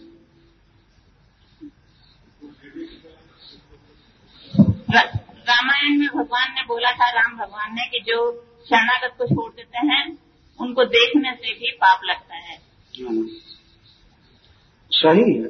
रा- 4.95 5.17
रामायण 5.31 5.99
में 5.99 6.09
भगवान 6.09 6.53
ने 6.55 6.63
बोला 6.63 6.91
था, 6.91 7.11
राम 7.11 7.37
भगवान 7.37 7.73
ने 7.73 7.87
कि 7.87 7.99
जो 8.01 8.45
शरणागत 8.65 9.15
को 9.19 9.27
छोड़ 9.27 9.53
देते 9.53 9.79
हैं, 9.79 10.19
उनको 10.61 10.85
देखने 10.85 11.33
से 11.33 11.55
भी 11.55 11.73
पाप 11.73 12.01
लगता 12.05 12.35
है 12.35 12.57
हाँ। 12.57 12.68
सही 14.93 15.33
है। 15.35 15.49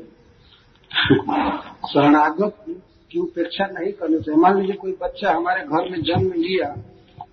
शरणागत 1.88 2.64
की 3.10 3.18
उपेक्षा 3.18 3.66
नहीं 3.68 3.92
करनी 3.92 4.18
चाहिए। 4.18 4.40
मान 4.40 4.60
लीजिए 4.60 4.76
कोई 4.76 4.92
बच्चा 4.92 5.32
हमारे 5.32 5.62
घर 5.62 5.88
में 5.90 6.00
जन्म 6.02 6.32
लिया 6.32 6.68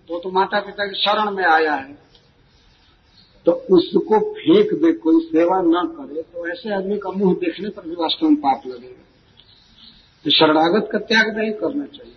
तो 0.07 0.19
तो 0.19 0.31
माता 0.31 0.59
पिता 0.59 0.85
के 0.85 0.95
शरण 0.95 1.31
में 1.31 1.45
आया 1.45 1.73
है 1.73 1.93
तो 3.45 3.51
उसको 3.51 4.19
फेंक 4.33 4.73
दे, 4.73 4.91
कोई 4.93 5.19
सेवा 5.25 5.57
न 5.61 5.87
करे 5.97 6.21
तो 6.21 6.47
ऐसे 6.47 6.73
आदमी 6.73 6.97
का 6.97 7.09
मुँह 7.11 7.33
देखने 7.35 7.69
पर 7.69 7.87
भी 7.87 7.95
वास्तव 7.95 8.27
में 8.27 8.35
पाप 8.35 8.61
लगेगा। 8.67 9.03
तो 10.25 10.31
शरणागत 10.31 10.89
का 10.91 10.99
त्याग 10.99 11.37
नहीं 11.37 11.51
करना 11.53 11.85
चाहिए। 11.85 12.14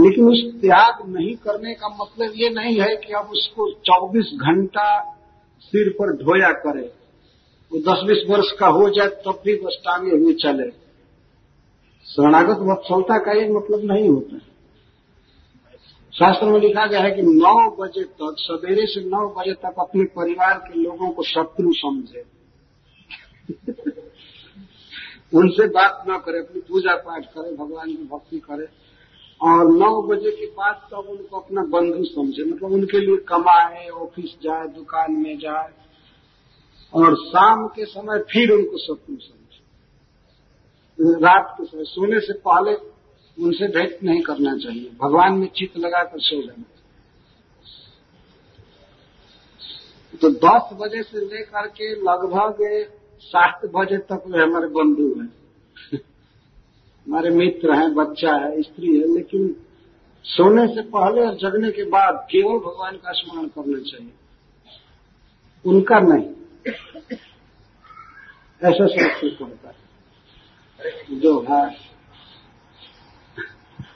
लेकिन 0.00 0.28
उस 0.28 0.60
त्याग 0.60 1.08
नहीं 1.08 1.36
करने 1.36 1.74
का 1.74 1.88
मतलब 1.88 2.32
ये 2.34 2.50
नहीं 2.50 2.80
है 2.80 2.96
कि 2.96 3.12
अब 3.12 3.24
उसको 3.24 3.72
24 3.72 4.24
घंटा 4.24 5.14
सिर 5.60 5.88
पर 5.88 6.16
ढोया 6.16 6.52
करे। 6.52 6.92
वो 7.72 7.78
10-20 7.78 8.30
वर्ष 8.30 8.52
का 8.52 8.66
हो 8.66 8.90
जाए 8.90 9.08
तब 9.08 9.42
भी 9.44 9.56
बस 9.56 9.78
टांगे 9.80 10.16
हुए 10.16 10.32
चले। 10.32 10.70
शरणागत 12.04 12.58
वत्सलता 12.60 13.18
का 13.18 13.32
ये 13.32 13.48
मतलब 13.48 13.80
नहीं 13.84 14.08
होता 14.08 14.34
है। 14.34 14.48
शास्त्र 16.12 16.46
में 16.46 16.60
लिखा 16.60 16.86
गया 16.86 17.00
है 17.00 17.10
कि 17.10 17.22
9 17.22 17.76
बजे 17.76 18.04
तक, 18.04 18.34
सवेरे 18.38 18.86
से 18.86 19.00
9 19.00 19.34
बजे 19.38 19.52
तक 19.52 19.74
अपने 19.78 20.04
परिवार 20.04 20.54
के 20.58 20.80
लोगों 20.80 21.10
को 21.10 21.22
शत्रु 21.22 21.72
समझे। 21.72 22.24
उनसे 25.34 25.68
बात 25.68 26.04
न 26.08 26.18
करे, 26.18 26.38
अपनी 26.38 26.60
पूजा 26.60 26.94
पाठ 26.94 27.24
करे, 27.24 27.56
भगवान 27.56 27.88
की 27.88 28.08
भक्ति 28.12 28.38
करे। 28.38 28.87
और 29.40 29.70
नौ 29.72 29.90
बजे 30.02 30.30
के 30.30 30.46
बाद 30.46 30.74
तब 30.74 30.88
तो 30.90 31.10
उनको 31.12 31.38
अपना 31.38 31.62
बंधु 31.62 32.04
समझे। 32.04 32.44
मतलब 32.44 32.72
उनके 32.72 33.00
लिए 33.00 33.16
कमाए, 33.28 33.88
ऑफ़िस 33.88 34.36
जाए, 34.42 34.66
दुकान 34.66 35.12
में 35.12 35.38
जाए। 35.38 35.72
और 36.92 37.16
शाम 37.16 37.66
के 37.66 37.84
समय 37.84 38.18
फिर 38.30 38.50
उनको 38.50 38.78
शत्रु 38.78 39.16
समझे। 39.16 39.60
रात 41.24 41.54
के 41.58 41.64
समय 41.64 41.84
सोने 41.84 42.20
से 42.20 42.32
पहले 42.38 42.74
उनसे 43.36 43.68
भेंट 43.68 44.02
नहीं 44.02 44.22
करना 44.22 44.56
चाहिए। 44.56 44.90
भगवान 45.02 45.32
में 45.32 45.48
चित्त 45.48 45.76
लगाकर 45.78 46.20
सो 46.20 46.42
जाना 46.42 46.64
तो 50.14 50.28
दस 50.30 50.70
बजे 50.72 51.02
से 51.02 51.18
लेकर 51.20 51.66
के 51.68 51.94
लगभग 52.02 52.56
सात 53.22 53.60
बजे 53.66 53.96
तक 54.10 54.22
वे 54.26 54.42
हमारे 54.42 54.68
बंधु 54.68 55.08
हैं। 55.20 55.28
हमारे 57.08 57.30
मित्र 57.30 57.72
हैं 57.72 57.94
बच्चा 57.94 58.34
है 58.34 58.62
स्त्री 58.62 59.00
है 59.00 59.14
लेकिन 59.14 59.64
सोने 60.24 60.74
से 60.74 60.82
पहले 60.82 61.20
और 61.26 61.34
जगने 61.34 61.70
के 61.70 61.84
बाद 61.84 62.26
केवल 62.30 62.58
भगवान 62.58 62.96
का 62.96 63.12
स्मरण 63.12 63.46
करना 63.46 63.78
चाहिए। 63.78 64.12
उनका 65.66 66.00
नहीं। 66.00 66.26
ऐसा 68.62 68.86
शास्त्र 68.86 69.28
कहता 69.28 69.68
है। 69.68 71.20
जो 71.20 71.40
है। 71.40 71.88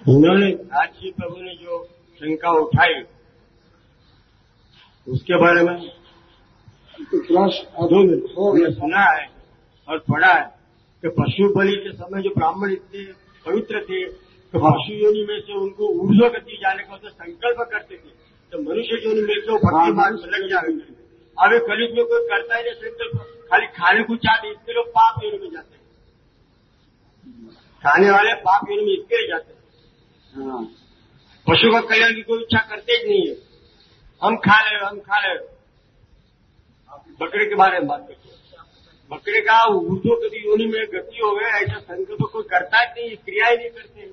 उन्होंने 0.09 0.79
आज 0.79 0.89
जी 0.89 1.11
प्रभु 1.11 1.37
ने 1.41 1.55
जो 1.55 1.85
शंका 2.15 2.51
उठाई 2.51 3.03
उसके 5.09 5.37
बारे 5.37 5.63
में 5.63 5.89
तो 7.03 7.21
प्रश्न 7.21 7.65
अधूर 7.65 8.33
हो 8.33 8.73
सुना 8.75 9.21
है 9.21 9.31
और 9.89 9.99
पढ़ा 9.99 10.33
है 10.33 10.62
कि 11.03 11.09
पशु 11.11 11.49
बलि 11.55 11.77
के 11.77 11.93
समय 11.93 12.23
जो 12.23 12.31
ब्राह्मण 12.35 12.73
इतने 12.73 13.05
पवित्र 13.47 13.81
थे 13.85 14.01
तो 14.55 14.59
पशु 14.65 14.93
योनि 14.95 15.23
में 15.29 15.39
से 15.41 15.53
उनको 15.59 15.87
ऊर्जा 16.03 16.29
गति 16.29 16.59
जाने 16.63 16.83
का 16.83 16.97
संकल्प 16.97 17.61
करते 17.73 17.97
थे 17.97 18.11
तो 18.53 18.59
मनुष्य 18.63 18.99
योनि 19.05 19.23
में 19.23 19.35
से 19.35 19.51
वो 19.51 19.59
भक्ति 19.59 19.93
मार्ग 19.93 20.15
में 20.15 20.29
लग 20.33 20.43
जाए। 20.51 20.73
अब 21.37 21.51
कलयुग 21.69 21.97
में 21.99 22.05
कोई 22.07 22.27
करता 22.29 22.57
ही 22.57 22.63
नहीं 22.63 22.75
संकल्प 22.81 23.15
खाली 23.51 23.67
खाने 23.77 24.03
को 24.03 24.17
चाहते 24.25 24.51
इसके 24.51 24.73
लोग 24.73 24.89
पाप 24.91 25.23
योनि 25.25 25.39
में 25.39 25.51
जाते 25.51 25.75
हैं। 25.75 25.83
खाने 27.85 28.11
वाले 28.11 28.35
पाप 28.43 28.71
योनि 28.71 28.85
में 28.85 28.93
इसके 28.93 29.17
लिए 29.17 29.29
जाते 29.29 29.53
हैं। 29.53 29.61
हाँ। 30.47 30.63
पशु 31.47 31.73
का 31.73 31.81
कल्याण 31.83 32.15
की 32.15 32.23
कोई 32.23 32.43
इच्छा 32.43 32.61
करते 32.69 32.93
ही 32.93 33.09
नहीं 33.09 33.27
है। 33.29 33.35
हम 34.23 34.37
खा 34.47 34.61
ले 34.61 34.77
हम 34.85 34.99
खा 35.01 35.19
ले 35.21 35.35
बकरे 37.21 37.45
के 37.45 37.55
बारे 37.55 37.79
में 37.79 37.89
बात 37.89 38.07
करते 38.09 38.29
हैं। 38.29 38.37
बकरे 39.13 39.41
का 39.41 39.57
ऊर्जो 39.67 40.17
कभी 40.17 40.39
योनि 40.49 40.67
में 40.67 40.83
गति 40.93 41.21
हो 41.25 41.31
गए 41.35 41.49
ऐसा 41.61 41.79
संकल्प 41.79 42.19
तो 42.19 42.27
कोई 42.27 42.43
करता 42.43 42.79
ही 42.79 42.87
नहीं 42.97 43.17
क्रिया 43.17 43.47
ही 43.47 43.57
नहीं 43.57 43.71
करते 43.71 44.11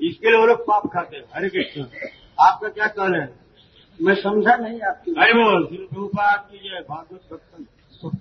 इसके 0.00 0.30
लिए 0.30 0.38
वो 0.40 0.46
लोग 0.46 0.60
पाप 0.62 0.86
खाते 0.86 1.16
हैं। 1.16 1.24
हरे 1.34 1.48
कृष्ण 1.48 1.82
आपका 2.38 2.68
क्या 2.68 2.86
कहना 2.86 3.18
है? 3.18 3.28
मैं 4.00 4.14
समझा 4.14 4.54
नहीं 4.56 4.80
आपकी। 4.80 5.10
अरे 5.12 5.32
बोल। 5.32 5.66
श्री 5.66 5.76
प्रभुपाद 5.76 6.48
की 6.52 6.58
जय 6.58 6.80
भागवत 6.88 7.22
भक्तन 7.32 7.60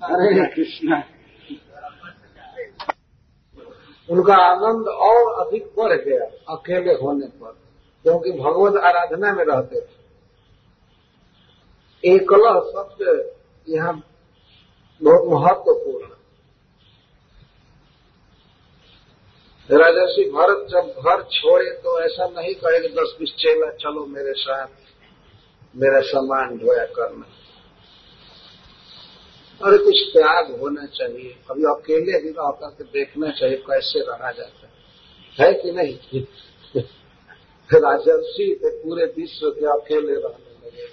हरे 0.04 0.46
कृष्णा। 0.56 0.98
उनका 4.10 4.36
आनंद 4.36 4.88
और 4.88 5.46
अधिक 5.46 5.64
बढ़ 5.78 5.94
गया 5.94 6.26
अकेले 6.56 6.94
होने 6.94 7.28
पर 7.40 7.52
क्योंकि 8.06 8.32
भगवत 8.32 8.76
आराधना 8.84 9.34
में 9.34 9.44
रहते 9.46 9.82
थे। 9.82 9.94
एकलह 12.04 12.60
शब्द 12.70 13.00
यहाँ 13.70 13.94
बहुत 15.02 15.28
महत्वपूर्ण। 15.28 16.08
है 19.70 19.78
राजर्षि 19.78 20.24
भरत 20.30 20.68
जब 20.70 20.88
घर 21.02 21.22
छोड़े 21.24 21.70
तो 21.72 22.00
ऐसा 22.02 22.26
नहीं 22.28 22.54
कहे 22.56 22.80
कि 22.80 22.88
दस 22.88 23.16
बीस 23.20 23.34
चेला 23.38 23.70
चलो 23.72 24.06
मेरे 24.06 24.34
साथ, 24.34 24.68
मेरा 25.76 26.02
सामान 26.02 26.58
ढोया 26.58 26.86
करना 26.86 27.26
अरे 29.62 29.78
कुछ 29.78 29.96
त्याग 30.14 30.60
होना 30.60 30.86
चाहिए। 30.86 31.36
अभी 31.52 31.64
अकेले 31.64 32.20
भी 32.20 32.30
रह 32.30 32.52
करके 32.52 32.84
देखना 32.84 33.32
चाहिए 33.32 33.58
कैसे 33.58 34.00
रहा 34.00 34.32
जाता। 34.32 34.70
है 35.38 35.48
है 35.48 35.54
कि 35.54 35.72
नहीं? 35.72 36.22
राजर्षि 37.70 38.60
थे 38.64 38.70
पूरे 38.70 39.06
विश्व 39.06 39.50
के 39.50 39.66
अकेले 39.66 40.14
रहने 40.14 40.68
लगे। 40.68 40.88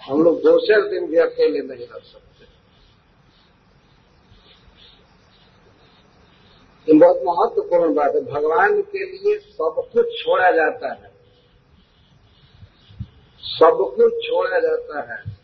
हम 0.00 0.22
लोग 0.22 0.40
दूसरे 0.42 0.90
दिन 0.90 1.06
भी 1.06 1.16
अकेले 1.16 1.58
नहीं 1.58 1.86
रह 1.86 1.98
सकते। 1.98 2.27
ये 6.88 6.94
बहुत 6.94 7.16
महत्वपूर्ण 7.16 7.94
बात 7.94 8.14
है। 8.14 8.20
भगवान 8.20 8.82
के 8.82 9.04
लिए 9.04 9.38
सब 9.38 9.90
कुछ 9.92 10.06
छोड़ा 10.06 10.50
जाता 10.50 10.92
है। 10.92 11.18
सब 13.42 13.92
कुछ 13.96 14.12
छोड़ा 14.12 14.58
जाता 14.58 15.14
है। 15.14 15.38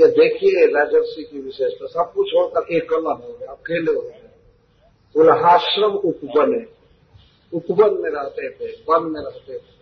ये 0.00 0.06
देखिए 0.06 0.66
राजर्षि 0.66 1.28
की 1.32 1.40
विशेषता, 1.40 1.86
सब 1.86 2.12
कुछ 2.12 2.26
छोड़कर 2.26 2.74
एकला 2.74 3.10
हो 3.10 3.38
गया, 3.40 3.52
अकेले 3.52 3.92
हो 3.92 4.00
गए 4.00 4.22
उल्हाश्रम 5.16 5.92
उपवन 5.92 6.54
है। 6.54 6.76
उपवन 7.52 7.94
में 7.94 8.10
रहते 8.10 8.50
थे, 8.50 8.66
वन 8.88 9.10
में 9.10 9.20
रहते 9.20 9.58
थे। 9.58 9.76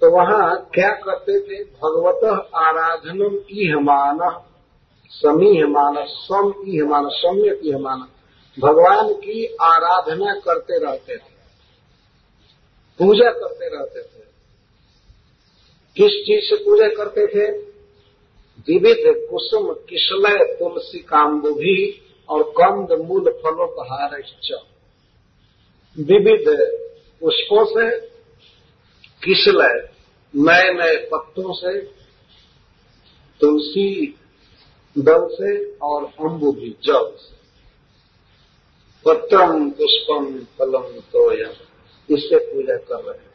तो 0.00 0.10
वहाँ 0.10 0.70
क्या 0.74 0.90
करते 0.90 1.40
थे? 1.40 1.64
भगवत 1.64 2.48
आराधनम 2.54 3.36
ईहमान 5.14 5.38
समीहमान 5.38 6.06
सम 6.06 6.52
ईहमान 6.68 7.08
सम्यक 7.08 7.60
ईहमान 7.64 8.08
भगवान 8.60 9.12
की 9.12 9.46
आराधना 9.46 10.34
करते 10.34 10.78
रहते 10.78 11.16
थे। 11.16 11.32
पूजा 12.98 13.30
करते 13.30 13.76
रहते 13.76 14.02
थे। 14.02 14.24
किस 15.96 16.26
चीज़ 16.26 16.44
से 16.44 16.64
पूजा 16.64 16.88
करते 16.88 17.26
थे? 17.26 17.58
विविध 18.68 19.28
कुसुम 19.30 19.72
किशलय 19.72 20.56
तुलसी 20.58 20.98
काम्बुभी 20.98 22.02
और 22.28 22.42
कंद, 22.42 22.92
मूल 22.92 23.24
फलोपहार 23.24 24.22
विविध 25.98 26.78
पुष्पों 27.20 27.64
से 27.64 28.00
किशलय 29.24 29.88
नए 30.36 30.72
नए 30.72 30.96
पत्तों 30.96 31.52
से, 31.52 31.80
तुलसी 33.40 34.18
दल 34.96 35.28
से 35.32 35.52
और 35.82 36.04
अम्बु 36.04 36.52
भी 36.52 36.70
जल 36.84 37.10
से। 37.18 37.34
पत्रम 39.06 39.70
पुष्पम 39.70 40.26
फलम 40.58 40.88
तोयम 41.12 41.54
इससे 42.08 42.38
पूजा 42.46 42.76
कर 42.78 43.02
रहे 43.04 43.18
हैं। 43.18 43.30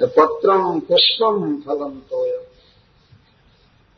तो 0.00 0.06
पत्रम 0.16 0.80
पुष्पम 0.80 1.56
फलम 1.60 2.00
तोयम 2.10 2.44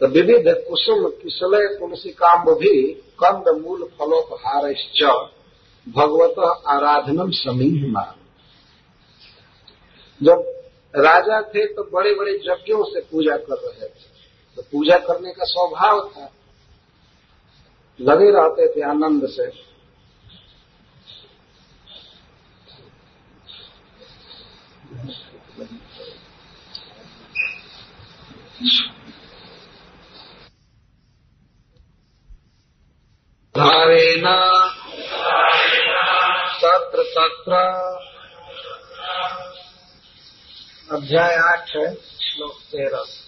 तो 0.00 0.06
विविध 0.06 0.46
कुसुम 0.68 1.08
किशलय 1.22 1.66
तुलसी 1.78 2.10
काम्ब 2.10 2.50
भी 2.58 2.74
कंद 3.18 3.48
मूल 3.62 3.84
फलोपहार 3.98 4.64
भगवत 5.86 6.38
आराधनम 6.68 7.30
समीह 7.30 7.82
जब 10.20 10.38
राजा 10.96 11.40
थे 11.48 11.66
तो 11.66 11.82
बड़े 11.92 12.14
बड़े 12.14 12.32
यज्ञों 12.44 12.84
से 12.84 13.00
पूजा 13.02 13.36
कर 13.38 13.58
रहे 13.58 13.88
थे। 13.88 14.17
तो 14.58 14.64
पूजा 14.72 14.98
करने 14.98 15.32
का 15.32 15.44
स्वभाव 15.44 16.12
था। 16.16 16.30
लगे 18.00 18.30
रहते 18.30 18.76
थे 18.76 18.82
आनंद 18.82 19.26
से। 19.26 19.68
तत्र 36.62 37.02
तत्र 37.02 37.52
अध्याय 40.92 41.36
आठ 41.36 41.76
है, 41.76 41.94
श्लोक 41.94 42.54
तेरह। 42.54 43.27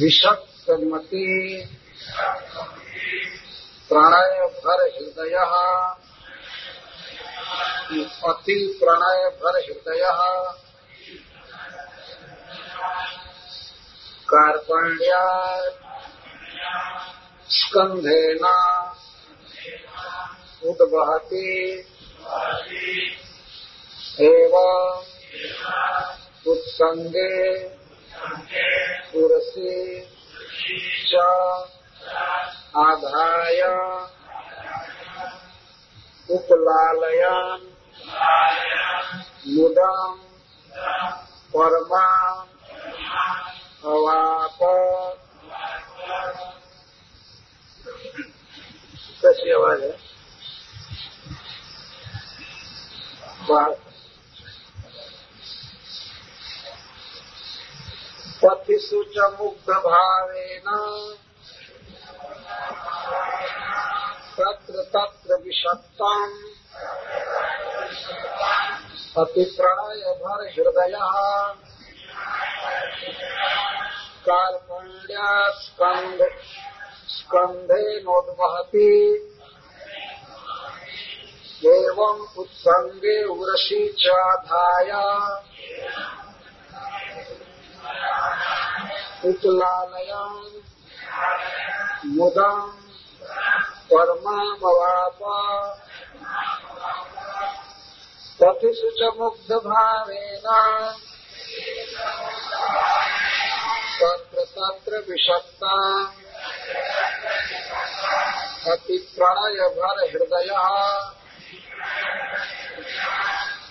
विषक्तमति 0.00 1.26
प्रणय 3.88 4.40
भर 4.56 4.80
हृदय 4.94 5.36
अति 8.30 8.56
प्रणय 8.80 9.28
भर 9.42 9.58
हृदय 9.58 10.04
कार्पण्या 14.30 15.22
स्कंधेन 17.50 18.44
उद्वहति। 20.68 21.48
एवं 24.20 25.04
उत्संगे 26.46 27.32
पुरसी 29.12 30.00
च 31.10 31.14
आधाय 32.76 33.60
उपलालयन 36.30 37.62
मुदम 39.48 40.18
परमा 41.56 42.06
अवाप। 43.84 44.58
कैसी 49.22 49.52
आवाज़ 49.52 49.82
है? 49.82 50.06
पथिषु 58.44 59.02
च 59.02 59.18
मुग्ध 59.18 59.70
भावेन 59.70 60.68
तत्र 64.38 64.82
तत्र 64.82 65.34
विषत्तम् 65.34 66.34
अतिप्राय 69.18 70.02
भर 70.14 70.40
हृदय 70.52 70.96
कार्पण्या 74.28 75.50
स्कंध 75.50 76.18
स्कंधे 77.08 78.00
नोद्वहति। 78.00 78.92
एवं 81.66 82.26
उत्संगे 82.38 83.24
उरसी 83.24 83.88
चाधाय। 83.92 84.90
उत्लालयम् 89.28 90.42
मुदम् 92.16 92.72
परमामवाप 93.90 95.20
पथिषु 98.40 98.88
च 98.98 99.10
मुग्धभावेन 99.18 100.46
तत्र 104.00 104.38
तत्र 104.54 104.92
विषक्ता। 105.08 105.74
अतिप्रणय 108.72 109.60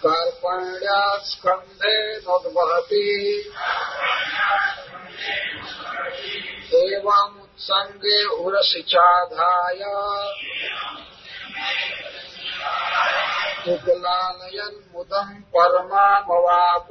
भर 0.06 0.12
हृदय 0.12 0.30
कार्पण्या 0.30 1.18
स्कंधे 1.18 2.18
नोद्वहति 2.18 3.54
एवं 6.74 7.42
उत्संगे 7.42 8.26
उरसिचाधाय 8.26 9.80
मुदम् 14.96 15.42
परमामवाप। 15.42 16.88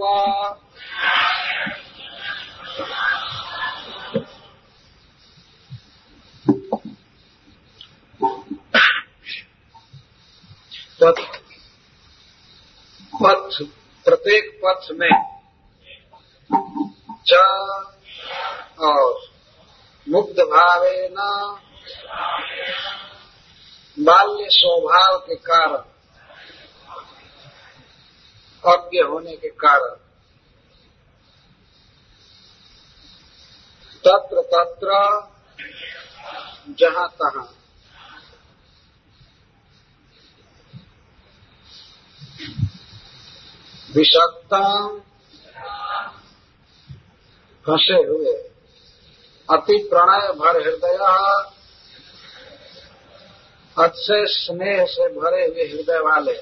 पथ 13.27 13.63
प्रत्येक 14.05 14.61
पथ 14.65 14.89
में 14.93 15.35
च 17.27 17.33
और 18.81 19.21
मुग्ध 20.09 20.41
भावे 20.41 21.09
न 21.13 21.21
बाल्य 23.99 24.47
स्वभाव 24.51 25.19
के 25.19 25.35
कारण, 25.35 25.83
अज्ञ 28.73 28.99
होने 28.99 29.37
के 29.37 29.49
कारण। 29.49 29.97
तत्र 34.07 34.41
तत्र 34.41 34.91
जहाँ 36.69 37.09
तहां। 37.09 37.64
विषक्ता 43.97 44.89
फंसे 47.67 47.95
हुए? 47.95 48.51
अति 49.51 49.89
प्रणय 49.93 50.33
भर 50.33 50.63
हृदय 50.63 51.55
अच्छे 53.79 54.27
स्नेह 54.27 54.85
से 54.85 55.09
भरे 55.09 55.47
हुए 55.47 55.63
हृदय 55.63 55.99
वाले। 55.99 56.33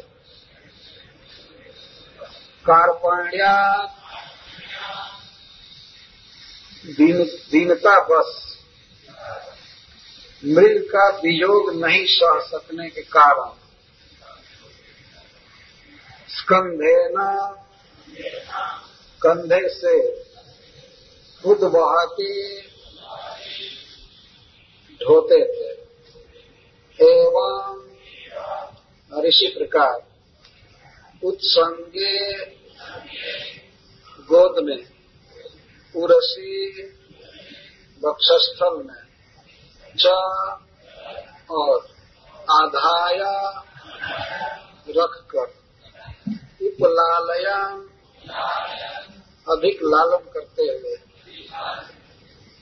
कार्पण्या 2.71 3.83
दीन, 6.87 7.25
दीनता 7.25 8.01
बस 8.01 8.59
मृग 10.45 10.83
का 10.83 11.09
वियोग 11.09 11.85
नहीं 11.85 12.07
सह 12.07 12.41
सकने 12.41 12.91
के 12.91 13.03
कारण। 13.03 13.62
स्कंधे 16.39 16.97
न 17.09 17.27
कंधे 19.23 19.69
से 19.69 19.95
खुद 21.43 21.61
बहाती 21.65 22.33
ढोते 25.01 25.41
थे। 25.53 25.71
एवं 26.99 27.81
इसी 29.25 29.49
प्रकार 29.59 29.95
उत्संगे 31.25 32.17
गोद 34.29 34.65
में, 34.65 34.83
उरसी 35.95 36.83
वक्षस्थल 38.03 38.83
में, 38.83 39.03
च 39.99 40.07
और 41.51 41.77
आधाया 42.51 43.35
रखकर 44.89 45.62
उपलालयन 46.67 47.79
अधिक 49.49 49.79
लालन 49.83 50.31
करते 50.35 50.63
हुए। 50.63 50.97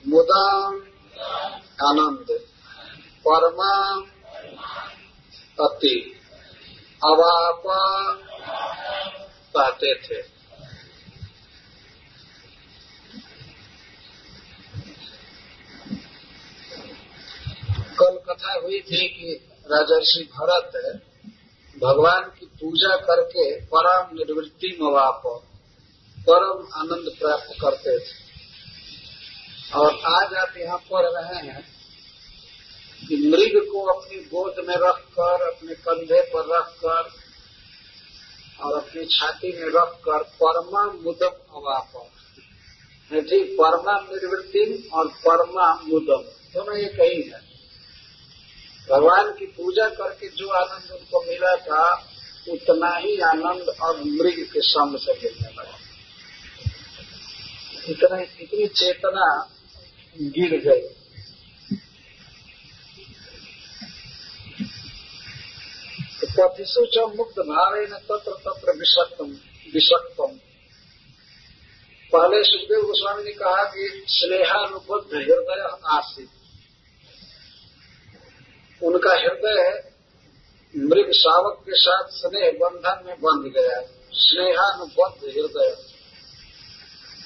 मुदाम 0.05 0.75
आनंद, 1.81 2.27
परमा 3.27 3.73
अति 5.65 5.95
अवाप 7.01 7.63
कहते 9.55 9.93
थे। 9.95 10.21
कल 17.99 18.17
कथा 18.27 18.53
हुई 18.53 18.79
थी 18.79 19.07
कि 19.07 19.33
राजर्षि 19.71 20.23
भरत 20.33 20.71
भगवान 21.77 22.23
पूजा 22.61 22.95
करके 22.95 23.43
परम 23.65 24.15
निर्वृत्ति 24.15 24.77
मवाप, 24.81 25.21
परम 26.17 26.59
आनंद 26.75 27.11
प्राप्त 27.19 27.53
करते 27.61 27.97
थे। 27.99 28.19
और 29.75 29.99
आज 30.07 30.33
आप 30.33 30.57
यहाँ 30.57 30.77
पढ़ 30.91 31.05
रहे 31.05 31.39
हैं 31.47 31.63
कि 33.01 33.17
मृग 33.29 33.57
को 33.71 33.83
अपनी 33.93 34.17
गोद 34.25 34.55
में 34.67 34.75
रखकर, 34.75 35.47
अपने 35.47 35.75
कंधे 35.75 36.21
पर 36.33 36.55
रखकर 36.55 37.09
और 38.63 38.77
अपनी 38.77 39.05
छाती 39.05 39.51
में 39.51 39.69
रखकर 39.69 40.23
परमा 40.41 40.83
मुदम 40.85 41.35
अवाप 41.55 41.91
ठीक 43.11 43.49
परमा 43.51 43.93
निर्वृत्ति 44.01 44.89
और 44.93 45.07
परमा 45.07 45.73
मुदम, 45.83 46.21
दोनों 46.53 46.77
ये 46.77 46.89
कही 46.89 47.21
है। 47.21 47.39
भगवान 48.89 49.31
की 49.31 49.45
पूजा 49.47 49.87
करके 49.89 50.27
जो 50.29 50.47
आनंद 50.51 50.91
उनको 50.91 51.21
मिला 51.21 51.55
था 51.55 51.83
उतना 52.49 52.95
ही 52.95 53.19
आनंद 53.19 53.69
अब 53.83 54.01
मृग 54.05 54.43
के 54.53 54.61
संग 54.61 54.97
से 54.97 55.13
गिरने 55.13 55.49
लगा। 55.49 55.77
इतना, 57.89 58.21
इतनी 58.21 58.67
चेतना 58.67 59.49
गिर 60.21 60.59
गई। 60.59 60.81
तो 66.21 66.47
पथिशु 66.47 66.85
च 66.85 67.15
मुक्त 67.15 67.39
भावे 67.39 67.85
न 67.85 67.89
तत्र 67.89 68.31
तत्र 68.31 68.77
विषक्तम 68.77 69.29
विषक्तम 69.73 70.39
पहले 72.13 72.43
सुखदेव 72.43 72.81
गोस्वामी 72.81 73.23
ने 73.23 73.31
कहा 73.31 73.63
कि 73.63 74.03
स्नेहानुबद्ध 74.07 75.13
हृदय 75.13 75.77
आसित 75.85 76.29
उनका 78.83 79.13
हृदय 79.13 79.90
मृग 80.77 81.11
शावक 81.11 81.63
के 81.65 81.71
साथ 81.75 82.03
स्नेह 82.03 82.51
बंधन 82.51 83.03
में 83.05 83.15
बंध 83.15 83.53
गया। 83.53 83.81
स्नेहानुबद्ध 84.13 85.23
हृदय। 85.23 85.75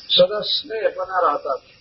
सदा 0.10 0.42
स्नेह 0.42 0.82
बना 0.82 1.30
रहता 1.30 1.56
था। 1.56 1.76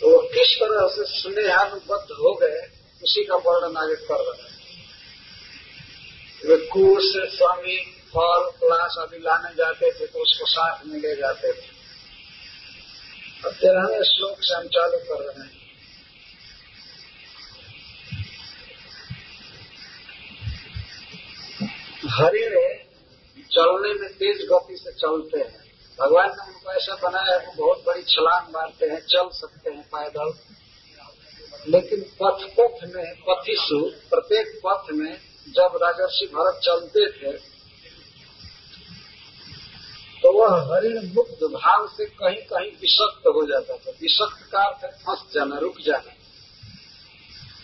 तो 0.00 0.10
वो 0.10 0.18
किस 0.18 0.58
तरह 0.62 0.88
से 0.88 1.20
स्नेहानुबद्ध 1.20 2.12
हो 2.12 2.34
गए, 2.34 2.70
उसी 3.02 3.24
का 3.24 3.34
वर्णन 3.34 3.76
आगे 3.76 3.94
कर 3.94 4.14
रहे 4.14 4.42
हैं। 4.42 4.52
वे 6.46 6.56
कुश 6.56 7.36
स्वामी, 7.36 7.76
फल, 8.16 8.50
क्लास 8.50 8.96
आदि 8.98 9.18
लाने 9.18 9.54
जाते 9.54 9.92
थे 10.00 10.06
तो 10.06 10.18
उसको 10.18 10.46
साथ 10.46 10.84
में 10.86 11.00
ले 11.00 11.16
जाते 11.16 11.52
थे। 11.52 11.82
अब 13.44 13.52
तेरहवें 13.52 14.02
श्लोक 14.02 14.36
से 14.40 14.54
हम 14.54 14.66
चालू 14.66 14.98
कर 14.98 15.24
रहे 15.24 15.44
हैं। 15.44 15.61
हरिण 22.12 22.54
चलने 23.50 23.92
में 23.94 24.10
तेज 24.12 24.46
गति 24.52 24.76
से 24.76 24.92
चलते 24.92 25.38
हैं। 25.38 25.62
भगवान 25.98 26.28
ने 26.28 26.46
उनको 26.46 26.72
ऐसा 26.72 26.94
बनाया 27.02 27.38
है 27.38 27.46
वो 27.46 27.52
बहुत 27.58 27.84
बड़ी 27.86 28.02
छलांग 28.02 28.54
मारते 28.54 28.86
हैं, 28.86 29.00
चल 29.00 29.28
सकते 29.32 29.70
हैं 29.70 29.82
पैदल। 29.94 30.32
लेकिन 31.68 32.00
पथ 32.22 32.38
पथ 32.56 32.94
में, 32.94 33.14
पथिसु, 33.28 33.80
प्रत्येक 34.10 34.60
पथ 34.66 34.92
में 34.92 35.12
जब 35.48 35.78
राजर्षि 35.82 36.26
भरत 36.26 36.60
चलते 36.64 37.10
थे 37.12 37.32
तो 40.22 40.32
वह 40.32 40.74
हरिण 40.74 40.96
मुक्त 41.14 41.44
भाव 41.44 41.86
से 41.88 42.04
कहीं 42.04 42.42
कहीं 42.42 42.70
विषक्त 42.80 43.26
हो 43.26 43.46
जाता 43.46 43.76
था। 43.76 43.90
विषक्त 44.00 44.52
का 44.52 44.60
अर्थ 44.60 44.94
फंस 44.96 45.34
जाना, 45.34 45.58
रुक 45.58 45.80
जाना। 45.80 46.12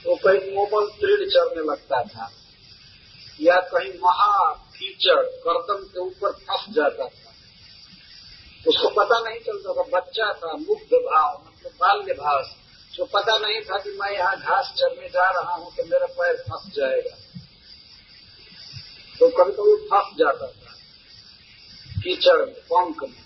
वो 0.07 0.17
कहीं 0.17 0.41
कोमल 0.41 0.87
तृण 0.87 1.31
चढ़ने 1.31 1.63
लगता 1.71 2.03
था। 2.03 2.33
या 3.41 3.57
कहीं 3.57 3.93
महा 3.93 4.53
कीचड़ 4.53 5.23
गर्दन 5.23 5.85
के 5.85 6.01
ऊपर 6.01 6.33
फंस 6.33 6.75
जाता 6.75 7.05
था। 7.05 7.35
उसको 8.69 8.89
पता 8.89 9.31
नहीं 9.31 9.41
चलता 9.41 9.73
था, 9.73 10.01
बच्चा 10.01 10.33
था, 10.33 10.53
मुग्ध 10.53 10.95
भाव 10.95 11.45
मतलब 11.47 11.73
बाल्य 11.81 12.15
भाव। 12.15 12.55
जो 12.95 13.05
पता 13.05 13.39
नहीं 13.39 13.61
था 13.61 13.79
कि 13.79 13.91
मैं 13.91 14.11
यहाँ 14.11 14.37
घास 14.37 14.75
चढ़ने 14.79 15.09
जा 15.09 15.31
रहा 15.31 15.55
हूँ 15.55 15.77
तो 15.77 15.85
मेरा 15.85 16.07
पैर 16.07 16.37
फंस 16.37 16.73
जाएगा। 16.75 17.17
तो 19.19 19.29
कभी 19.29 19.53
कभी 19.53 19.87
फंस 19.87 20.19
जाता 20.19 20.47
था। 20.47 20.75
कीचड़ 22.03 22.37
में, 22.37 22.55
पंख 22.55 23.03
में। 23.03 23.23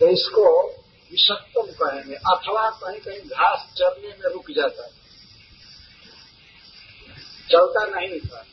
तो 0.00 0.06
इसको 0.06 0.68
विषक्तम 1.10 1.62
कहेंगे, 1.62 2.14
अथवा 2.14 2.70
कहीं 2.70 3.00
कहीं 3.00 3.20
घास 3.20 3.74
चढ़ने 3.78 4.08
में 4.08 4.32
रुक 4.32 4.50
जाता 4.50 4.82
था। 4.82 4.92
चलता 7.50 8.00
नहीं 8.00 8.20
था। 8.20 8.44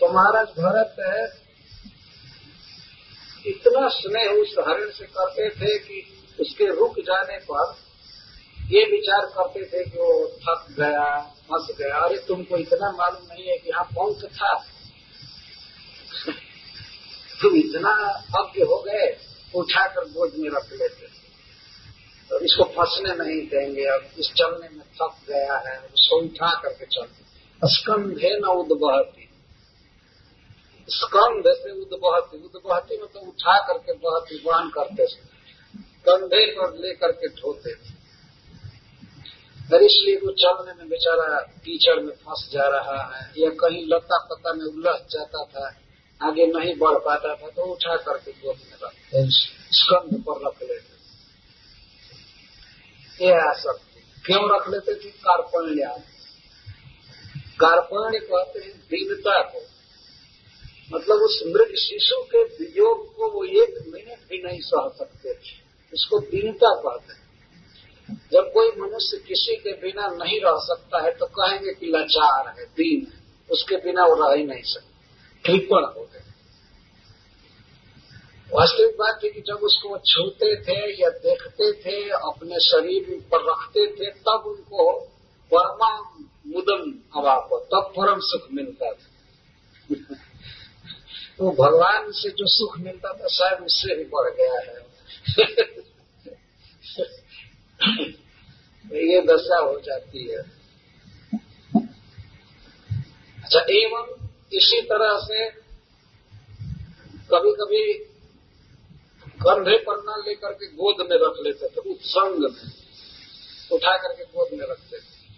तो 0.00 0.12
महाराज 0.12 0.46
भरत 0.46 1.42
इतना 3.46 3.88
स्नेह 3.88 4.28
उस 4.30 4.54
हरण 4.68 4.90
से 4.90 5.04
करते 5.04 5.50
थे 5.50 5.78
कि 5.78 6.06
उसके 6.40 6.66
रुक 6.66 6.98
जाने 6.98 7.38
पर 7.38 7.76
ये 8.60 8.84
विचार 8.84 9.26
करते 9.26 9.64
थे 9.64 9.84
कि 9.84 9.98
वो 9.98 10.28
थक 10.28 10.66
गया, 10.80 11.20
फंस 11.20 11.76
गया। 11.78 11.96
अरे, 11.96 12.18
तुमको 12.18 12.56
इतना 12.56 12.90
मालूम 12.92 13.26
नहीं 13.32 13.44
है 13.44 13.56
कि 13.56 13.70
यहाँ 13.70 13.84
पंख 13.84 14.32
था। 14.32 14.64
तुम 17.42 17.56
इतना 17.56 17.90
अज्ञ 18.40 18.62
हो 18.62 18.82
गए, 18.82 19.16
उठाकर 19.54 20.04
गोद 20.04 20.32
में 20.38 20.50
रख 20.50 20.72
लेते। 20.72 21.06
तो 22.30 22.40
इसको 22.40 22.64
फंसने 22.64 23.14
नहीं 23.24 23.46
देंगे। 23.46 23.84
अब 23.84 24.10
इस 24.18 24.32
चलने 24.32 24.68
में 24.68 24.86
थक 24.86 25.16
गया 25.28 25.58
है 25.68 25.78
उसको 25.78 26.16
उठा 26.16 26.60
करके 26.62 26.86
चलते 26.86 27.26
स्कंधे 27.64 28.38
न 28.38 28.44
उदबहती 28.44 29.25
स्कंध 30.88 31.44
से 31.46 31.70
उदबहती 31.70 32.36
उदबहती 32.44 33.02
मतलब 33.02 33.28
उठा 33.28 33.58
करके 33.66 33.92
बहती 33.92 34.42
वहन 34.46 34.68
करते 34.68 35.06
थे। 35.06 35.36
कंधे 36.08 36.46
पर 36.46 36.74
लेकर 36.74 37.12
के 37.12 37.28
ढोते 37.28 37.74
थे। 37.74 37.96
और 39.74 39.82
इसलिए 39.82 40.16
वो 40.16 40.32
चलने 40.32 40.72
में 40.74 40.88
बेचारा 40.88 41.38
कीचड़ 41.38 42.00
में 42.00 42.12
फंस 42.12 42.50
जा 42.52 42.68
रहा 42.68 43.16
है, 43.16 43.32
या 43.38 43.50
कहीं 43.50 43.84
लता 43.86 44.18
पता 44.18 44.52
में 44.52 44.64
उलझ 44.64 45.00
जाता 45.10 45.44
था, 45.44 45.76
आगे 46.22 46.46
नहीं 46.46 46.74
बढ़ 46.76 46.98
पाता 46.98 47.34
था 47.34 47.48
तो 47.48 47.62
उठा 47.62 47.96
करके 47.96 48.32
गोद 48.32 48.56
में 48.56 48.78
रखते 48.84 49.30
स्कंध 49.72 50.22
पर 50.22 50.46
रख 50.48 50.62
लेते 50.62 50.96
ये 53.26 53.32
आसक्ति 53.48 54.00
क्यों 54.24 54.56
रख 54.56 54.68
लेते 54.68 54.94
थे? 54.94 55.10
कार्पण्य। 55.10 56.02
कार्पण्य 57.60 58.18
कहते 58.18 58.58
हैं 58.58 58.78
दीनता 58.78 59.42
को। 59.42 59.75
मतलब 60.94 61.16
उस 61.16 61.42
मृग 61.46 61.66
शिशु 61.66 62.22
के 62.22 62.42
वियोग 62.42 63.14
को 63.14 63.30
वो 63.30 63.44
एक 63.44 63.84
मिनट 63.88 64.18
भी 64.28 64.42
नहीं 64.46 64.60
सह 64.60 64.88
सकते 64.98 65.34
थे। 65.34 65.66
इसको 65.94 66.18
दीनता 66.18 66.74
कहते 66.74 67.12
हैं। 67.12 67.26
जब 68.32 68.52
कोई 68.54 68.70
मनुष्य 68.80 69.16
किसी 69.16 69.56
के 69.56 69.72
बिना 69.72 70.08
नहीं 70.08 70.40
रह 70.40 70.56
सकता 70.56 71.02
है 71.02 71.14
तो 71.14 71.26
कहेंगे 71.26 71.72
कि 71.72 71.86
लाचार 71.86 72.58
है, 72.58 72.64
दीन 72.64 73.12
है। 73.12 73.20
उसके 73.50 73.76
बिना 73.76 74.04
वो 74.04 74.14
रह 74.14 74.36
ही 74.36 74.46
नहीं 74.46 74.62
सकते। 74.62 74.96
कृपण 75.44 75.84
हो। 75.84 76.08
गए 76.12 76.22
वास्तविक 78.54 78.96
बात 78.98 79.20
है 79.24 79.30
कि 79.30 79.40
जब 79.40 79.54
उसको 79.54 79.88
वो 79.88 79.98
छूते 79.98 80.62
थे 80.62 81.02
या 81.02 81.10
देखते 81.10 81.72
थे, 81.72 82.08
अपने 82.08 82.60
शरीर 82.60 83.24
पर 83.34 83.50
रखते 83.50 83.86
थे, 83.86 84.10
तब 84.10 84.42
उनको 84.46 85.00
परमा 85.54 86.00
मुदम 86.46 86.94
अभाव 87.20 87.66
तब 87.72 87.92
परम 87.96 88.18
सुख 88.20 88.48
मिलता 88.52 88.92
था। 88.92 90.25
तो 91.38 91.50
भगवान 91.50 92.12
से 92.12 92.30
जो 92.30 92.46
सुख 92.46 92.78
मिलता 92.78 93.12
था, 93.12 93.26
शायद 93.28 93.60
उससे 93.60 93.94
भी 93.94 94.04
बढ़ 94.04 94.30
गया 94.30 94.60
है। 94.60 94.86
ये 99.10 99.22
दशा 99.22 99.58
हो 99.58 99.80
जाती 99.80 100.30
है। 100.30 100.38
अच्छा 103.44 103.60
एवं 103.60 104.28
इसी 104.52 104.80
तरह 104.82 105.18
से 105.18 105.50
कभी 107.30 107.52
कभी 107.52 107.94
कंधे 109.24 109.78
पर 109.78 109.96
न 109.98 110.24
लेकर 110.28 110.52
के 110.52 110.66
गोद 110.66 110.96
में 111.00 111.18
रख 111.22 111.46
लेते 111.46 111.68
थे, 111.68 111.90
उत्संग 111.90 112.38
में। 112.38 112.72
उठा 113.72 113.96
करके 113.96 114.24
गोद 114.24 114.48
में 114.52 114.66
रखते 114.66 114.96
थे। 114.96 115.34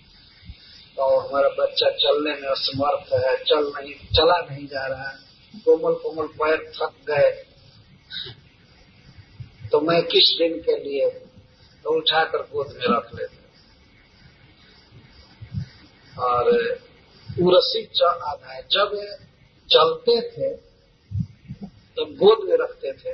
तो 0.96 1.18
हमारा 1.20 1.48
बच्चा 1.48 1.90
चलने 1.90 2.30
में 2.30 2.48
असमर्थ 2.48 3.12
है, 3.12 3.44
चल 3.44 3.72
नहीं, 3.76 3.94
चला 3.94 4.46
नहीं 4.50 4.66
जा 4.66 4.86
रहा 4.86 5.08
है। 5.08 5.27
कोमल 5.58 5.94
कोमल 5.94 6.26
पैर 6.26 6.72
थक 6.76 6.94
गए। 7.10 7.30
तो 9.68 9.80
मैं 9.80 10.02
किस 10.02 10.36
दिन 10.38 10.60
के 10.60 10.76
लिए 10.84 11.08
तो 11.84 11.98
उठाकर 11.98 12.38
गोद 12.38 12.66
में 12.66 12.96
रख 12.96 13.14
लेते। 13.14 13.36
और 16.18 16.48
उरसी 17.42 17.84
आधा 18.04 18.52
है 18.52 18.62
जब 18.72 18.94
चलते 19.68 20.20
थे, 20.30 20.56
तब 21.96 22.14
गोद 22.14 22.48
में 22.48 22.56
रखते 22.60 22.92
थे 22.92 23.12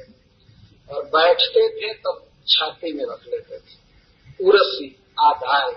और 0.91 1.05
बैठते 1.05 1.69
थे, 1.69 1.95
तब 1.95 2.27
छाती 2.49 2.93
में 2.93 3.05
रख 3.05 3.27
लेते 3.27 3.59
थे। 3.59 3.83
उरसी 4.45 4.89
आधाय 5.21 5.71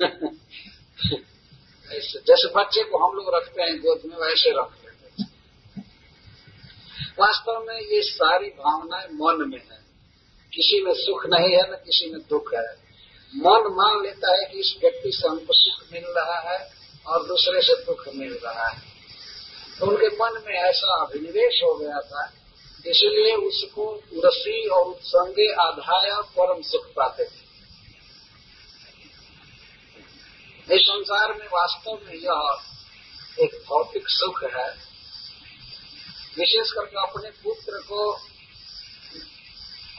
ऐसे 1.90 2.18
जैसे 2.18 2.48
बच्चे 2.48 2.82
को 2.84 2.98
हम 2.98 3.16
लोग 3.16 3.34
रखते 3.34 3.62
हैं, 3.62 3.78
गोद 3.78 4.00
में 4.06 4.16
वैसे 4.16 4.50
रखते 4.58 4.85
वास्तव 7.20 7.64
में 7.68 7.80
ये 7.80 8.02
सारी 8.02 8.48
भावनाएँ 8.48 9.06
मन 9.06 9.48
में 9.48 9.58
है। 9.58 9.78
किसी 10.52 10.82
में 10.84 10.92
सुख 10.94 11.26
नहीं 11.26 11.56
है, 11.56 11.72
न 11.72 11.76
किसी 11.76 12.10
में 12.12 12.20
दुख 12.20 12.54
है। 12.54 12.86
मन 13.36 13.64
मान 13.74 14.02
लेता 14.02 14.32
है 14.36 14.44
कि 14.52 14.58
इस 14.58 14.76
व्यक्ति 14.80 15.10
से 15.12 15.28
हमको 15.28 15.52
सुख 15.52 15.92
मिल 15.92 16.04
रहा 16.06 16.38
है 16.50 16.72
और 17.06 17.26
दूसरे 17.26 17.62
से 17.62 17.74
दुख 17.84 18.08
मिल 18.14 18.32
रहा 18.44 18.68
है। 18.68 18.82
तो 19.78 19.86
उनके 19.86 20.06
मन 20.06 20.42
में 20.46 20.54
ऐसा 20.54 21.04
अभिनिवेश 21.04 21.60
हो 21.64 21.74
गया 21.74 22.00
था, 22.00 22.32
इसलिए 22.86 23.34
उसको 23.34 24.02
रसी 24.24 24.68
और 24.68 24.84
उत्संगे 24.86 25.52
आधाय 25.52 26.10
परम 26.38 26.62
सुख 26.62 26.86
पाते 26.86 27.24
थे। 27.24 27.46
इस 30.74 30.82
संसार 30.82 31.34
में 31.34 31.46
वास्तव 31.46 31.98
में 32.06 32.14
यह 32.14 32.58
एक 33.44 33.62
भौतिक 33.68 34.08
सुख 34.08 34.44
है। 34.44 34.95
विशेष 36.38 36.70
करके 36.72 36.96
अपने 37.02 37.30
पुत्र 37.44 37.78
को 37.82 38.10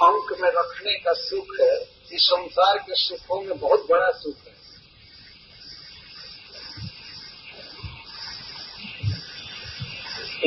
अंक 0.01 0.31
में 0.41 0.49
रखने 0.49 0.93
का 0.99 1.13
सुख 1.13 1.55
है, 1.61 1.75
इस 2.11 2.21
संसार 2.23 2.77
के 2.77 2.95
सुखों 2.95 3.41
में 3.41 3.59
बहुत 3.59 3.87
बड़ा 3.89 4.09
सुख 4.11 4.47
है। 4.47 4.55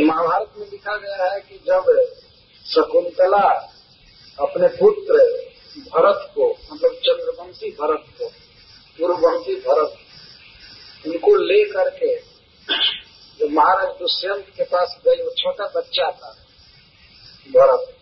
महाभारत 0.07 0.53
में 0.57 0.67
लिखा 0.71 0.97
गया 0.97 1.33
है 1.33 1.41
कि 1.41 1.57
जब 1.67 1.89
शकुंतला 2.67 3.47
अपने 4.39 4.69
पुत्र 4.77 5.19
भरत 5.77 6.31
को 6.35 6.49
मतलब 6.73 6.95
चंद्रवंशी 7.07 7.71
भरत 7.71 8.05
को, 8.19 8.29
पूर्ववंशी 8.99 9.55
भरत, 9.61 9.97
उनको 11.07 11.37
ले 11.37 11.65
करके 11.65 12.15
जो 13.41 13.49
महाराज 13.49 13.89
दुष्यंत 13.89 14.47
के 14.57 14.65
पास 14.65 14.99
गई 15.05 15.23
वो 15.23 15.31
छोटा 15.31 15.65
बच्चा 15.77 16.11
था, 16.11 16.37
भरत। 17.49 17.97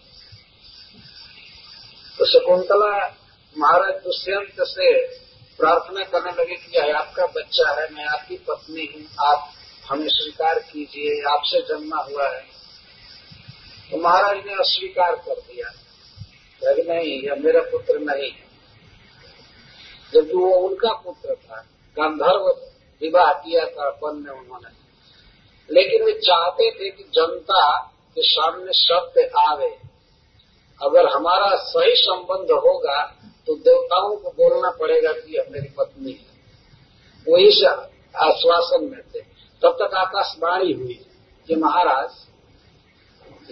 तो 2.19 2.25
शकुंतला 2.25 3.17
महाराज 3.59 3.95
दुष्यंत 4.03 4.57
से 4.61 5.07
प्रार्थना 5.59 6.05
करने 6.05 6.43
लगे 6.43 6.57
कि 6.57 6.79
यह 6.79 6.99
आपका 6.99 7.27
बच्चा 7.27 7.81
है, 7.81 7.93
मैं 7.93 8.05
आपकी 8.05 8.37
पत्नी 8.37 8.93
हूँ, 8.95 9.27
आप 9.27 9.53
हमें 9.91 10.09
स्वीकार 10.09 10.59
कीजिए, 10.59 11.31
आपसे 11.31 11.61
जन्मा 11.61 11.97
हुआ 11.97 12.29
है। 12.29 12.47
तो 13.91 13.97
महाराज 13.97 14.37
ने 14.47 14.53
अस्वीकार 14.53 15.17
कर 15.17 15.35
दिया। 15.35 15.73
कि 16.63 16.83
नहीं, 16.83 17.23
यह 17.23 17.35
मेरा 17.35 17.61
पुत्र 17.61 17.99
नहीं 17.99 18.31
है। 18.31 18.49
जबकि 20.15 20.37
वो 20.37 20.51
उनका 20.51 20.93
पुत्र 20.93 21.35
था, 21.35 21.61
गंधर्व 21.99 22.45
विवाह 23.03 23.33
किया 23.33 23.65
था 23.67 23.99
वन 24.03 24.17
में 24.17 24.31
उन्होंने। 24.31 24.78
लेकिन 25.71 26.05
वे 26.05 26.13
चाहते 26.13 26.71
थे 26.71 26.91
कि 26.91 27.03
जनता 27.15 27.79
के 28.15 28.23
सामने 28.23 28.73
सत्य 28.73 29.31
आवे। 29.49 29.77
अगर 30.83 31.09
हमारा 31.09 31.57
सही 31.57 31.93
संबंध 31.95 32.51
होगा 32.51 33.15
तो 33.47 33.55
देवताओं 33.55 34.17
को 34.17 34.31
बोलना 34.31 34.71
पड़ेगा 34.71 35.13
कि 35.13 35.37
यह 35.37 35.45
मेरी 35.51 35.69
पत्नी 35.79 36.13
है। 36.13 36.39
वो 37.29 37.37
इस 37.37 37.65
आश्वासन 38.17 38.85
में 38.85 39.01
थे। 39.01 39.21
तब 39.63 39.73
तक 39.83 39.95
आकाशवाणी 39.95 40.73
हुई 40.73 41.07
कि 41.47 41.57
महाराज, 41.57 42.11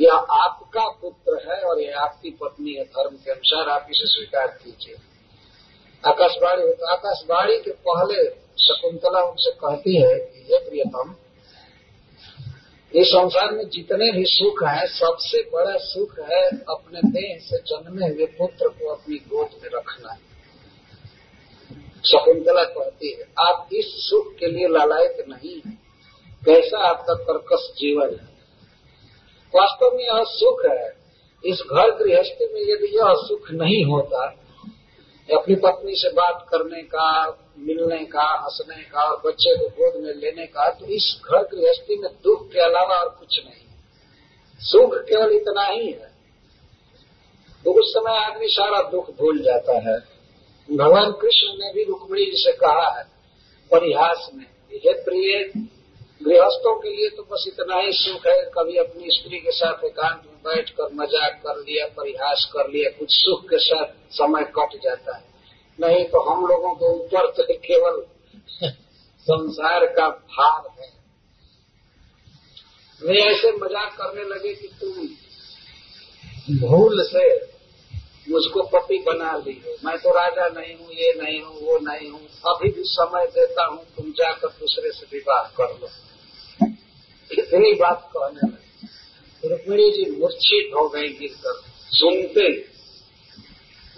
यह 0.01 0.13
आपका 0.15 0.89
पुत्र 0.89 1.53
है 1.53 1.63
और 1.63 1.81
यह 1.81 1.99
आपकी 1.99 2.31
पत्नी 2.31 2.73
है, 2.73 2.85
धर्म 2.85 3.17
के 3.17 3.31
अनुसार 3.31 3.69
आप 3.69 3.87
इसे 3.91 4.07
स्वीकार 4.07 4.47
कीजिए। 4.47 4.97
आकाशवाणी 6.07 6.63
आकाशवाणी 6.89 7.59
के 7.59 7.71
पहले 7.71 8.31
शकुंतला 8.63 9.23
उनसे 9.23 9.51
कहती 9.51 9.97
है 10.03 10.19
कि, 10.19 10.47
हे 10.51 10.69
प्रियतम 10.69 11.15
इस 12.95 13.07
संसार 13.07 13.53
में 13.53 13.69
जितने 13.69 14.13
भी 14.13 14.25
सुख 14.25 14.65
है, 14.65 14.87
सबसे 14.87 15.51
बड़ा 15.53 15.77
सुख 15.77 16.19
है 16.19 16.43
अपने 16.49 17.01
देह 17.11 17.39
से 17.39 17.59
जन्मे 17.59 18.07
हुए 18.07 18.27
पुत्र 18.27 18.69
को 18.69 18.89
अपनी 18.89 19.17
गोद 19.17 19.49
में 19.63 19.71
रखना। 19.75 20.19
शकुंतला 22.05 22.65
कहती 22.65 23.13
है, 23.13 23.23
आप 23.49 23.69
इस 23.73 23.87
सुख 23.89 24.35
के 24.35 24.47
लिए 24.47 24.69
लालायत 24.69 25.25
नहीं 25.29 25.61
है। 25.67 25.79
कैसा 26.45 26.79
आपका 26.79 27.15
कर्कश 27.15 27.73
जीवन 27.79 28.09
है? 28.09 28.37
वास्तव 29.55 29.97
में 29.97 30.05
यह 30.05 30.25
सुख 30.29 30.65
है। 30.65 30.97
इस 31.45 31.63
घर 31.73 31.91
गृहस्थी 31.91 32.45
में 32.55 32.61
यदि 32.61 32.99
यह 32.99 33.15
सुख 33.15 33.51
नहीं 33.51 33.85
होता 33.85 34.46
अपनी 35.29 35.55
पत्नी 35.55 35.95
से 35.95 36.09
बात 36.09 36.47
करने 36.49 36.83
का, 36.83 37.07
मिलने 37.59 38.05
का, 38.05 38.25
हंसने 38.43 38.83
का 38.83 39.03
और 39.03 39.23
बच्चे 39.27 39.57
को 39.57 39.69
गोद 39.69 40.03
में 40.03 40.13
लेने 40.15 40.47
का 40.47 40.69
तो 40.71 40.87
इस 40.87 41.07
घर 41.25 41.43
गृहस्थी 41.43 41.97
में 41.99 42.11
दुख 42.25 42.53
के 42.53 42.61
अलावा 42.61 42.95
और 42.95 43.09
कुछ 43.09 43.41
नहीं 43.45 43.65
सुख 44.61 44.95
केवल 44.99 45.33
इतना 45.33 45.67
ही 45.67 45.87
है। 45.87 46.15
तो 47.65 47.73
उस 47.73 47.93
समय 47.95 48.19
आदमी 48.19 48.49
सारा 48.49 48.83
दुख 48.91 49.11
भूल 49.11 49.43
जाता 49.43 49.79
है। 49.79 49.99
भगवान 50.69 51.13
कृष्ण 51.13 51.49
ने 51.55 51.73
भी 51.73 51.85
रुक्मणी 51.85 52.25
जी 52.25 52.37
से 52.37 52.53
कहा 52.53 52.89
है, 52.99 53.05
परिहास 53.71 54.31
में, 54.35 54.47
हे 54.73 54.93
प्रिय 55.03 55.45
गृहस्थों 56.21 56.75
के 56.81 56.91
लिए 56.91 57.09
तो 57.17 57.23
बस 57.31 57.45
इतना 57.49 57.77
ही 57.77 57.93
सुख 57.93 58.27
है, 58.27 58.35
कभी 58.55 58.77
अपनी 58.79 59.11
स्त्री 59.11 59.39
के 59.39 59.53
साथ 59.53 59.85
एकांत 59.85 60.23
में 60.27 60.37
बैठ 60.45 60.71
कर 60.71 60.93
मज़ाक 60.95 61.41
कर 61.45 61.59
लिया, 61.59 61.87
परिहास 61.97 62.45
कर 62.53 62.69
लिया, 62.69 62.91
कुछ 62.99 63.11
सुख 63.11 63.45
के 63.45 63.59
साथ 63.61 63.87
समय 64.13 64.45
कट 64.57 64.77
जाता 64.85 65.17
है। 65.17 65.25
नहीं 65.79 66.05
तो 66.05 66.21
हम 66.23 66.47
लोगों 66.47 66.75
के 66.75 66.93
ऊपर 66.95 67.31
तो 67.33 67.43
केवल 67.65 68.03
संसार 69.27 69.87
का 69.95 70.09
भार 70.09 70.63
है। 70.79 70.89
वे 73.03 73.17
ऐसे 73.23 73.51
मज़ाक 73.55 73.97
करने 73.97 74.25
लगे 74.25 74.53
कि 74.55 74.69
तुम 74.81 74.93
भूल 76.61 77.03
से 77.05 77.25
मुझको 78.31 78.63
पति 78.63 78.99
बना 78.99 79.37
ली 79.37 79.63
हो 79.67 79.77
मैं 79.85 79.99
तो 79.99 80.11
राजा 80.11 80.61
नहीं 80.61 80.75
हूँ, 80.77 80.89
ये 80.93 81.15
नहीं 81.23 81.43
हूँ, 81.43 81.61
वो 81.61 81.79
नहीं 81.79 82.11
हूँ। 82.11 82.29
अभी 82.47 82.71
भी 82.71 82.83
समय 82.85 83.27
देता 83.27 83.67
हूँ, 83.67 83.85
तुम 83.97 84.11
जाकर 84.11 84.49
दूसरे 84.49 84.91
से 84.91 85.07
विवाह 85.13 85.43
कर 85.43 85.79
लो। 85.81 85.89
इतनी 87.33 87.75
बात 87.75 88.11
कहने 88.17 88.49
लगे। 88.49 89.49
रुक्मिणी 89.49 89.91
जी 89.91 90.11
मूर्छित 90.11 90.71
हो 90.75 90.89
गई 90.89 91.09
गिरकर। 91.09 91.63
सुनते 91.91 92.49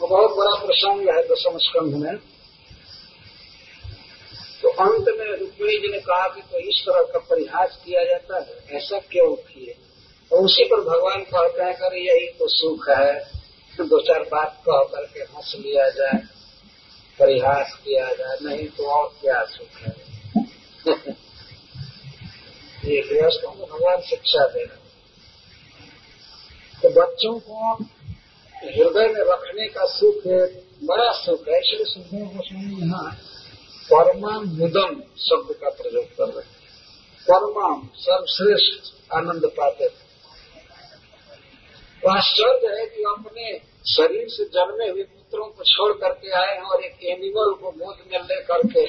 वो 0.01 0.07
बहुत 0.07 0.37
बड़ा 0.37 0.67
प्रसंग 0.67 1.09
है 1.09 1.29
दशम 1.29 1.59
स्कंध 1.59 1.95
में। 1.95 2.17
तो 4.63 4.69
अंत 4.69 5.05
में 5.19 5.37
रुक्मिणी 5.37 5.79
जी 5.79 5.89
ने 5.89 5.99
कहा 5.99 6.29
कि 6.29 6.41
तो 6.41 6.59
इस 6.59 6.83
तरह 6.87 7.03
का 7.03 7.19
परिहास 7.19 7.83
किया 7.85 8.05
जाता 8.05 8.39
है। 8.39 8.77
ऐसा 8.77 8.99
क्यों 8.99 9.37
किए? 9.37 9.77
और 10.33 10.39
उसी 10.39 10.65
पर 10.65 10.81
भगवान 10.81 11.23
कहते 11.23 11.63
हैं 11.63 11.75
कर 11.75 11.97
यही 11.97 12.27
तो 12.27 12.49
सुख 12.49 12.89
है। 12.89 13.38
दो 13.85 14.01
चार 14.03 14.23
बात 14.33 14.63
कह 14.69 14.83
करके 14.93 15.21
हंस 15.23 15.55
लिया 15.59 15.89
जाए, 15.91 16.19
परिहास 17.19 17.73
किया 17.85 18.07
जाए, 18.13 18.37
नहीं 18.43 18.67
तो 18.69 18.87
और 18.91 19.07
क्या 19.21 19.43
सुख 19.47 19.73
है? 19.83 19.93
ये 22.85 23.01
गृहस्थों 23.03 23.51
को 23.51 23.67
भगवान 23.67 24.01
शिक्षा 24.01 24.47
दे 24.47 24.65
रहे 24.65 24.87
तो 26.83 26.91
बच्चों 26.91 27.39
को 27.41 27.73
हृदय 28.55 29.09
में 29.09 29.23
रखने 29.31 29.67
का 29.69 29.85
सुख 29.89 30.23
बड़ा 30.83 31.11
सुख 31.13 31.49
है, 31.49 31.59
इसलिए 31.61 31.85
सुखदेव 31.85 32.27
गोस्वामी 32.27 32.75
यहाँ 32.81 33.09
परमाम 33.91 34.45
मुदम 34.57 35.01
शब्द 35.21 35.49
का 35.61 35.71
प्रयोग 35.79 36.07
कर 36.17 36.29
रहे 36.35 36.47
परमाम 37.27 37.89
सर्वश्रेष्ठ 37.97 39.15
आनंद 39.15 39.45
पाते 39.57 39.89
तो 42.03 42.11
आश्चर्य 42.11 42.69
है 42.79 42.85
कि 42.87 43.03
अपने 43.03 43.47
शरीर 43.85 44.29
से 44.29 44.45
जन्मे 44.45 44.89
हुए 44.89 45.03
पुत्रों 45.03 45.47
को 45.47 45.65
छोड़ 45.65 45.93
करके 45.93 46.31
आए 46.31 46.55
हैं 46.55 46.63
और 46.63 46.83
एक 46.85 47.05
एनिमल 47.05 47.53
को 47.55 47.71
गोद 47.71 47.99
में 48.07 48.19
ले 48.21 48.41
करके 48.43 48.85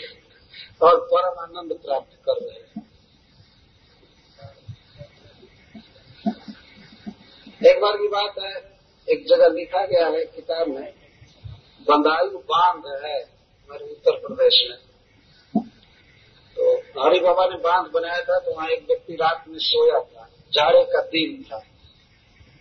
और 0.82 1.00
परम 1.12 1.40
आनंद 1.40 1.74
प्राप्त 1.78 2.18
कर 2.26 2.42
रहे 2.42 2.60
हैं। 2.60 2.88
एक 7.62 7.82
बार 7.82 7.98
की 7.98 8.08
बात 8.08 8.40
है, 8.40 8.54
एक 9.08 9.26
जगह 9.28 9.48
लिखा 9.50 9.86
गया 9.86 10.08
है 10.08 10.24
किताब 10.26 10.68
में 10.68 10.94
बंदायु 11.88 12.38
बाँध 12.52 12.86
है 13.04 13.18
हमारे 13.22 13.86
उत्तर 13.86 14.18
प्रदेश 14.18 14.62
में। 14.70 14.78
तो 16.58 16.76
हरि 17.00 17.20
बाबा 17.20 17.46
ने 17.46 17.58
बाँध 17.60 17.92
बनाया 17.92 18.22
था 18.22 18.40
तो 18.40 18.54
वहाँ 18.54 18.70
एक 18.70 18.86
व्यक्ति 18.88 19.14
रात 19.16 19.46
में 19.48 19.60
सोया 19.60 20.00
था, 20.00 20.30
जाड़े 20.54 20.84
का 20.84 21.02
दिन 21.08 21.44
था। 21.44 21.60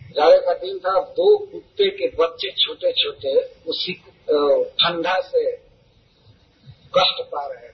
जाड़े 0.09 0.37
का 0.37 0.53
दिन 0.53 0.79
था, 0.79 0.99
दो 0.99 1.37
कुत्ते 1.37 1.89
के 1.89 2.07
बच्चे 2.15 2.51
छोटे 2.51 2.91
छोटे 2.91 3.41
उसी 3.67 3.93
ठंडा 4.81 5.19
से 5.21 5.51
कष्ट 6.97 7.21
पा 7.21 7.45
रहे 7.45 7.67
थे। 7.67 7.71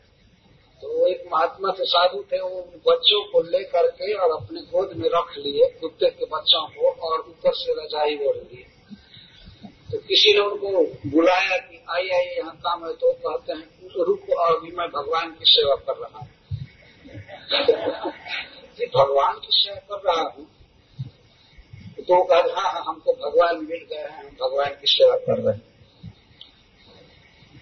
तो 0.81 1.07
एक 1.07 1.23
महात्मा 1.33 1.71
से 1.71 1.85
साधु 1.85 2.23
थे, 2.31 2.39
वो 2.39 2.61
बच्चों 2.89 3.23
को 3.31 3.41
ले 3.41 3.63
करके 3.63 4.13
और 4.13 4.43
अपने 4.43 4.61
गोद 4.61 4.93
में 4.93 5.09
रख 5.09 5.37
लिए, 5.37 5.67
कुत्ते 5.81 6.09
के 6.09 6.25
बच्चों 6.25 6.67
को, 6.67 6.91
और 7.07 7.19
ऊपर 7.19 7.53
से 7.53 7.73
रजाई 7.73 8.17
ओढ़ 8.27 8.35
लिए 8.35 8.65
तो 9.91 9.97
किसी 9.97 10.33
ने 10.33 10.39
उनको 10.39 10.69
बुलाया 11.09 11.57
कि 11.57 11.83
आई 11.89 12.09
आई 12.09 12.25
यहाँ 12.37 12.55
काम 12.55 12.85
है। 12.85 12.93
तो 12.93 13.11
कहते 13.13 13.53
हैं, 13.53 13.89
रुको 13.97 14.35
अभी 14.35 14.71
मैं 14.71 14.87
भगवान 14.87 15.31
की 15.31 15.45
सेवा 15.45 15.75
कर 15.75 15.97
रहा 15.97 16.19
हूँ। 16.19 16.29
भगवान 18.95 19.33
की 19.33 19.47
सेवा 19.51 19.97
कर 19.97 20.11
रहा 20.11 20.21
हूँ? 20.29 20.54
तो 22.07 22.23
कहा 22.23 22.39
हाँ 22.55 22.71
हाँ 22.71 22.83
हमको 22.87 23.13
भगवान 23.21 23.63
मिल 23.65 23.85
गए 23.89 23.97
हैं 23.97 24.09
हम 24.15 24.27
भगवान 24.41 24.73
की 24.81 24.87
सेवा 24.87 25.15
कर 25.19 25.39
रहे 25.39 25.53
हैं। 25.53 25.73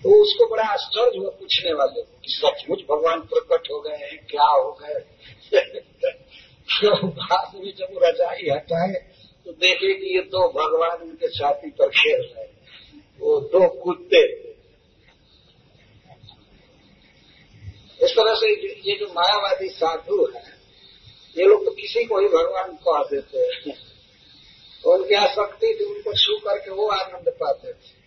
तो 0.03 0.21
उसको 0.21 0.45
बड़ा 0.49 0.63
आश्चर्य 0.63 1.17
हुआ 1.17 1.29
पूछने 1.31 1.73
वाले 1.73 2.01
को 2.01 2.17
कि 2.23 2.31
सचमुच 2.31 2.81
भगवान 2.89 3.21
प्रकट 3.27 3.69
हो 3.71 3.79
गए 3.81 3.97
हैं, 3.97 4.17
क्या 4.25 4.45
हो 4.45 4.71
गए? 4.81 4.99
तो 6.73 7.07
बाद 7.07 7.55
में 7.55 7.71
जब 7.77 7.93
वो 7.93 7.99
रजाई 8.03 8.49
हटाए 8.49 8.93
तो 9.45 9.51
देखे 9.53 9.93
कि 9.93 10.15
ये 10.15 10.21
दो 10.27 10.47
भगवान 10.49 11.01
उनके 11.01 11.27
छाती 11.29 11.69
पर 11.71 11.89
खेल 11.91 12.21
रहे 12.23 12.45
वो 13.19 13.39
दो 13.53 13.67
कुत्ते। 13.83 14.21
इस 17.99 18.11
तरह 18.11 18.35
से 18.35 18.51
ये 18.81 18.95
जो 18.99 19.07
मायावादी 19.13 19.69
साधु 19.69 20.25
है, 20.35 20.43
ये 21.35 21.45
लोग 21.45 21.65
तो 21.65 21.71
किसी 21.71 22.03
को 22.05 22.19
ही 22.19 22.27
भगवान 22.29 22.75
कह 22.83 23.03
देते 23.11 23.39
हैं। 23.39 23.75
उनकी 24.91 25.15
आसक्ति 25.15 25.77
थी 25.79 25.83
उनको 25.83 26.13
छू 26.13 26.37
करके 26.37 26.71
वो 26.71 26.87
आनंद 26.87 27.29
पाते 27.29 27.73
थे? 27.73 28.03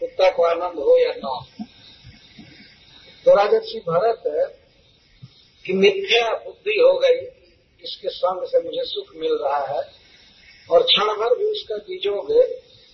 कुत्ता 0.00 0.30
को 0.30 0.42
आनंद 0.42 0.78
हो 0.78 0.98
या 0.98 1.12
न 1.12 1.20
हो? 1.24 1.46
तो 3.24 3.34
राजर्षि 3.34 3.78
भरत 3.78 4.22
की 5.66 5.72
मिथ्या 5.72 6.30
बुद्धि 6.30 6.70
हो 6.70 6.98
गई, 6.98 7.18
इसके 7.84 8.08
संग 8.08 8.46
से 8.46 8.62
मुझे 8.62 8.82
सुख 8.84 9.16
मिल 9.16 9.32
रहा 9.32 9.66
है, 9.66 9.92
और 10.70 10.82
क्षण 10.82 11.04
भर 11.04 11.38
भी 11.38 11.44
उसका 11.44 11.76
बीजोग 11.76 12.28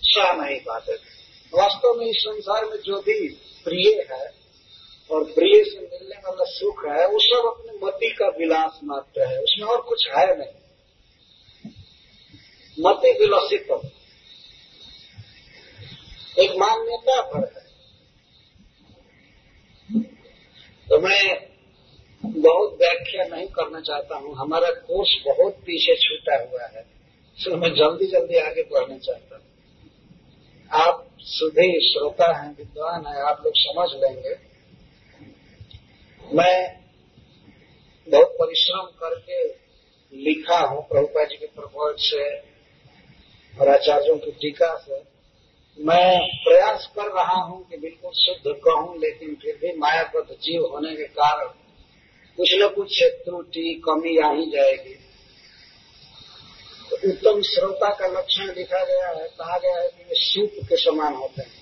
सह 0.01 0.33
नहीं 0.33 0.59
पाते 0.59 0.93
थे। 0.93 1.13
वास्तव 1.53 1.93
में 1.93 2.05
इस 2.05 2.17
संसार 2.17 2.65
में 2.65 2.77
जो 2.77 3.01
भी 3.01 3.27
प्रिय 3.63 4.07
है, 4.11 4.33
और 5.11 5.23
प्रिय 5.23 5.63
से 5.63 5.79
मिलने 5.79 6.15
वाला 6.15 6.43
सुख 6.43 6.85
है, 6.85 7.07
वो 7.07 7.19
सब 7.19 7.47
अपने 7.47 7.85
मति 7.85 8.09
का 8.09 8.27
विलास 8.27 8.79
मात्र 8.83 9.21
है, 9.21 9.41
उसमें 9.41 9.67
और 9.67 9.81
कुछ 9.81 10.07
है 10.07 10.37
नहीं। 10.37 10.62
मति 12.79 13.11
विलसित 13.11 13.67
एक 16.39 16.51
मान्यता 16.57 17.21
पर 17.21 17.43
है। 17.43 17.63
तो 20.89 20.99
मैं 20.99 21.49
बहुत 22.25 22.73
व्याख्या 22.73 23.25
नहीं 23.25 23.47
करना 23.47 23.79
चाहता 23.79 24.15
हूँ। 24.15 24.35
हमारा 24.35 24.69
कोर्स 24.69 25.23
बहुत 25.25 25.53
पीछे 25.53 25.95
छूटा 25.95 26.35
हुआ 26.43 26.63
है। 26.63 26.85
इसलिए 27.39 27.57
मैं 27.57 27.73
जल्दी 27.75 28.05
जल्दी 28.05 28.37
आगे 28.37 28.63
बढ़ना 28.63 28.97
चाहता 28.97 29.35
हूँ। 29.35 29.43
आप 30.71 31.09
सुधे 31.19 31.79
श्रोता 31.79 32.41
हैं, 32.41 32.55
विद्वान 32.57 33.05
हैं, 33.05 33.21
आप 33.21 33.41
लोग 33.45 33.53
समझ 33.55 33.89
लेंगे। 34.01 34.35
मैं 36.35 36.83
बहुत 38.09 38.35
परिश्रम 38.39 38.81
करके 38.81 39.47
लिखा 40.13 40.59
हूँ 40.59 40.87
प्रभुपा 40.87 41.23
जी 41.23 41.35
के 41.35 41.45
प्रपोज 41.45 41.95
से। 41.99 42.52
और 43.61 43.69
आचार्यों 43.69 44.17
की 44.17 44.31
टीका 44.31 44.75
से 44.77 45.01
मैं 45.79 46.19
प्रयास 46.43 46.89
कर 46.95 47.11
रहा 47.11 47.41
हूँ 47.41 47.63
कि 47.69 47.77
बिल्कुल 47.77 48.11
शुद्ध 48.11 48.53
कहूँ, 48.65 48.97
लेकिन 48.99 49.35
फिर 49.35 49.55
भी 49.55 49.77
मायाबद्ध 49.77 50.35
जीव 50.35 50.65
होने 50.65 50.95
के 50.95 51.03
कारण 51.03 51.47
कुछ 52.37 52.53
न 52.53 52.67
कुछ 52.67 53.03
त्रुटि, 53.03 53.81
कमी 53.85 54.17
आ 54.17 54.31
ही 54.33 54.45
जाएगी। 54.51 54.93
तो 56.89 56.95
उत्तम 57.09 57.41
श्रोता 57.41 57.89
का 57.89 58.07
लक्षण 58.07 58.53
लिखा 58.53 58.83
गया 58.85 59.09
है, 59.09 59.27
कहा 59.29 59.57
गया 59.57 59.77
है 59.77 59.87
कि 59.87 60.03
वे 60.03 60.15
सूप 60.15 60.67
के 60.69 60.77
समान 60.77 61.13
होते 61.13 61.41
हैं। 61.41 61.61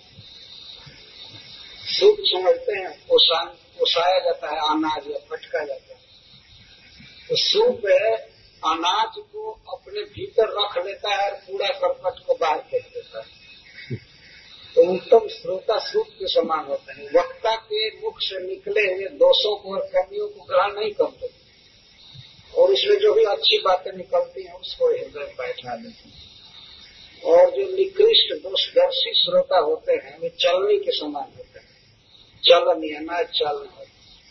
सूप 1.92 2.18
समझते 2.26 2.74
हैं 2.74 2.94
ओसाया 3.12 4.20
जाता 4.20 4.50
है, 4.50 4.58
अनाज 4.70 5.08
या 5.08 5.18
फटका 5.30 5.66
जाता 5.66 5.94
है। 5.94 6.00
तो 7.30 7.36
सूप 7.36 7.86
है 7.88 8.16
अनाज 8.66 9.14
को 9.18 9.62
अपने 9.74 10.02
भीतर 10.02 10.44
रख 10.44 10.86
लेता 10.86 11.16
है 11.16 11.32
और 11.32 11.38
पूरा 11.38 11.68
करकट 11.68 12.26
को 12.26 12.34
बाहर 12.34 12.60
फेंक 12.60 12.84
देता 12.84 13.20
है। 13.20 13.42
तो 14.76 14.94
उत्तम 14.94 15.28
श्रोता 15.28 15.80
सूप 15.80 16.08
के 16.08 16.28
समान 16.28 16.66
होते 16.66 16.94
हैं। 16.94 17.20
वक्ता 17.20 17.56
के 17.56 18.02
मुख 18.02 18.14
से 18.20 18.48
निकले 18.48 18.82
हुए 18.82 19.06
दोषों 19.06 19.56
को 19.56 19.76
और 19.76 19.82
कमियों 19.82 20.28
को 20.28 20.44
ग्रहण 20.44 20.80
नहीं 20.80 20.92
करते। 20.92 21.30
और 22.58 22.72
इसमें 22.72 23.00
जो 23.00 23.14
भी 23.14 23.24
अच्छी 23.24 23.58
बातें 23.58 23.92
निकलती 23.92 24.44
हैं, 24.44 24.54
उसको 24.54 24.88
हृदय 24.88 25.36
बैठा 25.38 25.76
देते 25.76 26.10
हैं। 26.10 26.22
और 27.26 27.52
जो 27.52 27.76
निकृष्ट 27.76 28.44
दोषदर्शी 28.44 29.14
श्रोता 29.14 29.58
होते 29.58 29.92
हैं, 29.92 30.20
वे 30.20 30.30
चलने 30.30 30.78
के 30.78 30.92
समान 30.92 31.32
होते 31.38 31.60
हैं। 31.60 31.72
चलन 32.44 33.06
अनाज 33.06 33.26
चलना। 33.26 33.82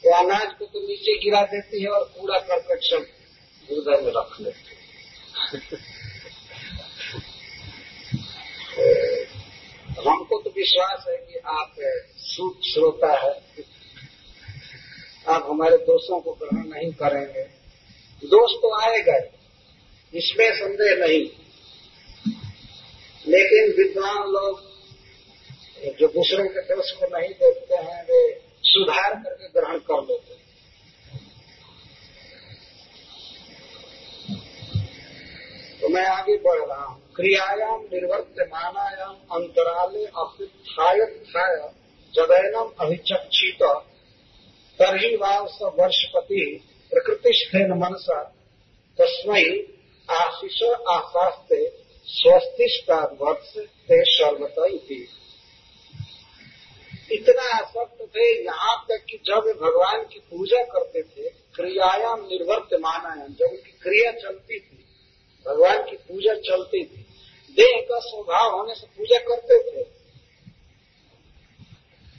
वो 0.07 0.17
अनाज 0.17 0.55
को 0.59 0.65
तो 0.65 0.81
नीचे 0.81 1.19
गिरा 1.19 1.43
देती 1.43 1.83
है 1.83 1.89
और 1.89 2.13
कूड़ा 2.19 2.39
करकट 2.39 2.83
सब 2.83 3.20
हृदय 3.71 4.03
में 4.03 4.13
रख 4.17 4.41
लेते 4.41 4.81
हमको 10.01 10.43
तो 10.43 10.51
विश्वास 10.51 11.05
है 11.09 11.17
कि 11.17 11.39
आप 11.39 11.75
सूप 12.17 12.61
श्रोता 12.65 13.13
है। 13.21 13.65
आप 15.29 15.47
हमारे 15.51 15.77
दोषों 15.77 16.21
को 16.21 16.33
ग्रहण 16.33 16.65
नहीं 16.65 16.93
करेंगे। 16.93 17.43
दोष 18.27 18.51
तो 18.63 18.75
आएगा 18.81 19.19
इसमें 20.15 20.53
संदेह 20.53 21.07
नहीं। 21.07 21.23
लेकिन 23.29 23.85
विद्वान 23.85 24.17
लोग, 24.17 24.61
जो 26.01 26.07
दूसरों 26.09 26.47
के 26.49 26.61
दोष 26.61 26.91
को 26.91 27.19
नहीं 27.19 27.29
देखते 27.29 27.77
हैं, 27.77 28.03
वे 28.05 28.41
सुधार 28.63 29.15
करके 29.15 29.49
ग्रहण 29.49 29.79
कर 29.79 30.03
लेते 30.03 30.35
हैं। 30.35 30.50
मैं 35.91 36.07
आगे 36.07 36.37
बढ़ 36.39 36.61
रहा 36.61 36.85
हूँ। 36.85 37.01
क्रियायाम 37.17 37.81
निर्वर्तमानायाम 37.85 39.15
अंतराले 39.33 40.05
अपिथाय 40.17 40.99
जदैनम 42.15 42.71
अभिचक्षित। 42.81 43.63
तरी 44.79 45.17
वाव 45.17 45.47
स 45.47 45.59
वर्षपति 45.79 46.43
प्रकृतिष्ठेन 46.93 47.73
मनसा। 47.79 48.23
तस्मय 48.99 49.49
आशीष 50.09 50.63
आशास्ते 50.91 51.63
स्वस्तिष्टाद 52.07 53.17
वर्ष 53.21 53.51
ते 53.89 54.03
सर्वत 54.05 54.55
इतना 57.13 57.45
आसक्त 57.55 58.03
थे, 58.07 58.27
यहाँ 58.45 58.77
तक 58.89 59.05
कि 59.11 59.17
जब 59.27 59.47
भगवान 59.63 60.03
की 60.03 60.19
पूजा 60.21 60.63
करते 60.65 61.03
थे, 61.03 61.29
क्रियायाम 61.55 62.21
निर्वर्त 62.21 62.75
मानायाम 62.81 63.33
जब 63.35 63.45
उनकी 63.45 63.73
क्रिया 63.83 64.13
चलती 64.13 64.59
थी 64.61 64.80
भगवान 65.51 65.91
की 65.91 65.97
पूजा 65.97 66.35
चलती 66.35 66.85
थी। 66.85 67.07
देह 67.57 67.81
का 67.89 67.99
स्वभाव 67.99 68.57
होने 68.57 68.75
से 68.75 68.87
पूजा 68.87 69.19
करते 69.19 69.59
थे। 69.63 69.83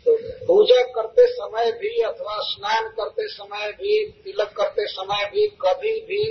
तो 0.06 0.16
पूजा 0.48 0.82
करते 0.84 1.26
समय 1.28 1.72
भी 1.72 2.02
अथवा 2.02 2.38
स्नान 2.42 2.90
करते 2.90 3.28
समय 3.28 3.72
भी, 3.72 4.06
तिलक 4.24 4.54
करते 4.58 4.88
समय 4.88 5.26
भी, 5.26 5.48
कभी 5.62 6.00
भी 6.02 6.24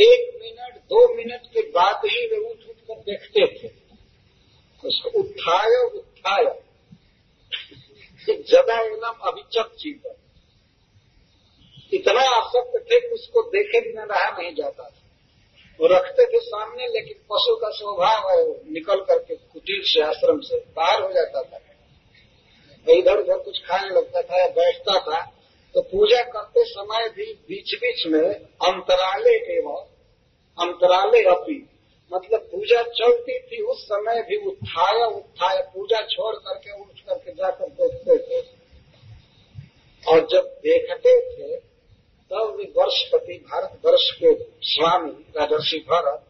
एक 0.00 0.38
मिनट, 0.42 0.76
दो 0.76 1.14
मिनट 1.14 1.46
के 1.46 1.62
बाद 1.70 2.06
ही 2.06 2.26
वे 2.26 2.36
उठ 2.50 2.68
उठ 2.68 2.76
कर 2.88 3.00
देखते 3.00 3.46
थे। 3.58 3.72
उसको 4.84 5.10
उठाय 5.18 5.76
उत्थाय 5.86 6.44
जदा 8.28 8.80
एकदम 8.80 9.28
अभिचक 9.28 9.74
जीवन। 9.78 10.14
इतना 11.92 12.20
आसक्त 12.20 12.84
थे 12.90 13.00
कि 13.00 13.06
उसको 13.06 13.42
देखे 13.50 13.80
बिना 13.80 14.04
रहा 14.04 14.42
नहीं 14.42 14.54
जाता 14.54 14.84
था। 14.84 15.03
वो 15.78 15.86
रखते 15.86 16.26
थे 16.26 16.40
सामने, 16.40 16.86
लेकिन 16.88 17.14
पशु 17.30 17.54
का 17.56 17.70
स्वभाव 17.70 18.28
है, 18.30 18.42
वो 18.42 18.60
निकल 18.72 19.00
करके 19.02 19.34
कुटीर 19.34 19.82
से 19.84 20.02
आश्रम 20.02 20.40
से 20.40 20.58
बाहर 20.76 21.02
हो 21.02 21.12
जाता 21.12 21.42
था। 21.42 21.58
इधर 22.86 23.18
उधर 23.18 23.38
कुछ 23.38 23.58
खाने 23.66 23.90
लगता 23.90 24.22
था 24.22 24.40
या 24.40 24.48
बैठता 24.52 24.98
था 25.00 25.20
तो 25.74 25.80
पूजा 25.82 26.22
करते 26.24 26.64
समय 26.64 27.08
भी 27.08 27.24
बीच 27.48 27.74
बीच 27.74 28.06
में 28.06 28.34
अंतराले 28.62 29.36
एवं 29.54 29.86
अंतराले 30.58 31.22
अपी 31.30 31.56
मतलब 32.12 32.40
पूजा 32.52 32.82
चलती 32.82 33.38
थी, 33.40 33.62
उस 33.62 33.84
समय 33.84 34.20
भी 34.22 34.36
उत्थाय 34.46 35.04
उत्थाय 35.06 35.62
पूजा 35.74 36.00
छोड़ 36.06 36.34
करके, 36.36 36.72
उठ 36.72 37.00
करके 37.00 37.32
जाकर 37.32 37.68
देखते 37.70 38.18
थे। 38.18 38.40
और 40.04 40.26
जब 40.30 40.50
देखते 40.62 41.14
थे 41.30 41.56
तब 42.30 42.54
वे 42.58 42.72
वर्षपति 42.76 43.32
भारत 43.32 43.86
वर्ष 43.86 44.10
के 44.10 44.44
स्वामी, 44.62 45.10
राजर्षि 45.10 45.78
भरत 45.78 46.24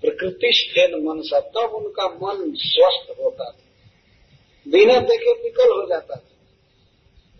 प्रकृति 0.00 0.52
स्थेन 0.52 1.04
मन 1.04 1.22
सा, 1.22 1.40
तब 1.40 1.74
उनका 1.74 2.08
मन 2.08 2.52
स्वस्थ 2.56 3.20
होता 3.20 3.44
था। 3.44 3.58
बिना 4.68 5.00
देखे 5.00 5.42
विकल 5.42 5.82
हो 5.82 5.88
जाता 5.88 6.14
था। 6.16 6.30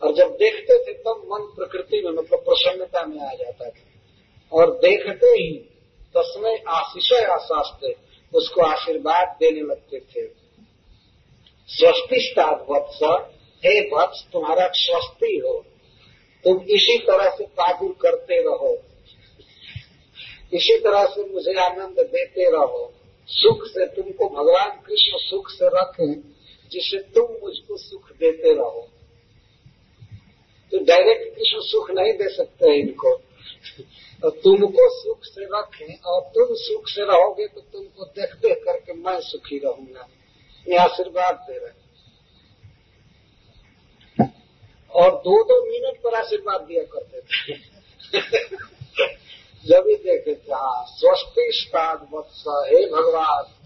और 0.07 0.14
जब 0.14 0.28
देखते 0.30 0.85
थे, 0.85 0.93
तब 0.93 1.22
मन 1.32 1.53
प्रकृति 1.57 2.03
में 2.03 2.12
मतलब 2.12 2.39
प्रसन्नता 2.39 3.07
में 3.07 3.20
आ 3.20 3.35
जाता 3.35 3.70
था। 3.70 3.85
और 4.53 4.70
देखते 4.70 5.26
ही, 5.26 5.53
तस्मय 6.16 6.62
आशीष 6.68 7.12
आशास्ते, 7.12 7.97
उसको 8.35 8.61
आशीर्वाद 8.61 9.37
देने 9.41 9.61
लगते 9.61 10.01
थे। 10.01 10.26
स्वस्तिष्टाद 11.68 12.66
वत्स 12.70 12.99
हे 13.66 13.80
वत्स 13.80 14.26
तुम्हारा 14.32 14.70
स्वस्ति 14.74 15.43
हो। 15.47 15.66
तुम 16.45 16.61
इसी 16.71 16.99
तरह 16.99 17.31
से 17.31 17.45
काबू 17.45 17.89
करते 17.89 18.41
रहो। 18.43 18.75
इसी 20.53 20.79
तरह 20.79 21.07
से 21.07 21.25
मुझे 21.25 21.53
आनंद 21.61 22.01
देते 22.01 22.51
रहो। 22.51 22.93
सुख 23.29 23.67
से 23.67 23.87
तुमको 23.87 24.29
भगवान 24.29 24.71
कृष्ण 24.87 25.19
सुख 25.19 25.51
से 25.51 25.69
रखें, 25.69 26.15
जिससे 26.73 26.99
तुम 27.15 27.37
मुझको 27.43 27.77
सुख 27.77 28.11
देते 28.13 28.53
रहो। 28.55 28.89
तो 30.73 30.79
डायरेक्ट 30.85 31.35
कृष्ण 31.37 31.61
सुख 31.61 31.91
नहीं 31.91 32.13
दे 32.13 32.29
सकते 32.35 32.75
इनको। 32.75 33.15
तो 34.23 34.31
तुमको 34.31 34.89
सुख 35.01 35.25
से 35.25 35.45
रखें, 35.45 35.99
और 36.01 36.21
तुम 36.35 36.55
सुख 36.55 36.89
से 36.89 37.05
रहोगे 37.05 37.47
तो 37.47 37.61
तुमको 37.61 38.05
देख 38.05 38.35
देख 38.37 38.63
करके 38.65 38.93
मैं 38.93 39.21
सुखी 39.21 39.59
रहूँगा। 39.59 40.09
ये 40.67 40.77
आशीर्वाद 40.77 41.35
दे 41.35 41.59
रहे 41.59 41.84
और 44.95 45.11
दो 45.11 45.43
दो 45.45 45.63
मिनट 45.71 45.97
पर 46.03 46.15
आशीर्वाद 46.15 46.61
दिया 46.61 46.83
करते 46.83 47.21
थे। 47.21 47.59
जब 49.67 49.85
ही 49.89 49.95
देखे 49.97 50.35
थे 50.35 50.53
हाँ 50.53 50.85
स्वस्ति 50.89 51.49
स्टाद 51.53 52.09
वत्स 52.13 52.45
हे 52.49 52.87
भगवान। 52.87 53.64